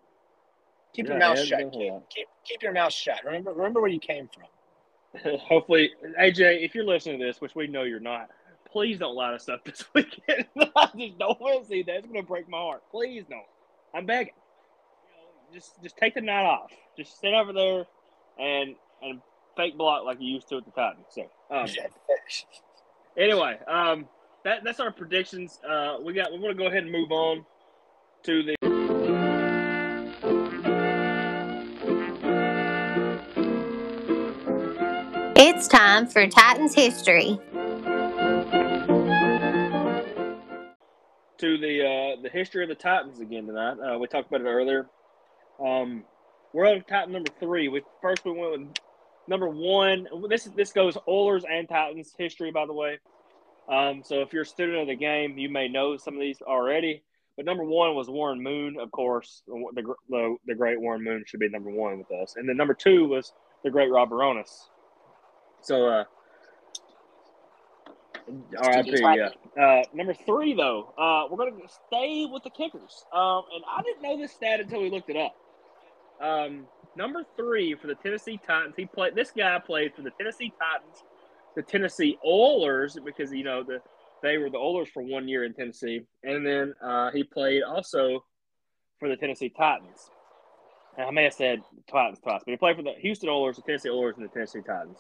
Keep 0.94 1.08
your 1.08 1.18
mouth 1.18 1.40
shut, 1.40 1.72
kid. 1.72 1.94
Keep, 2.10 2.28
keep 2.46 2.62
your 2.62 2.74
mouth 2.74 2.94
shut. 2.94 3.20
Remember, 3.24 3.54
remember 3.54 3.82
where 3.82 3.90
you 3.90 4.00
came 4.00 4.28
from. 4.34 5.38
Hopefully, 5.40 5.92
AJ, 6.20 6.64
if 6.64 6.76
you're 6.76 6.86
listening 6.86 7.20
to 7.20 7.26
this, 7.26 7.42
which 7.42 7.56
we 7.56 7.68
know 7.68 7.84
you're 7.84 8.00
not, 8.00 8.30
please 8.72 9.00
don't 9.00 9.16
light 9.16 9.34
us 9.34 9.50
up 9.50 9.64
this 9.66 9.84
weekend. 9.94 10.46
I 10.76 10.90
just 10.98 11.18
don't 11.18 11.40
want 11.40 11.64
to 11.64 11.68
see 11.68 11.84
that. 11.84 11.96
It's 11.98 12.08
going 12.08 12.22
to 12.22 12.28
break 12.28 12.50
my 12.50 12.58
heart. 12.58 12.84
Please 12.92 13.26
don't. 13.30 13.44
I'm 13.94 14.06
begging. 14.06 14.34
Just 15.54 15.82
just 15.82 15.98
take 15.98 16.14
the 16.14 16.22
night 16.22 16.46
off. 16.46 16.72
Just 16.96 17.20
sit 17.20 17.34
over 17.34 17.54
there 17.54 17.86
and 18.40 18.76
and 19.02 19.20
fake 19.58 19.78
block 19.78 20.06
like 20.06 20.22
you 20.22 20.36
used 20.36 20.48
to 20.50 20.58
at 20.58 20.66
the 20.66 20.72
time. 20.72 20.98
So 21.10 21.24
um, 21.50 21.66
anyway, 23.18 23.58
um, 23.68 24.08
that 24.44 24.64
that's 24.64 24.80
our 24.80 24.92
predictions. 24.92 25.60
Uh, 25.68 25.98
we 26.04 26.14
got. 26.14 26.32
We 26.32 26.38
want 26.38 26.56
to 26.56 26.64
go 26.64 26.68
ahead 26.68 26.84
and 26.84 26.92
move 26.92 27.12
on 27.12 27.46
to 28.24 28.44
the. 28.44 28.56
It's 35.36 35.68
time 35.68 36.06
for 36.06 36.28
Titans 36.28 36.76
history. 36.76 37.40
To 41.40 41.58
the 41.58 41.86
uh, 41.86 42.22
the 42.22 42.30
history 42.30 42.64
of 42.64 42.70
the 42.70 42.76
Titans 42.76 43.22
again 43.22 43.48
tonight. 43.48 43.78
Uh, 43.80 43.98
we 43.98 44.08
talked 44.08 44.28
about 44.28 44.42
it 44.42 44.50
earlier. 44.50 44.90
Um, 45.64 46.04
we're 46.52 46.68
on 46.68 46.84
Titan 46.84 47.14
number 47.14 47.32
three. 47.40 47.70
We 47.70 47.82
first 48.02 48.26
we 48.26 48.32
went 48.32 48.60
with 48.60 48.68
number 49.30 49.48
one. 49.48 50.06
This 50.28 50.50
this 50.56 50.74
goes 50.74 50.98
Oilers 51.08 51.46
and 51.50 51.70
Titans 51.70 52.14
history, 52.18 52.52
by 52.52 52.66
the 52.66 52.74
way. 52.74 53.00
Um, 53.70 54.02
so 54.04 54.22
if 54.22 54.34
you're 54.34 54.42
a 54.42 54.46
student 54.46 54.80
of 54.80 54.88
the 54.88 54.96
game, 54.96 55.38
you 55.38 55.48
may 55.48 55.70
know 55.70 55.96
some 55.96 56.16
of 56.16 56.20
these 56.20 56.42
already. 56.42 57.04
But 57.38 57.46
number 57.46 57.64
one 57.64 57.96
was 57.96 58.10
Warren 58.10 58.44
Moon, 58.44 58.76
of 58.78 58.92
course. 58.92 59.44
The, 59.48 59.96
the, 60.10 60.36
the 60.46 60.56
great 60.56 60.82
Warren 60.82 61.06
Moon 61.06 61.24
should 61.26 61.40
be 61.40 61.48
number 61.48 61.70
one 61.72 62.00
with 62.00 62.12
us. 62.12 62.36
And 62.36 62.50
then 62.50 62.58
number 62.58 62.74
two 62.74 63.08
was 63.08 63.32
the 63.64 63.70
great 63.70 63.90
Rob 63.90 64.10
Bironas. 64.10 64.68
So, 65.62 65.88
uh, 65.88 66.04
RIP, 68.30 69.00
yeah. 69.00 69.30
Uh, 69.62 69.84
number 69.94 70.14
three, 70.14 70.54
though, 70.54 70.94
uh, 70.98 71.28
we're 71.30 71.38
going 71.38 71.62
to 71.62 71.74
stay 71.88 72.28
with 72.32 72.44
the 72.44 72.50
kickers. 72.50 73.06
Um, 73.14 73.44
and 73.54 73.64
I 73.70 73.82
didn't 73.82 74.02
know 74.02 74.18
this 74.18 74.32
stat 74.32 74.60
until 74.60 74.82
we 74.82 74.90
looked 74.90 75.10
it 75.10 75.18
up. 75.18 75.36
Um, 76.22 76.66
number 76.96 77.24
three 77.36 77.76
for 77.76 77.88
the 77.88 77.96
Tennessee 77.96 78.40
Titans, 78.46 78.76
he 78.76 78.86
played. 78.86 79.16
This 79.16 79.32
guy 79.32 79.58
played 79.60 79.94
for 79.96 80.02
the 80.02 80.12
Tennessee 80.12 80.52
Titans, 80.60 81.04
the 81.56 81.62
Tennessee 81.62 82.18
Oilers, 82.26 82.98
because 83.04 83.32
you 83.32 83.44
know 83.44 83.64
the 83.64 83.82
they 84.22 84.38
were 84.38 84.50
the 84.50 84.58
Oilers 84.58 84.90
for 84.90 85.02
one 85.02 85.28
year 85.28 85.46
in 85.46 85.54
Tennessee, 85.54 86.02
and 86.24 86.46
then 86.46 86.74
uh, 86.84 87.12
he 87.12 87.24
played 87.24 87.64
also 87.64 88.24
for 89.00 89.08
the 89.08 89.16
Tennessee 89.16 89.50
Titans. 89.50 90.10
And 90.98 91.08
I 91.08 91.12
may 91.12 91.24
have 91.24 91.34
said 91.34 91.62
Titans 91.90 92.20
twice, 92.20 92.42
but 92.46 92.52
he 92.52 92.58
played 92.58 92.76
for 92.76 92.84
the 92.84 92.94
Houston 93.00 93.30
Oilers, 93.30 93.56
the 93.56 93.62
Tennessee 93.62 93.90
Oilers, 93.90 94.16
and 94.18 94.26
the 94.26 94.34
Tennessee 94.34 94.62
Titans. 94.62 94.98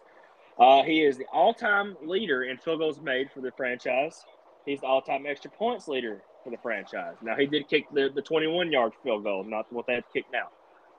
Uh, 0.59 0.83
he 0.83 1.03
is 1.03 1.17
the 1.17 1.25
all-time 1.31 1.95
leader 2.03 2.43
in 2.43 2.57
field 2.57 2.79
goals 2.79 2.99
made 2.99 3.31
for 3.31 3.39
the 3.41 3.51
franchise. 3.55 4.25
He's 4.65 4.81
the 4.81 4.87
all-time 4.87 5.25
extra 5.25 5.49
points 5.51 5.87
leader 5.87 6.21
for 6.43 6.49
the 6.49 6.57
franchise. 6.57 7.15
Now 7.21 7.35
he 7.35 7.45
did 7.45 7.69
kick 7.69 7.85
the, 7.93 8.09
the 8.13 8.21
21-yard 8.21 8.93
field 9.03 9.23
goal, 9.23 9.43
not 9.45 9.71
what 9.71 9.87
they 9.87 9.95
have 9.95 10.05
to 10.05 10.11
kick 10.11 10.25
now. 10.33 10.49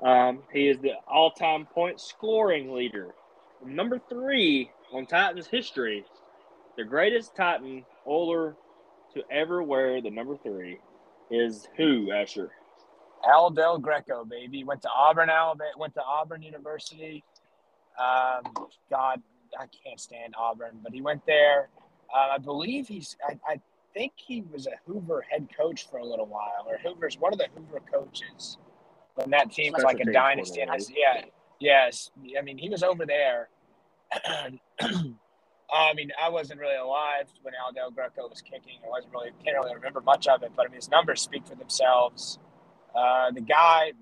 Um, 0.06 0.42
he 0.50 0.68
is 0.68 0.78
the 0.78 0.92
all-time 1.06 1.66
point 1.66 2.00
scoring 2.00 2.72
leader. 2.72 3.08
Number 3.64 4.00
three 4.08 4.70
on 4.94 5.04
Titans 5.04 5.46
history, 5.46 6.04
the 6.78 6.84
greatest 6.84 7.36
Titan 7.36 7.84
Oiler 8.06 8.56
to 9.14 9.22
ever 9.30 9.62
wear 9.62 10.00
the 10.00 10.10
number 10.10 10.36
three 10.38 10.78
is 11.30 11.68
who, 11.76 12.10
Asher? 12.12 12.50
Al 13.28 13.50
Del 13.50 13.78
Greco, 13.78 14.24
baby. 14.24 14.64
Went 14.64 14.80
to 14.82 14.88
Auburn, 14.88 15.28
Alabama. 15.28 15.70
Went 15.76 15.94
to 15.94 16.02
Auburn 16.02 16.42
University. 16.42 17.22
Um, 17.98 18.68
God, 18.88 19.20
I 19.58 19.66
can't 19.84 20.00
stand 20.00 20.34
Auburn, 20.38 20.78
but 20.82 20.92
he 20.92 21.00
went 21.00 21.24
there. 21.26 21.68
Uh, 22.14 22.34
I 22.34 22.38
believe 22.38 22.88
he's. 22.88 23.16
I, 23.26 23.38
I 23.46 23.60
think 23.94 24.12
he 24.16 24.42
was 24.52 24.66
a 24.66 24.72
Hoover 24.86 25.24
head 25.28 25.48
coach 25.56 25.88
for 25.90 25.98
a 25.98 26.06
little 26.06 26.26
while, 26.26 26.66
or 26.66 26.78
Hoover's 26.78 27.18
one 27.18 27.32
of 27.32 27.38
the 27.38 27.48
Hoover 27.54 27.80
coaches 27.92 28.58
when 29.14 29.30
that 29.30 29.52
team 29.52 29.72
was 29.72 29.82
like 29.82 30.00
a 30.00 30.12
dynasty. 30.12 30.60
And 30.60 30.70
I, 30.70 30.78
yeah, 30.94 31.24
yes. 31.58 32.10
I 32.38 32.42
mean, 32.42 32.58
he 32.58 32.68
was 32.68 32.82
over 32.82 33.06
there. 33.06 33.48
I 35.72 35.94
mean, 35.94 36.10
I 36.20 36.28
wasn't 36.28 36.60
really 36.60 36.76
alive 36.76 37.26
when 37.42 37.54
Al 37.54 37.72
Del 37.72 37.90
Greco 37.90 38.28
was 38.28 38.42
kicking. 38.42 38.78
I 38.84 38.88
wasn't 38.88 39.12
really 39.12 39.30
can't 39.44 39.56
really 39.56 39.74
remember 39.74 40.00
much 40.00 40.26
of 40.26 40.42
it, 40.42 40.52
but 40.56 40.66
I 40.66 40.68
mean, 40.68 40.76
his 40.76 40.90
numbers 40.90 41.20
speak 41.20 41.46
for 41.46 41.54
themselves. 41.54 42.38
Uh, 42.94 43.30
the 43.30 43.40
guy 43.40 43.92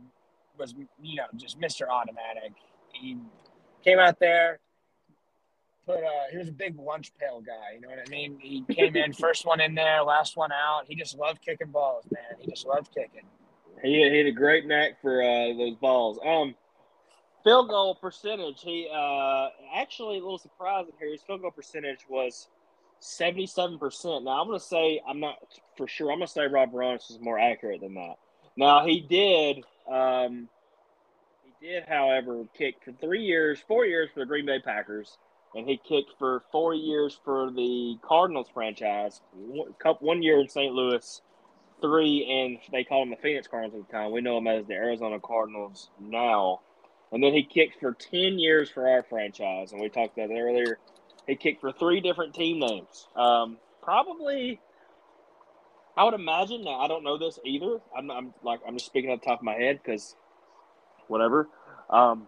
was, 0.58 0.74
you 1.02 1.16
know, 1.16 1.26
just 1.36 1.60
Mr. 1.60 1.88
Automatic. 1.88 2.52
He 2.92 3.18
came 3.84 3.98
out 3.98 4.18
there, 4.18 4.60
put 5.88 6.04
uh, 6.04 6.28
he 6.30 6.36
was 6.36 6.48
a 6.48 6.52
big 6.52 6.78
lunch 6.78 7.12
pail 7.18 7.40
guy. 7.40 7.74
You 7.74 7.80
know 7.80 7.88
what 7.88 7.98
I 8.06 8.10
mean? 8.10 8.38
He 8.40 8.62
came 8.74 8.94
in 8.96 9.12
first 9.12 9.46
one 9.46 9.60
in 9.60 9.74
there, 9.74 10.02
last 10.02 10.36
one 10.36 10.52
out. 10.52 10.82
He 10.86 10.94
just 10.94 11.16
loved 11.16 11.40
kicking 11.42 11.72
balls, 11.72 12.04
man. 12.12 12.38
He 12.38 12.50
just 12.50 12.66
loved 12.66 12.88
kicking. 12.94 13.26
He, 13.82 14.08
he 14.10 14.18
had 14.18 14.26
a 14.26 14.32
great 14.32 14.66
knack 14.66 15.00
for 15.00 15.22
uh, 15.22 15.54
those 15.56 15.76
balls. 15.76 16.18
Um, 16.24 16.54
field 17.44 17.68
goal 17.68 17.94
percentage. 17.94 18.60
He 18.60 18.88
uh, 18.92 19.48
actually 19.74 20.18
a 20.18 20.20
little 20.20 20.38
surprising 20.38 20.92
here. 20.98 21.10
His 21.10 21.22
field 21.22 21.42
goal 21.42 21.50
percentage 21.50 22.00
was 22.08 22.48
seventy-seven 23.00 23.78
percent. 23.78 24.24
Now 24.24 24.42
I'm 24.42 24.50
to 24.52 24.60
say 24.60 25.00
I'm 25.08 25.20
not 25.20 25.36
for 25.76 25.88
sure. 25.88 26.12
I'm 26.12 26.20
to 26.20 26.26
say 26.26 26.46
Rob 26.46 26.72
Bironas 26.72 27.10
is 27.10 27.18
more 27.20 27.38
accurate 27.38 27.80
than 27.80 27.94
that. 27.94 28.16
Now 28.56 28.84
he 28.84 29.00
did. 29.00 29.64
Um, 29.90 30.48
he 31.44 31.66
did, 31.66 31.84
however, 31.88 32.44
kick 32.56 32.74
for 32.84 32.92
three 32.92 33.24
years, 33.24 33.58
four 33.66 33.86
years 33.86 34.10
for 34.12 34.20
the 34.20 34.26
Green 34.26 34.44
Bay 34.44 34.60
Packers, 34.60 35.16
and 35.54 35.68
he 35.68 35.76
kicked 35.76 36.12
for 36.18 36.42
four 36.52 36.74
years 36.74 37.18
for 37.24 37.50
the 37.50 37.96
Cardinals 38.02 38.48
franchise. 38.52 39.20
One, 39.32 40.22
year 40.22 40.40
in 40.40 40.48
St. 40.48 40.72
Louis, 40.72 41.22
three, 41.80 42.26
and 42.30 42.58
they 42.72 42.84
called 42.84 43.06
him 43.06 43.10
the 43.10 43.22
Phoenix 43.22 43.48
Cardinals 43.48 43.80
at 43.80 43.88
the 43.88 43.92
time. 43.92 44.12
We 44.12 44.20
know 44.20 44.38
him 44.38 44.46
as 44.46 44.66
the 44.66 44.74
Arizona 44.74 45.18
Cardinals 45.20 45.88
now. 46.00 46.60
And 47.10 47.22
then 47.22 47.32
he 47.32 47.42
kicked 47.42 47.80
for 47.80 47.94
10 47.94 48.38
years 48.38 48.68
for 48.68 48.88
our 48.88 49.02
franchise. 49.02 49.72
And 49.72 49.80
we 49.80 49.88
talked 49.88 50.18
about 50.18 50.28
that 50.28 50.38
earlier. 50.38 50.78
He 51.26 51.36
kicked 51.36 51.60
for 51.60 51.72
three 51.72 52.00
different 52.00 52.34
team 52.34 52.58
names. 52.58 53.08
Um, 53.16 53.56
probably, 53.82 54.60
I 55.96 56.04
would 56.04 56.14
imagine. 56.14 56.64
Now, 56.64 56.80
I 56.80 56.88
don't 56.88 57.04
know 57.04 57.16
this 57.16 57.38
either. 57.44 57.78
I'm, 57.96 58.10
I'm 58.10 58.34
like, 58.42 58.60
I'm 58.66 58.74
just 58.74 58.86
speaking 58.86 59.10
off 59.10 59.20
the 59.20 59.26
top 59.26 59.40
of 59.40 59.44
my 59.44 59.54
head 59.54 59.80
because 59.82 60.14
whatever. 61.06 61.48
Um, 61.88 62.26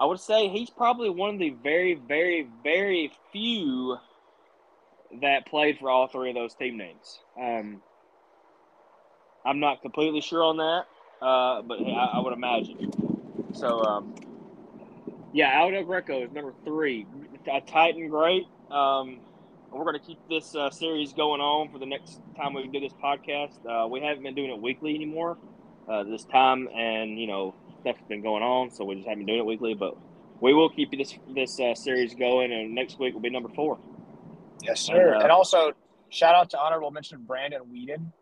I 0.00 0.04
would 0.04 0.20
say 0.20 0.48
he's 0.48 0.70
probably 0.70 1.10
one 1.10 1.34
of 1.34 1.40
the 1.40 1.50
very, 1.50 1.94
very, 1.94 2.48
very 2.62 3.12
few 3.32 3.98
that 5.20 5.46
played 5.46 5.78
for 5.78 5.90
all 5.90 6.06
three 6.06 6.30
of 6.30 6.34
those 6.36 6.54
team 6.54 6.76
names. 6.76 7.18
Um, 7.40 7.82
I'm 9.44 9.60
not 9.60 9.82
completely 9.82 10.20
sure 10.20 10.44
on 10.44 10.58
that, 10.58 10.86
uh, 11.24 11.62
but 11.62 11.80
I, 11.80 12.12
I 12.14 12.20
would 12.20 12.32
imagine. 12.32 12.92
So, 13.54 13.82
um, 13.82 14.14
yeah, 15.32 15.50
Al 15.52 15.70
Del 15.70 15.84
Greco 15.84 16.22
is 16.22 16.30
number 16.32 16.52
three. 16.64 17.06
A 17.50 17.60
Titan, 17.60 18.08
great. 18.08 18.46
Um, 18.70 19.20
we're 19.72 19.84
going 19.84 19.98
to 19.98 20.06
keep 20.06 20.18
this 20.28 20.54
uh, 20.54 20.70
series 20.70 21.12
going 21.12 21.40
on 21.40 21.70
for 21.70 21.78
the 21.78 21.86
next 21.86 22.20
time 22.36 22.54
we 22.54 22.66
do 22.68 22.80
this 22.80 22.92
podcast. 23.02 23.58
Uh, 23.66 23.86
we 23.88 24.00
haven't 24.00 24.22
been 24.22 24.34
doing 24.34 24.50
it 24.50 24.60
weekly 24.60 24.94
anymore 24.94 25.36
uh, 25.88 26.04
this 26.04 26.24
time, 26.24 26.68
and 26.68 27.18
you 27.18 27.26
know 27.26 27.54
stuff's 27.80 28.02
been 28.08 28.22
going 28.22 28.42
on, 28.42 28.70
so 28.70 28.84
we 28.84 28.96
just 28.96 29.08
haven't 29.08 29.26
been 29.26 29.34
doing 29.34 29.40
it 29.40 29.46
weekly. 29.46 29.74
But 29.74 29.96
we 30.40 30.54
will 30.54 30.68
keep 30.68 30.90
this 30.90 31.18
this 31.34 31.58
uh, 31.60 31.74
series 31.74 32.14
going, 32.14 32.52
and 32.52 32.74
next 32.74 32.98
week 32.98 33.14
will 33.14 33.20
be 33.20 33.30
number 33.30 33.48
four. 33.48 33.78
Yes, 34.62 34.80
sir. 34.80 35.12
And, 35.12 35.16
uh, 35.16 35.24
and 35.24 35.32
also, 35.32 35.72
shout 36.08 36.34
out 36.34 36.50
to 36.50 36.58
honorable 36.58 36.90
mention 36.90 37.22
Brandon 37.22 37.62
Weeden. 37.72 38.12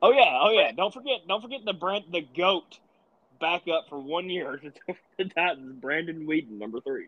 Oh 0.00 0.12
yeah, 0.12 0.38
oh 0.40 0.50
yeah. 0.50 0.72
Don't 0.72 0.92
forget, 0.92 1.20
don't 1.28 1.40
forget 1.40 1.60
the 1.64 1.72
Brent 1.72 2.10
the 2.10 2.22
goat 2.36 2.78
back 3.40 3.62
up 3.68 3.86
for 3.88 3.98
one 3.98 4.28
year 4.28 4.56
to 4.56 4.72
the 5.18 5.24
Titans. 5.24 5.76
Brandon 5.80 6.26
Weeden, 6.26 6.58
number 6.58 6.80
three. 6.80 7.06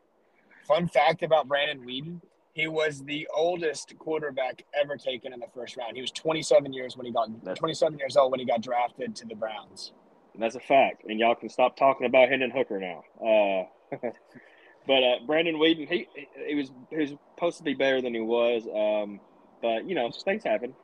Fun 0.66 0.88
fact 0.88 1.22
about 1.22 1.48
Brandon 1.48 1.87
Weeden: 1.87 2.20
he 2.54 2.68
was 2.68 3.02
the 3.04 3.28
oldest 3.35 3.94
quarterback 3.98 4.64
ever 4.80 4.96
taken 4.96 5.33
in 5.33 5.40
the 5.40 5.46
first 5.54 5.76
round. 5.76 5.96
He 5.96 6.00
was 6.00 6.12
27 6.12 6.72
years 6.72 6.96
when 6.96 7.04
he 7.04 7.12
got 7.12 7.28
that's, 7.44 7.59
27 7.59 7.98
years 7.98 8.16
old 8.16 8.30
when 8.30 8.40
he 8.40 8.46
got 8.46 8.62
drafted 8.62 9.14
to 9.16 9.26
the 9.26 9.35
Browns. 9.35 9.92
That's 10.38 10.57
a 10.57 10.61
fact, 10.61 11.05
and 11.05 11.20
y'all 11.20 11.35
can 11.35 11.49
stop 11.49 11.77
talking 11.77 12.07
about 12.07 12.29
Hendon 12.29 12.51
Hooker 12.51 12.81
now. 12.81 13.05
Uh, 13.20 13.97
but 14.87 15.03
uh, 15.03 15.14
Brandon 15.27 15.57
Weeden, 15.57 15.88
he 15.88 16.09
he 16.47 16.55
was 16.55 16.70
he 16.90 16.97
was 16.97 17.11
supposed 17.35 17.59
to 17.59 17.62
be 17.62 17.75
better 17.75 18.03
than 18.03 18.14
he 18.14 18.20
was, 18.20 18.66
um, 18.66 19.20
but 19.62 19.88
you 19.88 19.94
know 19.94 20.11
things 20.11 20.42
happen. 20.42 20.75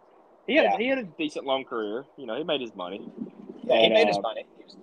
He 0.47 0.57
had 0.57 0.65
yeah. 0.65 0.75
a, 0.75 0.79
he 0.79 0.87
had 0.89 0.99
a 0.99 1.05
decent 1.05 1.47
long 1.47 1.65
career. 1.65 2.05
You 2.17 2.27
know, 2.27 2.37
he 2.37 2.45
made 2.45 2.61
his 2.61 2.75
money. 2.75 3.09
Yeah, 3.65 3.83
he 3.83 3.89
made 3.89 4.07
his 4.07 4.19
uh, 4.19 4.21
money. 4.21 4.47
He 4.57 4.65
was, 4.65 4.77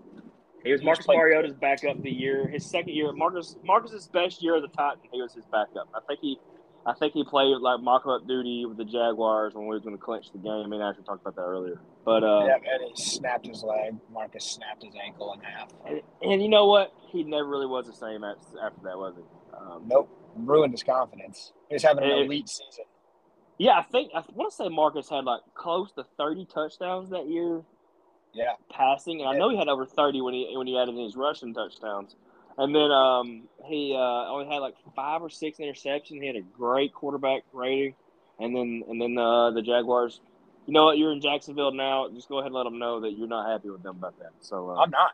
he 0.63 0.71
was 0.73 0.83
Marcus 0.83 1.07
Mariota's 1.07 1.53
backup 1.53 2.01
the 2.01 2.11
year. 2.11 2.47
His 2.47 2.65
second 2.65 2.93
year, 2.93 3.11
Marcus 3.13 3.55
Marcus's 3.63 4.07
best 4.07 4.43
year 4.43 4.55
of 4.55 4.63
the 4.63 4.69
Titan. 4.69 4.99
He 5.11 5.21
was 5.21 5.33
his 5.33 5.45
backup. 5.45 5.87
I 5.95 5.99
think 6.07 6.19
he, 6.21 6.39
I 6.85 6.93
think 6.93 7.13
he 7.13 7.23
played 7.23 7.57
like 7.61 7.79
mock 7.79 8.05
up 8.05 8.27
duty 8.27 8.65
with 8.65 8.77
the 8.77 8.85
Jaguars 8.85 9.53
when 9.55 9.65
we 9.65 9.75
was 9.75 9.83
going 9.83 9.95
to 9.95 10.01
clinch 10.01 10.31
the 10.31 10.39
game. 10.39 10.63
I 10.65 10.67
mean, 10.67 10.81
I 10.81 10.89
actually 10.89 11.05
talked 11.05 11.21
about 11.21 11.35
that 11.35 11.43
earlier. 11.43 11.79
But 12.07 12.23
uh, 12.23 12.45
yeah, 12.47 12.55
and 12.55 12.89
he 12.95 13.03
snapped 13.03 13.45
his 13.45 13.63
leg. 13.63 13.93
Marcus 14.13 14.45
snapped 14.45 14.81
his 14.81 14.93
ankle 14.95 15.33
in 15.33 15.41
half. 15.41 15.73
And, 15.85 16.01
and 16.21 16.41
you 16.41 16.47
know 16.47 16.65
what? 16.65 16.93
He 17.11 17.21
never 17.25 17.45
really 17.45 17.65
was 17.65 17.85
the 17.85 17.91
same 17.91 18.23
after 18.23 18.79
that, 18.85 18.97
was 18.97 19.15
he? 19.17 19.23
Um, 19.53 19.83
nope, 19.85 20.09
ruined 20.37 20.71
his 20.71 20.83
confidence. 20.83 21.51
He 21.67 21.75
was 21.75 21.83
having 21.83 22.05
an 22.05 22.11
it, 22.11 22.25
elite 22.25 22.47
season. 22.47 22.85
Yeah, 23.57 23.73
I 23.73 23.81
think 23.81 24.11
I 24.15 24.23
want 24.33 24.51
to 24.51 24.55
say 24.55 24.69
Marcus 24.69 25.09
had 25.09 25.25
like 25.25 25.41
close 25.53 25.91
to 25.95 26.05
thirty 26.17 26.45
touchdowns 26.45 27.09
that 27.09 27.27
year. 27.27 27.63
Yeah, 28.33 28.53
passing, 28.71 29.19
and 29.19 29.29
yeah. 29.29 29.35
I 29.35 29.37
know 29.37 29.49
he 29.49 29.57
had 29.57 29.67
over 29.67 29.85
thirty 29.85 30.21
when 30.21 30.33
he 30.33 30.49
when 30.55 30.65
he 30.65 30.79
added 30.79 30.95
in 30.95 31.03
his 31.03 31.17
rushing 31.17 31.53
touchdowns. 31.53 32.15
And 32.57 32.73
then 32.73 32.89
um, 32.89 33.49
he 33.65 33.93
uh, 33.93 34.31
only 34.31 34.45
had 34.45 34.59
like 34.59 34.75
five 34.95 35.21
or 35.21 35.29
six 35.29 35.59
interceptions. 35.59 36.21
He 36.21 36.25
had 36.27 36.37
a 36.37 36.41
great 36.41 36.93
quarterback 36.93 37.43
rating. 37.51 37.95
And 38.39 38.55
then 38.55 38.83
and 38.87 39.01
then 39.01 39.17
uh, 39.17 39.51
the 39.51 39.61
Jaguars, 39.61 40.21
you 40.67 40.73
know 40.73 40.85
what? 40.85 40.97
You're 40.97 41.13
in 41.13 41.21
Jacksonville 41.21 41.71
now. 41.71 42.09
Just 42.13 42.27
go 42.27 42.39
ahead 42.39 42.47
and 42.47 42.55
let 42.55 42.65
them 42.65 42.77
know 42.77 42.99
that 42.99 43.17
you're 43.17 43.27
not 43.27 43.49
happy 43.49 43.69
with 43.69 43.83
them 43.83 43.95
about 43.97 44.19
that. 44.19 44.31
So 44.41 44.69
uh, 44.69 44.75
I'm 44.75 44.91
not. 44.91 45.11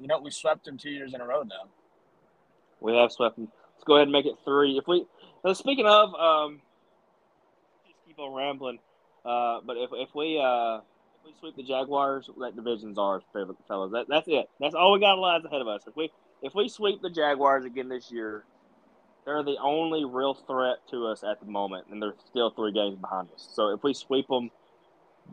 You 0.00 0.08
know, 0.08 0.20
we 0.20 0.30
swept 0.30 0.64
them 0.64 0.76
two 0.76 0.90
years 0.90 1.14
in 1.14 1.20
a 1.20 1.26
row, 1.26 1.42
now. 1.42 1.68
We 2.80 2.96
have 2.96 3.10
swept 3.10 3.36
them. 3.36 3.48
let's 3.74 3.84
go 3.84 3.94
ahead 3.94 4.04
and 4.04 4.12
make 4.12 4.26
it 4.26 4.34
three. 4.44 4.76
If 4.76 4.86
we 4.86 5.06
speaking 5.54 5.86
of, 5.86 6.14
um, 6.14 6.60
just 7.86 7.98
keep 8.06 8.18
on 8.18 8.34
rambling. 8.34 8.78
Uh, 9.24 9.60
but 9.64 9.76
if 9.76 9.90
if 9.92 10.14
we 10.14 10.40
uh, 10.42 10.78
if 10.78 11.26
we 11.26 11.32
sweep 11.38 11.56
the 11.56 11.62
Jaguars, 11.62 12.28
that 12.40 12.56
division's 12.56 12.98
ours, 12.98 13.22
fellas. 13.32 13.92
That, 13.92 14.06
that's 14.08 14.26
it. 14.26 14.48
That's 14.60 14.74
all 14.74 14.92
we 14.92 15.00
got 15.00 15.18
lies 15.18 15.44
ahead 15.44 15.60
of 15.60 15.68
us. 15.68 15.82
If 15.86 15.96
we 15.96 16.10
if 16.42 16.54
we 16.54 16.68
sweep 16.68 17.02
the 17.02 17.10
Jaguars 17.10 17.64
again 17.64 17.88
this 17.88 18.10
year, 18.10 18.44
they're 19.24 19.44
the 19.44 19.58
only 19.62 20.04
real 20.04 20.34
threat 20.34 20.78
to 20.90 21.06
us 21.06 21.22
at 21.22 21.38
the 21.40 21.46
moment, 21.46 21.86
and 21.90 22.02
they're 22.02 22.14
still 22.26 22.50
three 22.50 22.72
games 22.72 22.96
behind 22.98 23.28
us. 23.34 23.48
So 23.52 23.68
if 23.68 23.82
we 23.82 23.94
sweep 23.94 24.26
them, 24.28 24.50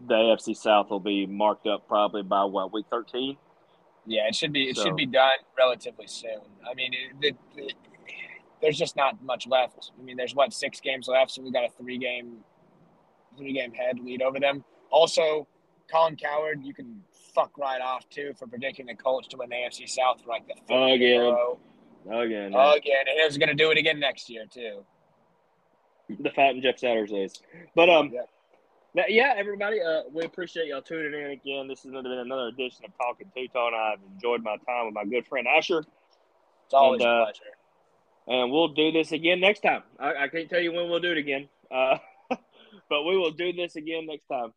the 0.07 0.13
AFC 0.15 0.55
South 0.55 0.89
will 0.89 0.99
be 0.99 1.25
marked 1.25 1.67
up 1.67 1.87
probably 1.87 2.23
by 2.23 2.43
what 2.43 2.73
week 2.73 2.85
thirteen. 2.89 3.37
Yeah, 4.05 4.27
it 4.27 4.35
should 4.35 4.53
be. 4.53 4.69
It 4.69 4.75
So- 4.77 4.83
should 4.85 4.95
be 4.95 5.05
done 5.07 5.31
relatively 5.57 6.07
soon. 6.07 6.41
I 6.69 6.73
mean, 6.75 6.91
it, 6.93 7.21
the, 7.21 7.61
the, 7.61 7.71
there's 8.61 8.77
just 8.77 8.95
not 8.95 9.21
much 9.23 9.47
left. 9.47 9.91
I 9.99 10.03
mean, 10.03 10.15
there's 10.17 10.35
what 10.35 10.53
six 10.53 10.79
games 10.79 11.07
left, 11.07 11.31
so 11.31 11.41
we 11.41 11.51
got 11.51 11.65
a 11.65 11.69
three 11.69 11.97
game, 11.97 12.37
three 13.37 13.53
game 13.53 13.73
head 13.73 13.99
lead 13.99 14.21
over 14.21 14.39
them. 14.39 14.63
Also, 14.91 15.47
Colin 15.91 16.15
Cowherd, 16.15 16.63
you 16.63 16.73
can 16.73 17.01
fuck 17.33 17.57
right 17.57 17.81
off 17.81 18.07
too 18.09 18.33
for 18.37 18.47
predicting 18.47 18.85
the 18.85 18.95
Colts 18.95 19.27
to 19.29 19.37
win 19.37 19.49
the 19.49 19.55
AFC 19.55 19.89
South 19.89 20.21
for 20.21 20.29
like 20.29 20.47
the 20.47 20.53
fifth 20.55 20.69
year 20.69 20.77
in 20.79 20.89
a 20.89 20.93
Again. 20.93 21.21
row. 21.21 21.59
Again, 22.21 22.53
Again, 22.53 23.05
and 23.09 23.19
he 23.19 23.25
was 23.25 23.37
going 23.39 23.49
to 23.49 23.55
do 23.55 23.71
it 23.71 23.77
again 23.79 23.99
next 23.99 24.29
year 24.29 24.45
too. 24.45 24.85
the 26.19 26.29
Fat 26.29 26.51
and 26.51 26.61
Jeff 26.61 26.77
Satters 26.77 27.09
days. 27.09 27.41
But 27.75 27.89
um, 27.89 28.11
Yeah. 28.13 28.21
Now- 28.95 29.03
yeah, 29.09 29.33
everybody, 29.35 29.81
uh, 29.81 30.03
we 30.13 30.23
appreciate 30.23 30.67
y'all 30.67 30.81
tuning 30.81 31.19
in 31.19 31.31
again. 31.31 31.67
This 31.67 31.83
has 31.83 31.91
been 31.91 32.05
another 32.05 32.47
edition 32.47 32.85
of 32.85 32.97
Talking 32.97 33.29
Two-Tone. 33.35 33.73
I've 33.75 33.99
enjoyed 34.13 34.41
my 34.41 34.55
time 34.65 34.85
with 34.85 34.95
my 34.95 35.03
good 35.03 35.27
friend 35.27 35.45
Asher, 35.49 35.79
It's 36.63 36.73
always 36.73 37.01
And, 37.01 37.09
uh, 37.09 37.13
a 37.13 37.23
pleasure. 37.25 37.43
and 38.27 38.51
we'll 38.53 38.69
do 38.69 38.93
this 38.93 39.11
again 39.11 39.41
next 39.41 39.59
time. 39.59 39.83
I, 39.99 40.15
I 40.15 40.27
can't 40.29 40.49
tell 40.49 40.61
you 40.61 40.71
when 40.71 40.89
we'll 40.89 41.01
do 41.01 41.11
it 41.11 41.17
again, 41.17 41.49
uh, 41.69 41.97
but 42.89 43.03
we 43.03 43.17
will 43.17 43.31
do 43.31 43.51
this 43.51 43.75
again 43.75 44.05
next 44.07 44.27
time. 44.27 44.53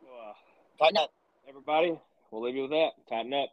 So, 0.00 0.06
uh, 0.06 0.32
Titan 0.78 0.98
up. 0.98 1.12
everybody, 1.48 1.98
we'll 2.30 2.42
leave 2.42 2.54
you 2.54 2.62
with 2.62 2.70
that. 2.70 2.90
Titan 3.08 3.34
up. 3.34 3.48